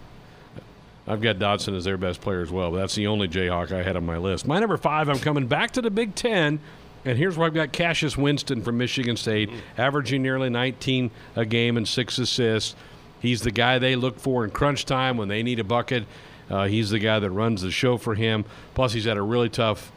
I've 1.07 1.21
got 1.21 1.37
Dotson 1.37 1.75
as 1.75 1.83
their 1.83 1.97
best 1.97 2.21
player 2.21 2.41
as 2.41 2.51
well, 2.51 2.71
but 2.71 2.77
that's 2.77 2.95
the 2.95 3.07
only 3.07 3.27
Jayhawk 3.27 3.71
I 3.71 3.83
had 3.83 3.95
on 3.95 4.05
my 4.05 4.17
list. 4.17 4.47
My 4.47 4.59
number 4.59 4.77
five, 4.77 5.07
I'm 5.07 5.19
coming 5.19 5.45
back 5.45 5.71
to 5.71 5.81
the 5.81 5.91
Big 5.91 6.15
Ten, 6.15 6.59
and 7.05 7.17
here's 7.17 7.37
where 7.37 7.47
I've 7.47 7.53
got 7.53 7.71
Cassius 7.71 8.17
Winston 8.17 8.61
from 8.61 8.77
Michigan 8.77 9.15
State, 9.15 9.49
averaging 9.77 10.21
nearly 10.21 10.49
19 10.49 11.11
a 11.35 11.45
game 11.45 11.77
and 11.77 11.87
six 11.87 12.17
assists. 12.17 12.75
He's 13.19 13.41
the 13.41 13.51
guy 13.51 13.79
they 13.79 13.95
look 13.95 14.19
for 14.19 14.43
in 14.43 14.51
crunch 14.51 14.85
time 14.85 15.17
when 15.17 15.27
they 15.27 15.43
need 15.43 15.59
a 15.59 15.63
bucket. 15.63 16.05
Uh, 16.49 16.65
he's 16.67 16.89
the 16.89 16.99
guy 16.99 17.19
that 17.19 17.31
runs 17.31 17.61
the 17.61 17.71
show 17.71 17.97
for 17.97 18.15
him. 18.15 18.45
Plus, 18.73 18.93
he's 18.93 19.05
had 19.05 19.17
a 19.17 19.21
really 19.21 19.49
tough 19.49 19.91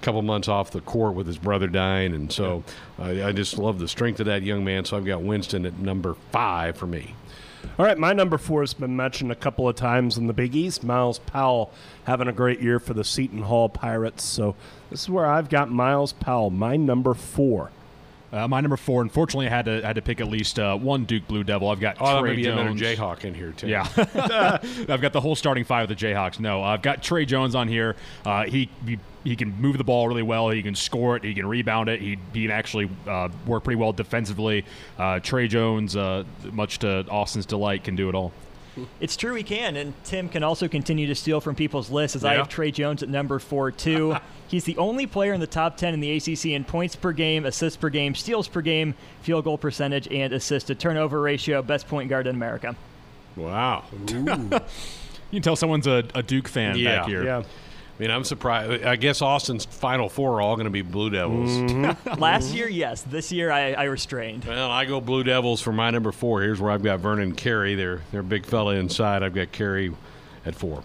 couple 0.00 0.22
months 0.22 0.48
off 0.48 0.70
the 0.70 0.80
court 0.80 1.14
with 1.14 1.26
his 1.26 1.38
brother 1.38 1.66
dying, 1.66 2.14
and 2.14 2.30
so 2.30 2.62
I 2.98 3.24
I 3.24 3.32
just 3.32 3.58
love 3.58 3.78
the 3.78 3.88
strength 3.88 4.20
of 4.20 4.26
that 4.26 4.42
young 4.42 4.64
man. 4.64 4.84
So 4.84 4.96
I've 4.96 5.04
got 5.04 5.22
Winston 5.22 5.66
at 5.66 5.78
number 5.78 6.14
five 6.30 6.76
for 6.76 6.86
me. 6.86 7.14
All 7.78 7.84
right, 7.84 7.98
my 7.98 8.14
number 8.14 8.38
four 8.38 8.62
has 8.62 8.72
been 8.72 8.96
mentioned 8.96 9.30
a 9.30 9.34
couple 9.34 9.68
of 9.68 9.76
times 9.76 10.16
in 10.16 10.26
the 10.26 10.32
Big 10.32 10.56
East. 10.56 10.82
Myles 10.82 11.18
Powell 11.18 11.70
having 12.04 12.26
a 12.26 12.32
great 12.32 12.60
year 12.60 12.78
for 12.78 12.94
the 12.94 13.04
Seton 13.04 13.42
Hall 13.42 13.68
Pirates. 13.68 14.24
So 14.24 14.56
this 14.88 15.02
is 15.02 15.10
where 15.10 15.26
I've 15.26 15.50
got 15.50 15.70
Myles 15.70 16.12
Powell, 16.14 16.50
my 16.50 16.76
number 16.76 17.12
four. 17.12 17.70
Uh, 18.32 18.48
my 18.48 18.60
number 18.60 18.76
four, 18.76 19.02
unfortunately, 19.02 19.46
I 19.46 19.50
had 19.50 19.64
to 19.66 19.80
had 19.82 19.94
to 19.96 20.02
pick 20.02 20.20
at 20.20 20.28
least 20.28 20.58
uh, 20.58 20.76
one 20.76 21.04
Duke 21.04 21.28
Blue 21.28 21.44
Devil. 21.44 21.68
I've 21.70 21.80
got 21.80 21.96
Oh, 22.00 22.20
Trey 22.20 22.30
maybe 22.30 22.46
another 22.48 22.70
Jayhawk 22.70 23.24
in 23.24 23.34
here 23.34 23.52
too. 23.52 23.68
Yeah, 23.68 23.86
I've 24.88 25.00
got 25.00 25.12
the 25.12 25.20
whole 25.20 25.36
starting 25.36 25.64
five 25.64 25.88
of 25.90 25.96
the 25.96 26.06
Jayhawks. 26.06 26.40
No, 26.40 26.62
I've 26.62 26.82
got 26.82 27.02
Tre 27.02 27.24
Jones 27.24 27.54
on 27.54 27.68
here. 27.68 27.94
Uh, 28.24 28.44
he, 28.44 28.68
he 28.84 28.98
he 29.24 29.36
can 29.36 29.52
move 29.60 29.78
the 29.78 29.84
ball 29.84 30.08
really 30.08 30.22
well. 30.22 30.50
He 30.50 30.62
can 30.62 30.74
score 30.74 31.16
it. 31.16 31.24
He 31.24 31.34
can 31.34 31.46
rebound 31.46 31.88
it. 31.88 32.00
He, 32.00 32.18
he 32.32 32.42
can 32.42 32.50
actually 32.50 32.88
uh, 33.08 33.28
work 33.46 33.64
pretty 33.64 33.78
well 33.80 33.92
defensively. 33.92 34.64
Uh, 34.98 35.18
Tre 35.20 35.48
Jones, 35.48 35.96
uh, 35.96 36.22
much 36.52 36.78
to 36.80 37.04
Austin's 37.08 37.46
delight, 37.46 37.82
can 37.84 37.96
do 37.96 38.08
it 38.08 38.14
all. 38.14 38.32
It's 39.00 39.16
true 39.16 39.34
he 39.34 39.42
can, 39.42 39.76
and 39.76 39.94
Tim 40.04 40.28
can 40.28 40.42
also 40.42 40.68
continue 40.68 41.06
to 41.06 41.14
steal 41.14 41.40
from 41.40 41.54
people's 41.54 41.90
lists 41.90 42.16
as 42.16 42.24
I 42.24 42.34
have 42.34 42.48
Tre 42.48 42.70
Jones 42.70 43.02
at 43.02 43.08
number 43.08 43.38
four 43.38 43.70
too. 43.70 44.16
He's 44.48 44.64
the 44.64 44.76
only 44.76 45.06
player 45.06 45.32
in 45.32 45.40
the 45.40 45.46
top 45.46 45.76
ten 45.76 45.92
in 45.94 46.00
the 46.00 46.16
ACC 46.16 46.46
in 46.46 46.64
points 46.64 46.94
per 46.94 47.12
game, 47.12 47.44
assists 47.46 47.76
per 47.76 47.88
game, 47.88 48.14
steals 48.14 48.46
per 48.48 48.60
game, 48.60 48.94
field 49.22 49.44
goal 49.44 49.58
percentage, 49.58 50.06
and 50.08 50.32
assist 50.32 50.68
to 50.68 50.74
turnover 50.74 51.20
ratio. 51.20 51.62
Best 51.62 51.88
point 51.88 52.08
guard 52.08 52.26
in 52.26 52.34
America. 52.36 52.76
Wow. 53.36 53.84
You 55.32 55.38
can 55.40 55.42
tell 55.42 55.56
someone's 55.56 55.88
a, 55.88 56.04
a 56.14 56.22
Duke 56.22 56.46
fan 56.46 56.78
Yeah. 56.78 56.98
back 57.00 57.08
here. 57.08 57.24
Yeah. 57.24 57.42
I 57.98 58.02
mean, 58.02 58.10
I'm 58.10 58.24
surprised. 58.24 58.84
I 58.84 58.96
guess 58.96 59.22
Austin's 59.22 59.64
final 59.64 60.10
four 60.10 60.36
are 60.36 60.40
all 60.42 60.56
going 60.56 60.66
to 60.66 60.70
be 60.70 60.82
Blue 60.82 61.08
Devils. 61.08 61.48
Mm-hmm. 61.48 62.18
Last 62.20 62.52
year, 62.52 62.68
yes. 62.68 63.02
This 63.02 63.32
year, 63.32 63.50
I, 63.50 63.72
I 63.72 63.84
restrained. 63.84 64.44
Well, 64.44 64.70
I 64.70 64.84
go 64.84 65.00
Blue 65.00 65.24
Devils 65.24 65.62
for 65.62 65.72
my 65.72 65.90
number 65.90 66.12
four. 66.12 66.42
Here's 66.42 66.60
where 66.60 66.70
I've 66.70 66.82
got 66.82 67.00
Vernon 67.00 67.34
Carey. 67.34 67.74
They're 67.74 68.02
they're 68.12 68.20
a 68.20 68.24
big 68.24 68.44
fella 68.44 68.74
inside. 68.74 69.22
I've 69.22 69.34
got 69.34 69.50
Carey 69.50 69.92
at 70.44 70.54
four. 70.54 70.82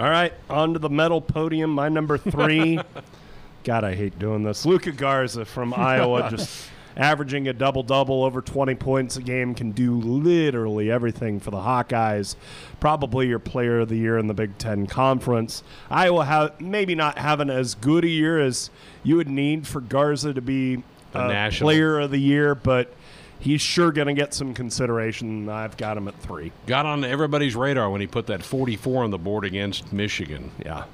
All 0.00 0.08
right, 0.08 0.32
on 0.48 0.72
to 0.72 0.78
the 0.78 0.90
medal 0.90 1.20
podium. 1.20 1.70
My 1.70 1.88
number 1.88 2.18
three. 2.18 2.80
God, 3.64 3.84
I 3.84 3.94
hate 3.94 4.18
doing 4.18 4.42
this. 4.42 4.64
Luka 4.64 4.90
Garza 4.90 5.44
from 5.44 5.74
Iowa, 5.74 6.30
just 6.30 6.69
averaging 6.96 7.48
a 7.48 7.52
double 7.52 7.82
double, 7.82 8.24
over 8.24 8.40
20 8.40 8.74
points 8.76 9.16
a 9.16 9.22
game, 9.22 9.54
can 9.54 9.70
do 9.72 9.94
literally 10.00 10.90
everything 10.90 11.40
for 11.40 11.50
the 11.50 11.58
Hawkeyes. 11.58 12.36
Probably 12.80 13.28
your 13.28 13.38
player 13.38 13.80
of 13.80 13.88
the 13.88 13.96
year 13.96 14.18
in 14.18 14.26
the 14.26 14.34
Big 14.34 14.58
Ten 14.58 14.86
Conference. 14.86 15.62
Iowa 15.90 16.24
have 16.24 16.60
maybe 16.60 16.94
not 16.94 17.18
having 17.18 17.50
as 17.50 17.74
good 17.74 18.04
a 18.04 18.08
year 18.08 18.40
as 18.40 18.70
you 19.02 19.16
would 19.16 19.28
need 19.28 19.66
for 19.66 19.80
Garza 19.80 20.32
to 20.34 20.40
be 20.40 20.82
A 21.14 21.24
a 21.24 21.28
national. 21.28 21.66
player 21.68 21.98
of 22.00 22.10
the 22.10 22.18
year, 22.20 22.54
but 22.54 22.92
he's 23.38 23.60
sure 23.60 23.90
going 23.92 24.08
to 24.08 24.14
get 24.14 24.34
some 24.34 24.52
consideration. 24.54 25.48
I've 25.48 25.76
got 25.76 25.96
him 25.96 26.08
at 26.08 26.14
three. 26.20 26.52
Got 26.66 26.86
on 26.86 27.04
everybody's 27.04 27.56
radar 27.56 27.90
when 27.90 28.00
he 28.00 28.06
put 28.06 28.26
that 28.26 28.42
44 28.42 29.04
on 29.04 29.10
the 29.10 29.18
board 29.18 29.44
against 29.44 29.92
Michigan. 29.92 30.50
Yeah. 30.64 30.84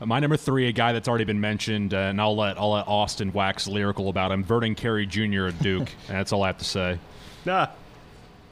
Uh, 0.00 0.06
My 0.06 0.20
number 0.20 0.36
three, 0.36 0.68
a 0.68 0.72
guy 0.72 0.92
that's 0.92 1.08
already 1.08 1.24
been 1.24 1.40
mentioned, 1.40 1.94
uh, 1.94 1.98
and 1.98 2.20
I'll 2.20 2.36
let 2.36 2.58
I'll 2.58 2.72
let 2.72 2.86
Austin 2.88 3.32
wax 3.32 3.66
lyrical 3.66 4.08
about 4.08 4.32
him. 4.32 4.42
Vernon 4.44 4.74
Carey 4.74 5.06
Jr. 5.06 5.46
at 5.46 5.58
Duke. 5.60 5.88
and 6.08 6.08
that's 6.18 6.32
all 6.32 6.42
I 6.42 6.48
have 6.48 6.58
to 6.58 6.64
say. 6.64 6.98
Nah. 7.44 7.68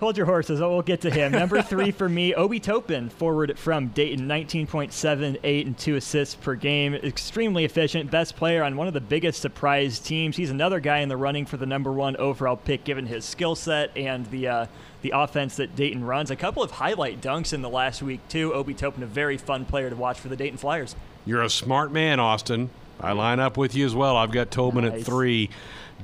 Hold 0.00 0.16
your 0.16 0.26
horses. 0.26 0.60
Oh, 0.60 0.68
we'll 0.70 0.82
get 0.82 1.02
to 1.02 1.10
him. 1.12 1.30
Number 1.30 1.62
three 1.62 1.92
for 1.92 2.08
me, 2.08 2.34
Obi 2.34 2.58
Toppin, 2.58 3.08
forward 3.08 3.56
from 3.56 3.86
Dayton, 3.86 4.26
19.78 4.26 5.64
and 5.66 5.78
two 5.78 5.94
assists 5.94 6.34
per 6.34 6.56
game. 6.56 6.92
Extremely 6.94 7.64
efficient, 7.64 8.10
best 8.10 8.34
player 8.34 8.64
on 8.64 8.76
one 8.76 8.88
of 8.88 8.94
the 8.94 9.00
biggest 9.00 9.40
surprise 9.40 10.00
teams. 10.00 10.36
He's 10.36 10.50
another 10.50 10.80
guy 10.80 10.98
in 10.98 11.08
the 11.08 11.16
running 11.16 11.46
for 11.46 11.56
the 11.56 11.66
number 11.66 11.92
one 11.92 12.16
overall 12.16 12.56
pick, 12.56 12.82
given 12.82 13.06
his 13.06 13.24
skill 13.24 13.54
set 13.54 13.96
and 13.96 14.26
the 14.32 14.48
uh, 14.48 14.66
the 15.02 15.12
offense 15.14 15.54
that 15.56 15.76
Dayton 15.76 16.02
runs. 16.02 16.32
A 16.32 16.36
couple 16.36 16.64
of 16.64 16.72
highlight 16.72 17.20
dunks 17.20 17.52
in 17.52 17.62
the 17.62 17.70
last 17.70 18.02
week 18.02 18.26
too. 18.28 18.52
Obi 18.54 18.74
Toppin, 18.74 19.04
a 19.04 19.06
very 19.06 19.36
fun 19.36 19.64
player 19.64 19.88
to 19.88 19.94
watch 19.94 20.18
for 20.18 20.26
the 20.26 20.36
Dayton 20.36 20.58
Flyers. 20.58 20.96
You're 21.24 21.42
a 21.42 21.50
smart 21.50 21.92
man, 21.92 22.20
Austin. 22.20 22.70
I 23.00 23.12
line 23.12 23.40
up 23.40 23.56
with 23.56 23.74
you 23.74 23.84
as 23.86 23.94
well. 23.94 24.16
I've 24.16 24.32
got 24.32 24.50
Toppin 24.50 24.84
at 24.84 25.02
three. 25.02 25.50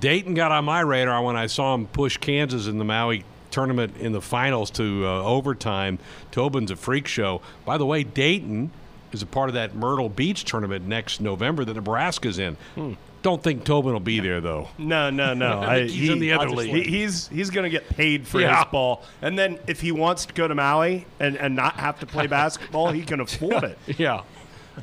Dayton 0.01 0.35
got 0.35 0.53
on 0.53 0.65
my 0.65 0.81
radar 0.81 1.23
when 1.23 1.37
I 1.37 1.47
saw 1.47 1.75
him 1.75 1.87
push 1.87 2.17
Kansas 2.17 2.67
in 2.67 2.79
the 2.79 2.85
Maui 2.85 3.25
tournament 3.51 3.97
in 3.99 4.13
the 4.13 4.21
finals 4.21 4.71
to 4.73 5.05
uh, 5.07 5.23
overtime. 5.25 5.99
Toppin's 6.31 6.71
a 6.71 6.77
freak 6.77 7.07
show. 7.07 7.41
By 7.65 7.79
the 7.79 7.87
way, 7.87 8.05
Dayton 8.05 8.71
is 9.13 9.23
a 9.23 9.27
part 9.27 9.49
of 9.49 9.55
that 9.55 9.75
Myrtle 9.75 10.09
Beach 10.09 10.45
tournament 10.45 10.87
next 10.87 11.21
November 11.21 11.65
that 11.65 11.75
Nebraska's 11.75 12.39
in. 12.39 12.57
Don't 13.23 13.43
think 13.43 13.65
Toppin 13.65 13.93
will 13.93 13.99
be 14.01 14.21
there 14.21 14.41
though. 14.41 14.69
No, 14.79 15.11
no, 15.11 15.35
no. 15.35 15.59
I 15.63 15.83
he's 15.89 16.11
in 16.11 16.21
the 16.21 16.33
other 16.33 16.51
league. 16.51 16.73
he- 16.87 16.99
he's 17.01 17.27
he's 17.29 17.51
going 17.51 17.65
to 17.65 17.71
get 17.71 17.89
paid 17.89 18.27
for 18.29 18.41
Yeah. 18.41 18.57
his 18.59 18.67
ball, 18.71 19.03
and 19.23 19.37
then 19.39 19.59
if 19.67 19.81
he 19.81 19.91
wants 19.91 20.27
to 20.27 20.35
go 20.35 20.47
to 20.47 20.55
Maui 20.55 21.07
and, 21.19 21.37
and 21.37 21.57
not 21.57 21.75
have 21.77 21.99
to 22.01 22.07
play 22.07 22.27
basketball, 22.29 22.93
he 22.93 23.03
can 23.03 23.19
afford 23.21 23.65
it. 23.65 23.79
Yeah. 23.99 24.23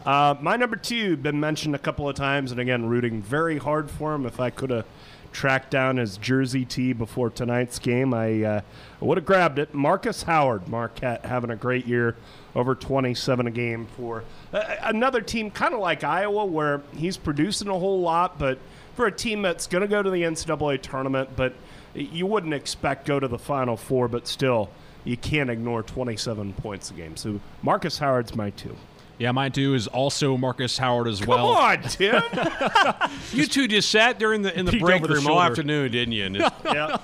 Uh, 0.06 0.36
my 0.42 0.56
number 0.56 0.76
two 0.76 1.18
been 1.18 1.40
mentioned 1.40 1.76
a 1.76 1.80
couple 1.80 2.10
of 2.10 2.16
times, 2.16 2.52
and 2.52 2.60
again, 2.60 2.86
rooting 2.88 3.22
very 3.22 3.58
hard 3.58 3.90
for 3.92 4.14
him. 4.14 4.26
If 4.26 4.40
I 4.40 4.50
could 4.50 4.70
have 4.70 4.86
tracked 5.32 5.70
down 5.70 5.98
his 5.98 6.18
jersey 6.18 6.64
tee 6.64 6.94
before 6.94 7.30
tonight's 7.30 7.78
game, 7.78 8.14
I 8.14 8.44
uh, 8.44 8.62
would 9.02 9.18
have 9.18 9.26
grabbed 9.26 9.60
it. 9.60 9.74
Markus 9.74 10.24
Howard, 10.24 10.68
Marquette, 10.68 11.26
having 11.26 11.50
a 11.50 11.56
great 11.56 11.86
year, 11.86 12.16
over 12.56 12.74
27 12.74 13.48
a 13.48 13.52
game 13.52 13.86
for 13.98 14.24
uh, 14.54 14.64
another 14.82 15.22
team, 15.22 15.52
kind 15.52 15.74
of 15.74 15.82
like 15.82 16.04
Iowa, 16.04 16.46
where 16.46 16.82
he's 16.96 17.18
producing 17.18 17.68
a 17.68 17.78
whole 17.78 18.00
lot, 18.00 18.40
but 18.40 18.58
for 18.96 19.08
a 19.08 19.12
team 19.12 19.42
that's 19.42 19.68
going 19.68 19.82
to 19.82 19.88
go 19.88 20.02
to 20.02 20.10
the 20.10 20.24
NCAA 20.24 20.82
tournament, 20.82 21.32
but 21.36 21.54
you 21.94 22.26
wouldn't 22.26 22.54
expect 22.54 23.06
go 23.06 23.20
to 23.20 23.28
the 23.28 23.38
Final 23.38 23.76
Four, 23.76 24.08
but 24.08 24.28
still, 24.28 24.70
you 25.04 25.18
can't 25.18 25.50
ignore 25.50 25.84
27 25.84 26.54
points 26.54 26.92
a 26.92 26.94
game. 26.94 27.18
So 27.18 27.40
Markus 27.62 28.00
Howard's 28.00 28.36
my 28.36 28.52
two. 28.52 28.76
Yeah, 29.18 29.32
mine 29.32 29.52
too 29.54 29.74
is 29.76 29.88
also 29.88 30.36
Markus 30.36 30.78
Howard 30.78 31.08
as 31.08 31.20
Come 31.20 31.28
well. 31.30 31.48
on, 31.48 31.82
Tim. 31.84 32.22
You 33.32 33.46
two 33.48 33.68
just 33.68 33.90
sat 33.90 34.20
during 34.20 34.42
the 34.42 34.58
in 34.58 34.66
the 34.66 34.72
Peeked 34.74 34.84
break 34.86 35.02
over 35.04 35.14
the 35.20 35.30
all 35.30 35.42
afternoon, 35.42 35.92
didn't 35.92 36.12
you? 36.12 36.26
Yeah. 36.66 36.98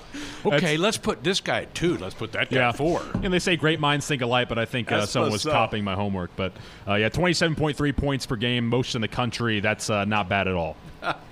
okay, 0.44 0.76
let's 0.76 0.98
put 0.98 1.22
this 1.24 1.40
guy 1.40 1.62
at 1.62 1.74
two. 1.74 1.96
Let's 1.98 2.14
put 2.14 2.32
that 2.32 2.50
guy 2.50 2.56
Yeah, 2.56 2.68
at 2.70 2.76
four. 2.76 3.02
And 3.22 3.32
they 3.32 3.38
say 3.38 3.56
great 3.56 3.80
minds 3.80 4.06
think 4.06 4.22
alike, 4.22 4.48
but 4.48 4.58
I 4.58 4.64
think 4.66 4.90
uh, 4.92 5.06
someone 5.06 5.32
was 5.32 5.46
up. 5.46 5.52
copying 5.52 5.84
my 5.84 5.94
homework. 5.94 6.30
But 6.36 6.52
uh, 6.86 6.94
yeah, 6.94 7.08
27.3 7.08 7.96
points 7.96 8.26
per 8.26 8.36
game, 8.36 8.66
most 8.68 8.94
in 8.94 9.00
the 9.00 9.08
country. 9.08 9.60
That's 9.60 9.88
uh, 9.88 10.04
not 10.04 10.28
bad 10.28 10.48
at 10.48 10.54
all. 10.54 10.76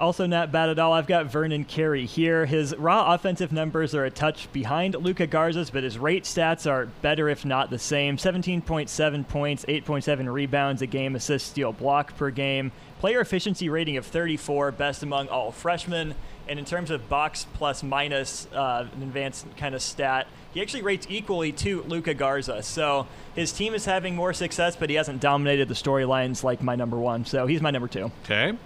Also, 0.00 0.24
not 0.24 0.50
bad 0.50 0.70
at 0.70 0.78
all. 0.78 0.94
I've 0.94 1.06
got 1.06 1.26
Vernon 1.26 1.64
Carey 1.64 2.06
here. 2.06 2.46
His 2.46 2.74
raw 2.74 3.12
offensive 3.12 3.52
numbers 3.52 3.94
are 3.94 4.06
a 4.06 4.10
touch 4.10 4.50
behind 4.50 4.94
Luka 4.94 5.26
Garza's, 5.26 5.68
but 5.68 5.84
his 5.84 5.98
rate 5.98 6.24
stats 6.24 6.68
are 6.68 6.86
better, 7.02 7.28
if 7.28 7.44
not 7.44 7.68
the 7.68 7.78
same. 7.78 8.16
17.7 8.16 9.28
points, 9.28 9.64
8.7 9.66 10.32
rebounds 10.32 10.80
a 10.80 10.86
game, 10.86 11.14
assist, 11.16 11.48
steal, 11.48 11.74
block 11.74 12.16
per 12.16 12.30
game. 12.30 12.72
Player 12.98 13.20
efficiency 13.20 13.68
rating 13.68 13.98
of 13.98 14.06
34, 14.06 14.72
best 14.72 15.02
among 15.02 15.28
all 15.28 15.52
freshmen. 15.52 16.14
And 16.48 16.58
in 16.58 16.64
terms 16.64 16.90
of 16.90 17.06
box 17.10 17.46
plus 17.52 17.82
minus, 17.82 18.48
uh, 18.54 18.88
an 18.94 19.02
advanced 19.02 19.46
kind 19.58 19.74
of 19.74 19.82
stat, 19.82 20.26
he 20.54 20.62
actually 20.62 20.82
rates 20.82 21.06
equally 21.10 21.52
to 21.52 21.82
Luka 21.82 22.14
Garza. 22.14 22.62
So 22.62 23.06
his 23.34 23.52
team 23.52 23.74
is 23.74 23.84
having 23.84 24.16
more 24.16 24.32
success, 24.32 24.76
but 24.76 24.88
he 24.88 24.96
hasn't 24.96 25.20
dominated 25.20 25.68
the 25.68 25.74
storylines 25.74 26.42
like 26.42 26.62
my 26.62 26.74
number 26.74 26.96
one. 26.96 27.26
So 27.26 27.46
he's 27.46 27.60
my 27.60 27.70
number 27.70 27.86
two. 27.86 28.10
Okay. 28.24 28.56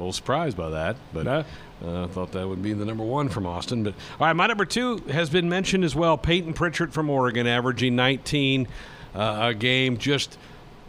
A 0.00 0.02
little 0.02 0.12
surprised 0.14 0.56
by 0.56 0.70
that, 0.70 0.96
but 1.12 1.26
uh, 1.26 1.42
I 1.84 2.06
thought 2.06 2.32
that 2.32 2.48
would 2.48 2.62
be 2.62 2.72
the 2.72 2.86
number 2.86 3.04
one 3.04 3.28
from 3.28 3.46
Austin. 3.46 3.84
But 3.84 3.92
all 4.18 4.26
right, 4.26 4.32
my 4.32 4.46
number 4.46 4.64
two 4.64 4.96
has 5.10 5.28
been 5.28 5.46
mentioned 5.50 5.84
as 5.84 5.94
well. 5.94 6.16
Payton 6.16 6.54
Pritchard 6.54 6.94
from 6.94 7.10
Oregon, 7.10 7.46
averaging 7.46 7.96
19 7.96 8.66
uh, 9.14 9.38
a 9.42 9.52
game, 9.52 9.98
just 9.98 10.38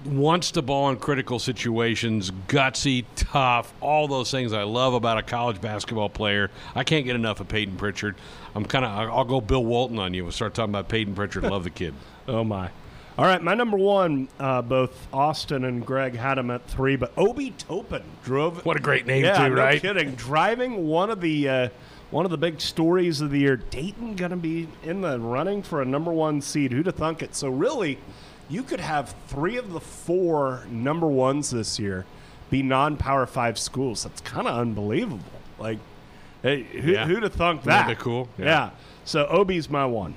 wants 0.05 0.51
the 0.51 0.62
ball 0.62 0.89
in 0.91 0.95
critical 0.95 1.39
situations, 1.39 2.32
gutsy, 2.47 3.03
tough, 3.18 3.74
all 3.82 4.07
those 4.07 4.32
things 4.32 4.53
I 4.53 4.64
love 4.64 4.93
about 4.93 5.18
a 5.18 5.24
college 5.24 5.59
basketball 5.59 6.09
player. 6.09 6.49
I 6.74 6.86
can't 6.86 7.05
get 7.05 7.18
enough 7.18 7.41
of 7.41 7.49
Payton 7.49 7.76
Pritchard. 7.76 8.16
I'm 8.55 8.64
kind 8.64 8.86
of 8.86 8.91
I'll 8.91 9.26
go 9.26 9.41
Bill 9.41 9.66
Walton 9.66 9.99
on 9.99 10.14
you. 10.14 10.24
We'll 10.24 10.32
start 10.32 10.53
talking 10.53 10.72
about 10.72 10.88
Payton 10.88 11.16
Pritchard. 11.16 11.43
Love 11.43 11.66
the 11.66 11.70
kid. 11.70 11.93
Oh 12.28 12.43
my. 12.45 12.70
All 13.22 13.28
right, 13.28 13.43
my 13.43 13.53
number 13.53 13.78
one, 13.78 14.30
uh, 14.39 14.63
both 14.63 15.07
Austin 15.13 15.63
and 15.63 15.86
Greg 15.86 16.15
had 16.15 16.39
him 16.39 16.49
at 16.49 16.65
three, 16.65 16.95
but 16.95 17.11
Obi 17.15 17.51
Toppin 17.51 18.01
drove. 18.24 18.65
What 18.65 18.78
a 18.78 18.80
great 18.80 19.05
name 19.05 19.24
yeah, 19.24 19.47
too, 19.47 19.53
no 19.53 19.61
right? 19.61 19.80
kidding. 19.80 20.15
Driving 20.15 20.88
one 20.88 21.11
of 21.11 21.22
the 21.22 21.47
uh, 21.47 21.69
one 22.09 22.26
of 22.26 22.32
the 22.32 22.38
big 22.39 22.59
stories 22.59 23.22
of 23.22 23.30
the 23.30 23.38
year. 23.38 23.57
Dayton 23.57 24.15
going 24.15 24.32
to 24.32 24.38
be 24.38 24.67
in 24.82 25.01
the 25.01 25.19
running 25.19 25.61
for 25.61 25.84
a 25.84 25.86
number 25.86 26.11
one 26.11 26.41
seed. 26.41 26.72
Who'd 26.72 26.88
have 26.88 26.95
thunk 26.95 27.22
it? 27.22 27.36
So 27.36 27.49
really, 27.49 27.99
you 28.49 28.63
could 28.63 28.80
have 28.80 29.13
three 29.28 29.57
of 29.57 29.72
the 29.72 29.80
four 29.82 30.63
number 30.72 31.05
ones 31.05 31.51
this 31.51 31.78
year 31.78 32.07
be 32.49 32.63
non-power 32.63 33.28
five 33.28 33.59
schools. 33.59 34.01
That's 34.01 34.22
kind 34.22 34.47
of 34.47 34.57
unbelievable. 34.57 35.22
Like, 35.59 35.78
hey, 36.41 36.63
who, 36.63 36.93
Yeah. 36.93 37.05
who'd 37.05 37.22
have 37.22 37.34
thunk 37.34 37.61
that? 37.65 37.88
be 37.88 37.93
cool? 37.93 38.30
Yeah. 38.39 38.45
Yeah. 38.45 38.69
So 39.05 39.28
Obi's 39.28 39.69
my 39.69 39.86
one. 39.86 40.15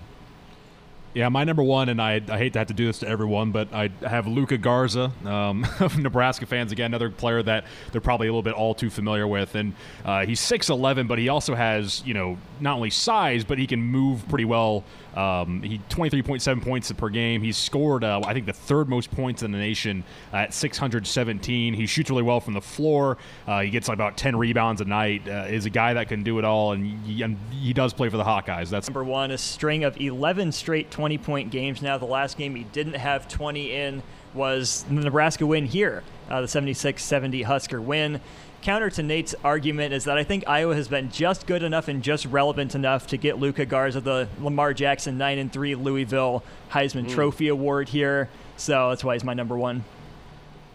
Yeah, 1.15 1.29
my 1.29 1.45
number 1.45 1.63
one, 1.63 1.89
and 1.89 2.03
I, 2.03 2.21
I 2.29 2.39
hate 2.39 2.55
to 2.55 2.59
have 2.59 2.67
to 2.69 2.75
do 2.75 2.87
this 2.87 2.99
to 2.99 3.09
everyone, 3.09 3.53
but 3.53 3.73
I 3.73 3.91
have 4.01 4.27
Luka 4.27 4.59
Garza 4.59 5.13
um, 5.25 5.65
of 5.81 5.97
Nebraska 5.97 6.45
fans. 6.45 6.73
Again, 6.73 6.87
another 6.87 7.09
player 7.09 7.41
that 7.41 7.67
they're 7.93 8.01
probably 8.01 8.27
a 8.27 8.33
little 8.33 8.43
bit 8.43 8.55
all 8.55 8.75
too 8.75 8.91
familiar 8.91 9.29
with. 9.29 9.55
And 9.55 9.75
uh, 10.05 10.27
he's 10.27 10.41
6'11, 10.41 11.07
but 11.07 11.21
he 11.21 11.29
also 11.29 11.55
has, 11.55 12.03
you 12.05 12.15
know, 12.15 12.37
not 12.59 12.75
only 12.75 12.91
size, 12.91 13.45
but 13.45 13.59
he 13.59 13.67
can 13.69 13.81
move 13.81 14.29
pretty 14.29 14.45
well. 14.45 14.83
Um, 15.17 15.63
he 15.63 15.79
23.7 15.91 16.63
points 16.63 16.91
per 16.93 17.09
game. 17.09 17.43
He's 17.43 17.57
scored, 17.57 18.05
uh, 18.05 18.21
I 18.25 18.33
think, 18.33 18.47
the 18.47 18.53
third 18.53 18.89
most 18.89 19.11
points 19.11 19.43
in 19.43 19.53
the 19.53 19.59
nation 19.59 20.05
at 20.33 20.53
617. 20.53 21.75
He 21.75 21.87
shoots 21.87 22.11
really 22.11 22.23
well 22.23 22.41
from 22.41 22.55
the 22.55 22.61
floor. 22.61 23.19
Uh, 23.47 23.61
he 23.61 23.71
gets 23.71 23.89
about 23.89 24.17
10 24.17 24.37
rebounds 24.37 24.81
a 24.81 24.85
night. 24.85 25.29
Uh, 25.29 25.47
is 25.49 25.67
a 25.67 25.71
guy 25.71 25.95
that 25.95 26.09
can 26.09 26.23
do 26.23 26.39
it 26.39 26.45
all, 26.45 26.73
and 26.73 26.85
he, 27.05 27.23
and 27.23 27.39
he 27.51 27.73
does 27.73 27.93
play 27.93 28.09
for 28.09 28.17
the 28.17 28.25
Hawkeyes. 28.25 28.71
That's 28.71 28.89
Number 28.89 29.05
one, 29.05 29.31
a 29.31 29.39
string 29.39 29.85
of 29.85 30.01
11 30.01 30.53
straight 30.53 30.91
20 30.91 31.19
point 31.19 31.51
games. 31.51 31.81
Now, 31.83 31.99
the 31.99 32.07
last 32.07 32.37
game 32.37 32.55
he 32.55 32.65
didn't 32.65 32.95
have 32.95 33.29
20 33.29 33.71
in 33.71 34.03
was 34.35 34.85
the 34.89 34.95
Nebraska 34.95 35.47
win 35.47 35.67
here, 35.67 36.03
uh, 36.29 36.41
the 36.41 36.49
76 36.49 37.03
70 37.03 37.43
Husker 37.43 37.81
win. 37.81 38.21
Counter 38.65 38.89
to 38.89 39.03
Nate's 39.03 39.35
argument 39.45 39.93
is 39.93 40.05
that 40.05 40.17
I 40.17 40.25
think 40.25 40.49
Iowa 40.49 40.75
has 40.75 40.89
been 40.89 41.11
just 41.11 41.47
good 41.47 41.63
enough 41.63 41.87
and 41.87 42.03
just 42.03 42.25
relevant 42.25 42.75
enough 42.75 43.07
to 43.09 43.19
get 43.19 43.39
Luka 43.39 43.67
Garza 43.67 44.01
the 44.01 44.27
Lamar 44.41 44.73
Jackson 44.73 45.19
9 45.19 45.37
and 45.37 45.53
3 45.53 45.75
Louisville 45.75 46.43
Heisman 46.71 47.07
Trophy 47.07 47.49
Award 47.49 47.91
here. 47.91 48.31
So 48.57 48.89
that's 48.89 49.05
why 49.05 49.13
he's 49.13 49.23
my 49.23 49.35
number 49.35 49.55
one. 49.55 49.85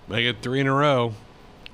Make 0.07 0.23
it 0.23 0.37
three 0.43 0.59
in 0.59 0.67
a 0.67 0.73
row. 0.73 1.15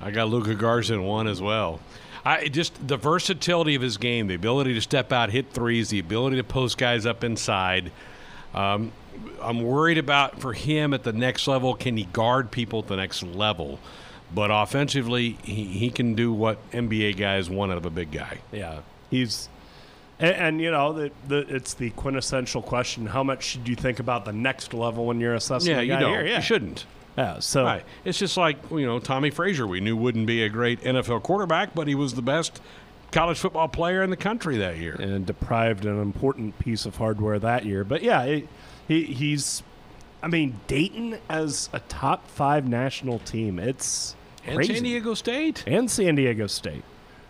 I 0.00 0.10
got 0.10 0.28
Luka 0.28 0.54
Garza 0.54 0.94
in 0.94 1.04
one 1.04 1.26
as 1.26 1.42
well. 1.42 1.80
I 2.24 2.48
just 2.48 2.88
the 2.88 2.96
versatility 2.96 3.74
of 3.74 3.82
his 3.82 3.98
game, 3.98 4.26
the 4.26 4.34
ability 4.34 4.72
to 4.72 4.80
step 4.80 5.12
out, 5.12 5.28
hit 5.28 5.50
threes, 5.50 5.90
the 5.90 5.98
ability 5.98 6.36
to 6.36 6.44
post 6.44 6.78
guys 6.78 7.04
up 7.04 7.24
inside. 7.24 7.92
Um, 8.54 8.90
I'm 9.42 9.60
worried 9.60 9.98
about 9.98 10.40
for 10.40 10.54
him 10.54 10.94
at 10.94 11.02
the 11.02 11.12
next 11.12 11.46
level. 11.46 11.74
Can 11.74 11.98
he 11.98 12.04
guard 12.04 12.50
people 12.50 12.78
at 12.78 12.86
the 12.86 12.96
next 12.96 13.22
level? 13.22 13.78
But 14.34 14.50
offensively, 14.52 15.38
he, 15.42 15.64
he 15.64 15.90
can 15.90 16.14
do 16.14 16.32
what 16.32 16.58
NBA 16.72 17.16
guys 17.16 17.48
want 17.48 17.72
out 17.72 17.78
of 17.78 17.86
a 17.86 17.90
big 17.90 18.10
guy. 18.10 18.38
Yeah, 18.52 18.80
he's, 19.10 19.48
and, 20.18 20.34
and 20.34 20.60
you 20.60 20.70
know, 20.70 20.92
the, 20.92 21.12
the 21.28 21.38
it's 21.54 21.74
the 21.74 21.90
quintessential 21.90 22.62
question: 22.62 23.06
How 23.06 23.22
much 23.22 23.44
should 23.44 23.68
you 23.68 23.76
think 23.76 24.00
about 24.00 24.24
the 24.24 24.32
next 24.32 24.74
level 24.74 25.06
when 25.06 25.20
you're 25.20 25.34
assessing? 25.34 25.70
Yeah, 25.70 25.80
a 25.80 25.82
you 25.82 25.98
don't. 25.98 26.10
here? 26.10 26.26
Yeah, 26.26 26.36
You 26.36 26.42
shouldn't. 26.42 26.86
Yeah, 27.16 27.38
so 27.38 27.64
Right. 27.64 27.84
It's 28.04 28.18
just 28.18 28.36
like 28.36 28.58
you 28.70 28.84
know 28.84 28.98
Tommie 28.98 29.30
Frazier. 29.30 29.66
We 29.66 29.80
knew 29.80 29.96
wouldn't 29.96 30.26
be 30.26 30.42
a 30.42 30.48
great 30.48 30.82
NFL 30.82 31.22
quarterback, 31.22 31.74
but 31.74 31.88
he 31.88 31.94
was 31.94 32.14
the 32.14 32.22
best 32.22 32.60
college 33.10 33.38
football 33.38 33.68
player 33.68 34.02
in 34.02 34.10
the 34.10 34.16
country 34.16 34.58
that 34.58 34.76
year. 34.76 34.94
and 34.94 35.24
deprived 35.24 35.86
an 35.86 36.00
important 36.00 36.58
piece 36.58 36.84
of 36.84 36.96
hardware 36.96 37.38
that 37.38 37.64
year. 37.64 37.84
But 37.84 38.02
yeah, 38.02 38.22
it, 38.22 38.48
he 38.86 39.04
he's. 39.04 39.62
I 40.26 40.28
mean, 40.28 40.58
Dayton 40.66 41.18
as 41.28 41.70
a 41.72 41.78
top 41.78 42.26
five 42.26 42.66
national 42.68 43.20
team. 43.20 43.60
It's 43.60 44.16
And 44.44 44.56
crazy. 44.56 44.74
San 44.74 44.82
Diego 44.82 45.14
State. 45.14 45.62
and 45.68 45.88
San 45.88 46.16
Diego 46.16 46.48
State. 46.48 46.82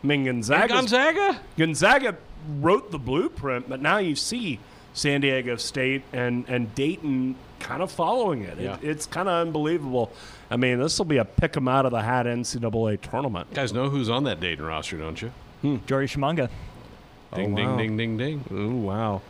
I 0.03 0.07
mean, 0.07 0.21
And 0.21 0.39
Gonzaga. 0.39 0.69
Gonzaga. 0.73 1.41
Gonzaga 1.59 2.17
wrote 2.59 2.91
the 2.91 2.99
blueprint, 2.99 3.69
but 3.69 3.83
now 3.83 3.99
you 3.99 4.15
see 4.17 4.61
San 4.95 5.21
Diego 5.21 5.57
State 5.57 6.05
and, 6.15 6.47
and 6.49 6.75
Dayton 6.75 7.37
kind 7.61 7.83
of 7.83 7.93
following 7.93 8.45
it. 8.45 8.59
Yeah. 8.59 8.77
it 8.81 8.85
it's 8.85 9.05
kind 9.05 9.29
of 9.29 9.47
unbelievable. 9.47 10.11
I 10.51 10.57
mean, 10.57 10.79
this 10.79 10.97
will 10.97 11.05
be 11.05 11.19
a 11.19 11.25
pick 11.27 11.55
'em 11.55 11.69
out 11.69 11.85
of 11.85 11.93
the 11.93 12.01
hat 12.01 12.25
NCAA 12.27 12.99
tournament. 13.03 13.49
You 13.51 13.57
guys 13.57 13.75
know 13.75 13.91
who's 13.91 14.09
on 14.09 14.25
that 14.25 14.41
Dayton 14.41 14.65
roster, 14.65 14.97
don't 14.97 15.21
you? 15.21 15.33
Hmm. 15.61 15.77
Jordy 15.87 16.07
Tshimanga. 16.07 16.49
Ding, 17.35 17.53
Oh, 17.53 17.57
ding, 17.57 17.67
wow. 17.69 17.77
ding, 17.77 17.97
ding, 17.99 18.17
ding. 18.17 18.45
Ooh, 18.51 18.71
wow. 18.77 19.21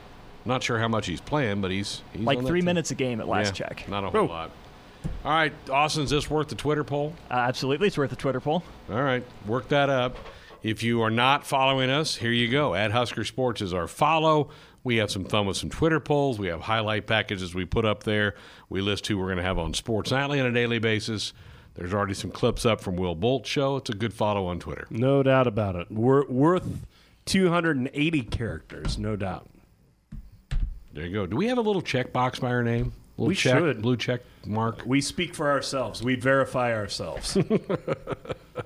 Not 0.47 0.63
sure 0.63 0.79
how 0.79 0.89
much 0.89 1.07
he's 1.07 1.21
playing, 1.21 1.61
but 1.61 1.71
he's, 1.71 2.03
he's 2.13 2.23
Like 2.25 2.39
on 2.39 2.45
that 2.45 2.49
three 2.51 2.61
team. 2.61 2.67
minutes 2.67 2.91
a 2.91 2.95
game 2.95 3.21
at 3.21 3.29
last 3.29 3.59
Yeah, 3.59 3.67
check. 3.69 3.89
Not 3.89 4.05
a 4.05 4.11
whole 4.11 4.21
Oh. 4.21 4.25
lot. 4.27 4.51
All 5.25 5.33
right, 5.33 5.53
Austin, 5.71 6.05
is 6.05 6.11
this 6.11 6.29
worth 6.31 6.49
the 6.49 6.55
Twitter 6.55 6.83
poll? 6.85 7.15
Uh, 7.31 7.35
absolutely, 7.35 7.87
it's 7.89 7.99
worth 7.99 8.13
a 8.13 8.17
Twitter 8.17 8.41
poll. 8.41 8.63
All 8.91 9.03
right, 9.03 9.23
work 9.47 9.69
that 9.69 9.89
up. 9.91 10.17
If 10.63 10.83
you 10.83 11.03
are 11.03 11.11
not 11.11 11.47
following 11.47 11.91
us, 11.91 12.17
here 12.17 12.33
you 12.33 12.49
go. 12.49 12.75
At 12.75 12.91
Husker 12.91 13.25
Sports 13.25 13.61
is 13.61 13.73
our 13.73 13.87
follow. 13.87 14.49
We 14.83 14.97
have 14.97 15.11
some 15.11 15.25
fun 15.25 15.47
with 15.47 15.57
some 15.57 15.71
Twitter 15.71 16.01
polls. 16.01 16.39
We 16.39 16.47
have 16.49 16.63
highlight 16.63 17.07
packages 17.07 17.55
we 17.55 17.65
put 17.65 17.85
up 17.85 18.03
there. 18.05 18.35
We 18.69 18.81
list 18.81 19.07
who 19.07 19.19
we're 19.19 19.27
going 19.27 19.37
to 19.39 19.43
have 19.45 19.59
on 19.59 19.75
Sports 19.75 20.11
Nightly 20.11 20.41
on 20.41 20.47
a 20.47 20.53
daily 20.53 20.79
basis. 20.79 21.33
There's 21.75 21.93
already 21.93 22.15
some 22.15 22.31
clips 22.31 22.65
up 22.65 22.81
from 22.81 22.97
Will 22.97 23.15
Bolt's 23.15 23.49
show. 23.49 23.77
It's 23.77 23.91
a 23.91 23.95
good 23.95 24.15
follow 24.15 24.47
on 24.47 24.59
Twitter. 24.59 24.87
No 24.91 25.23
doubt 25.23 25.47
about 25.47 25.77
it. 25.77 25.91
Wor- 25.91 26.27
worth 26.29 26.85
280 27.27 28.23
characters, 28.23 28.97
no 28.99 29.15
doubt. 29.17 29.47
There 30.97 31.05
you 31.05 31.13
go. 31.13 31.27
Do 31.27 31.37
we 31.37 31.47
have 31.49 31.59
a 31.59 31.61
little 31.61 31.83
checkbox 31.83 32.41
by 32.41 32.49
our 32.49 32.63
name? 32.63 32.95
Little 33.19 33.29
We 33.29 33.35
check, 33.35 33.59
should. 33.59 33.83
blue 33.83 33.99
check 33.99 34.23
mark. 34.47 34.83
We 34.87 35.03
speak 35.03 35.35
for 35.35 35.51
ourselves. 35.51 36.03
We 36.03 36.15
verify 36.17 36.73
ourselves. 36.75 37.37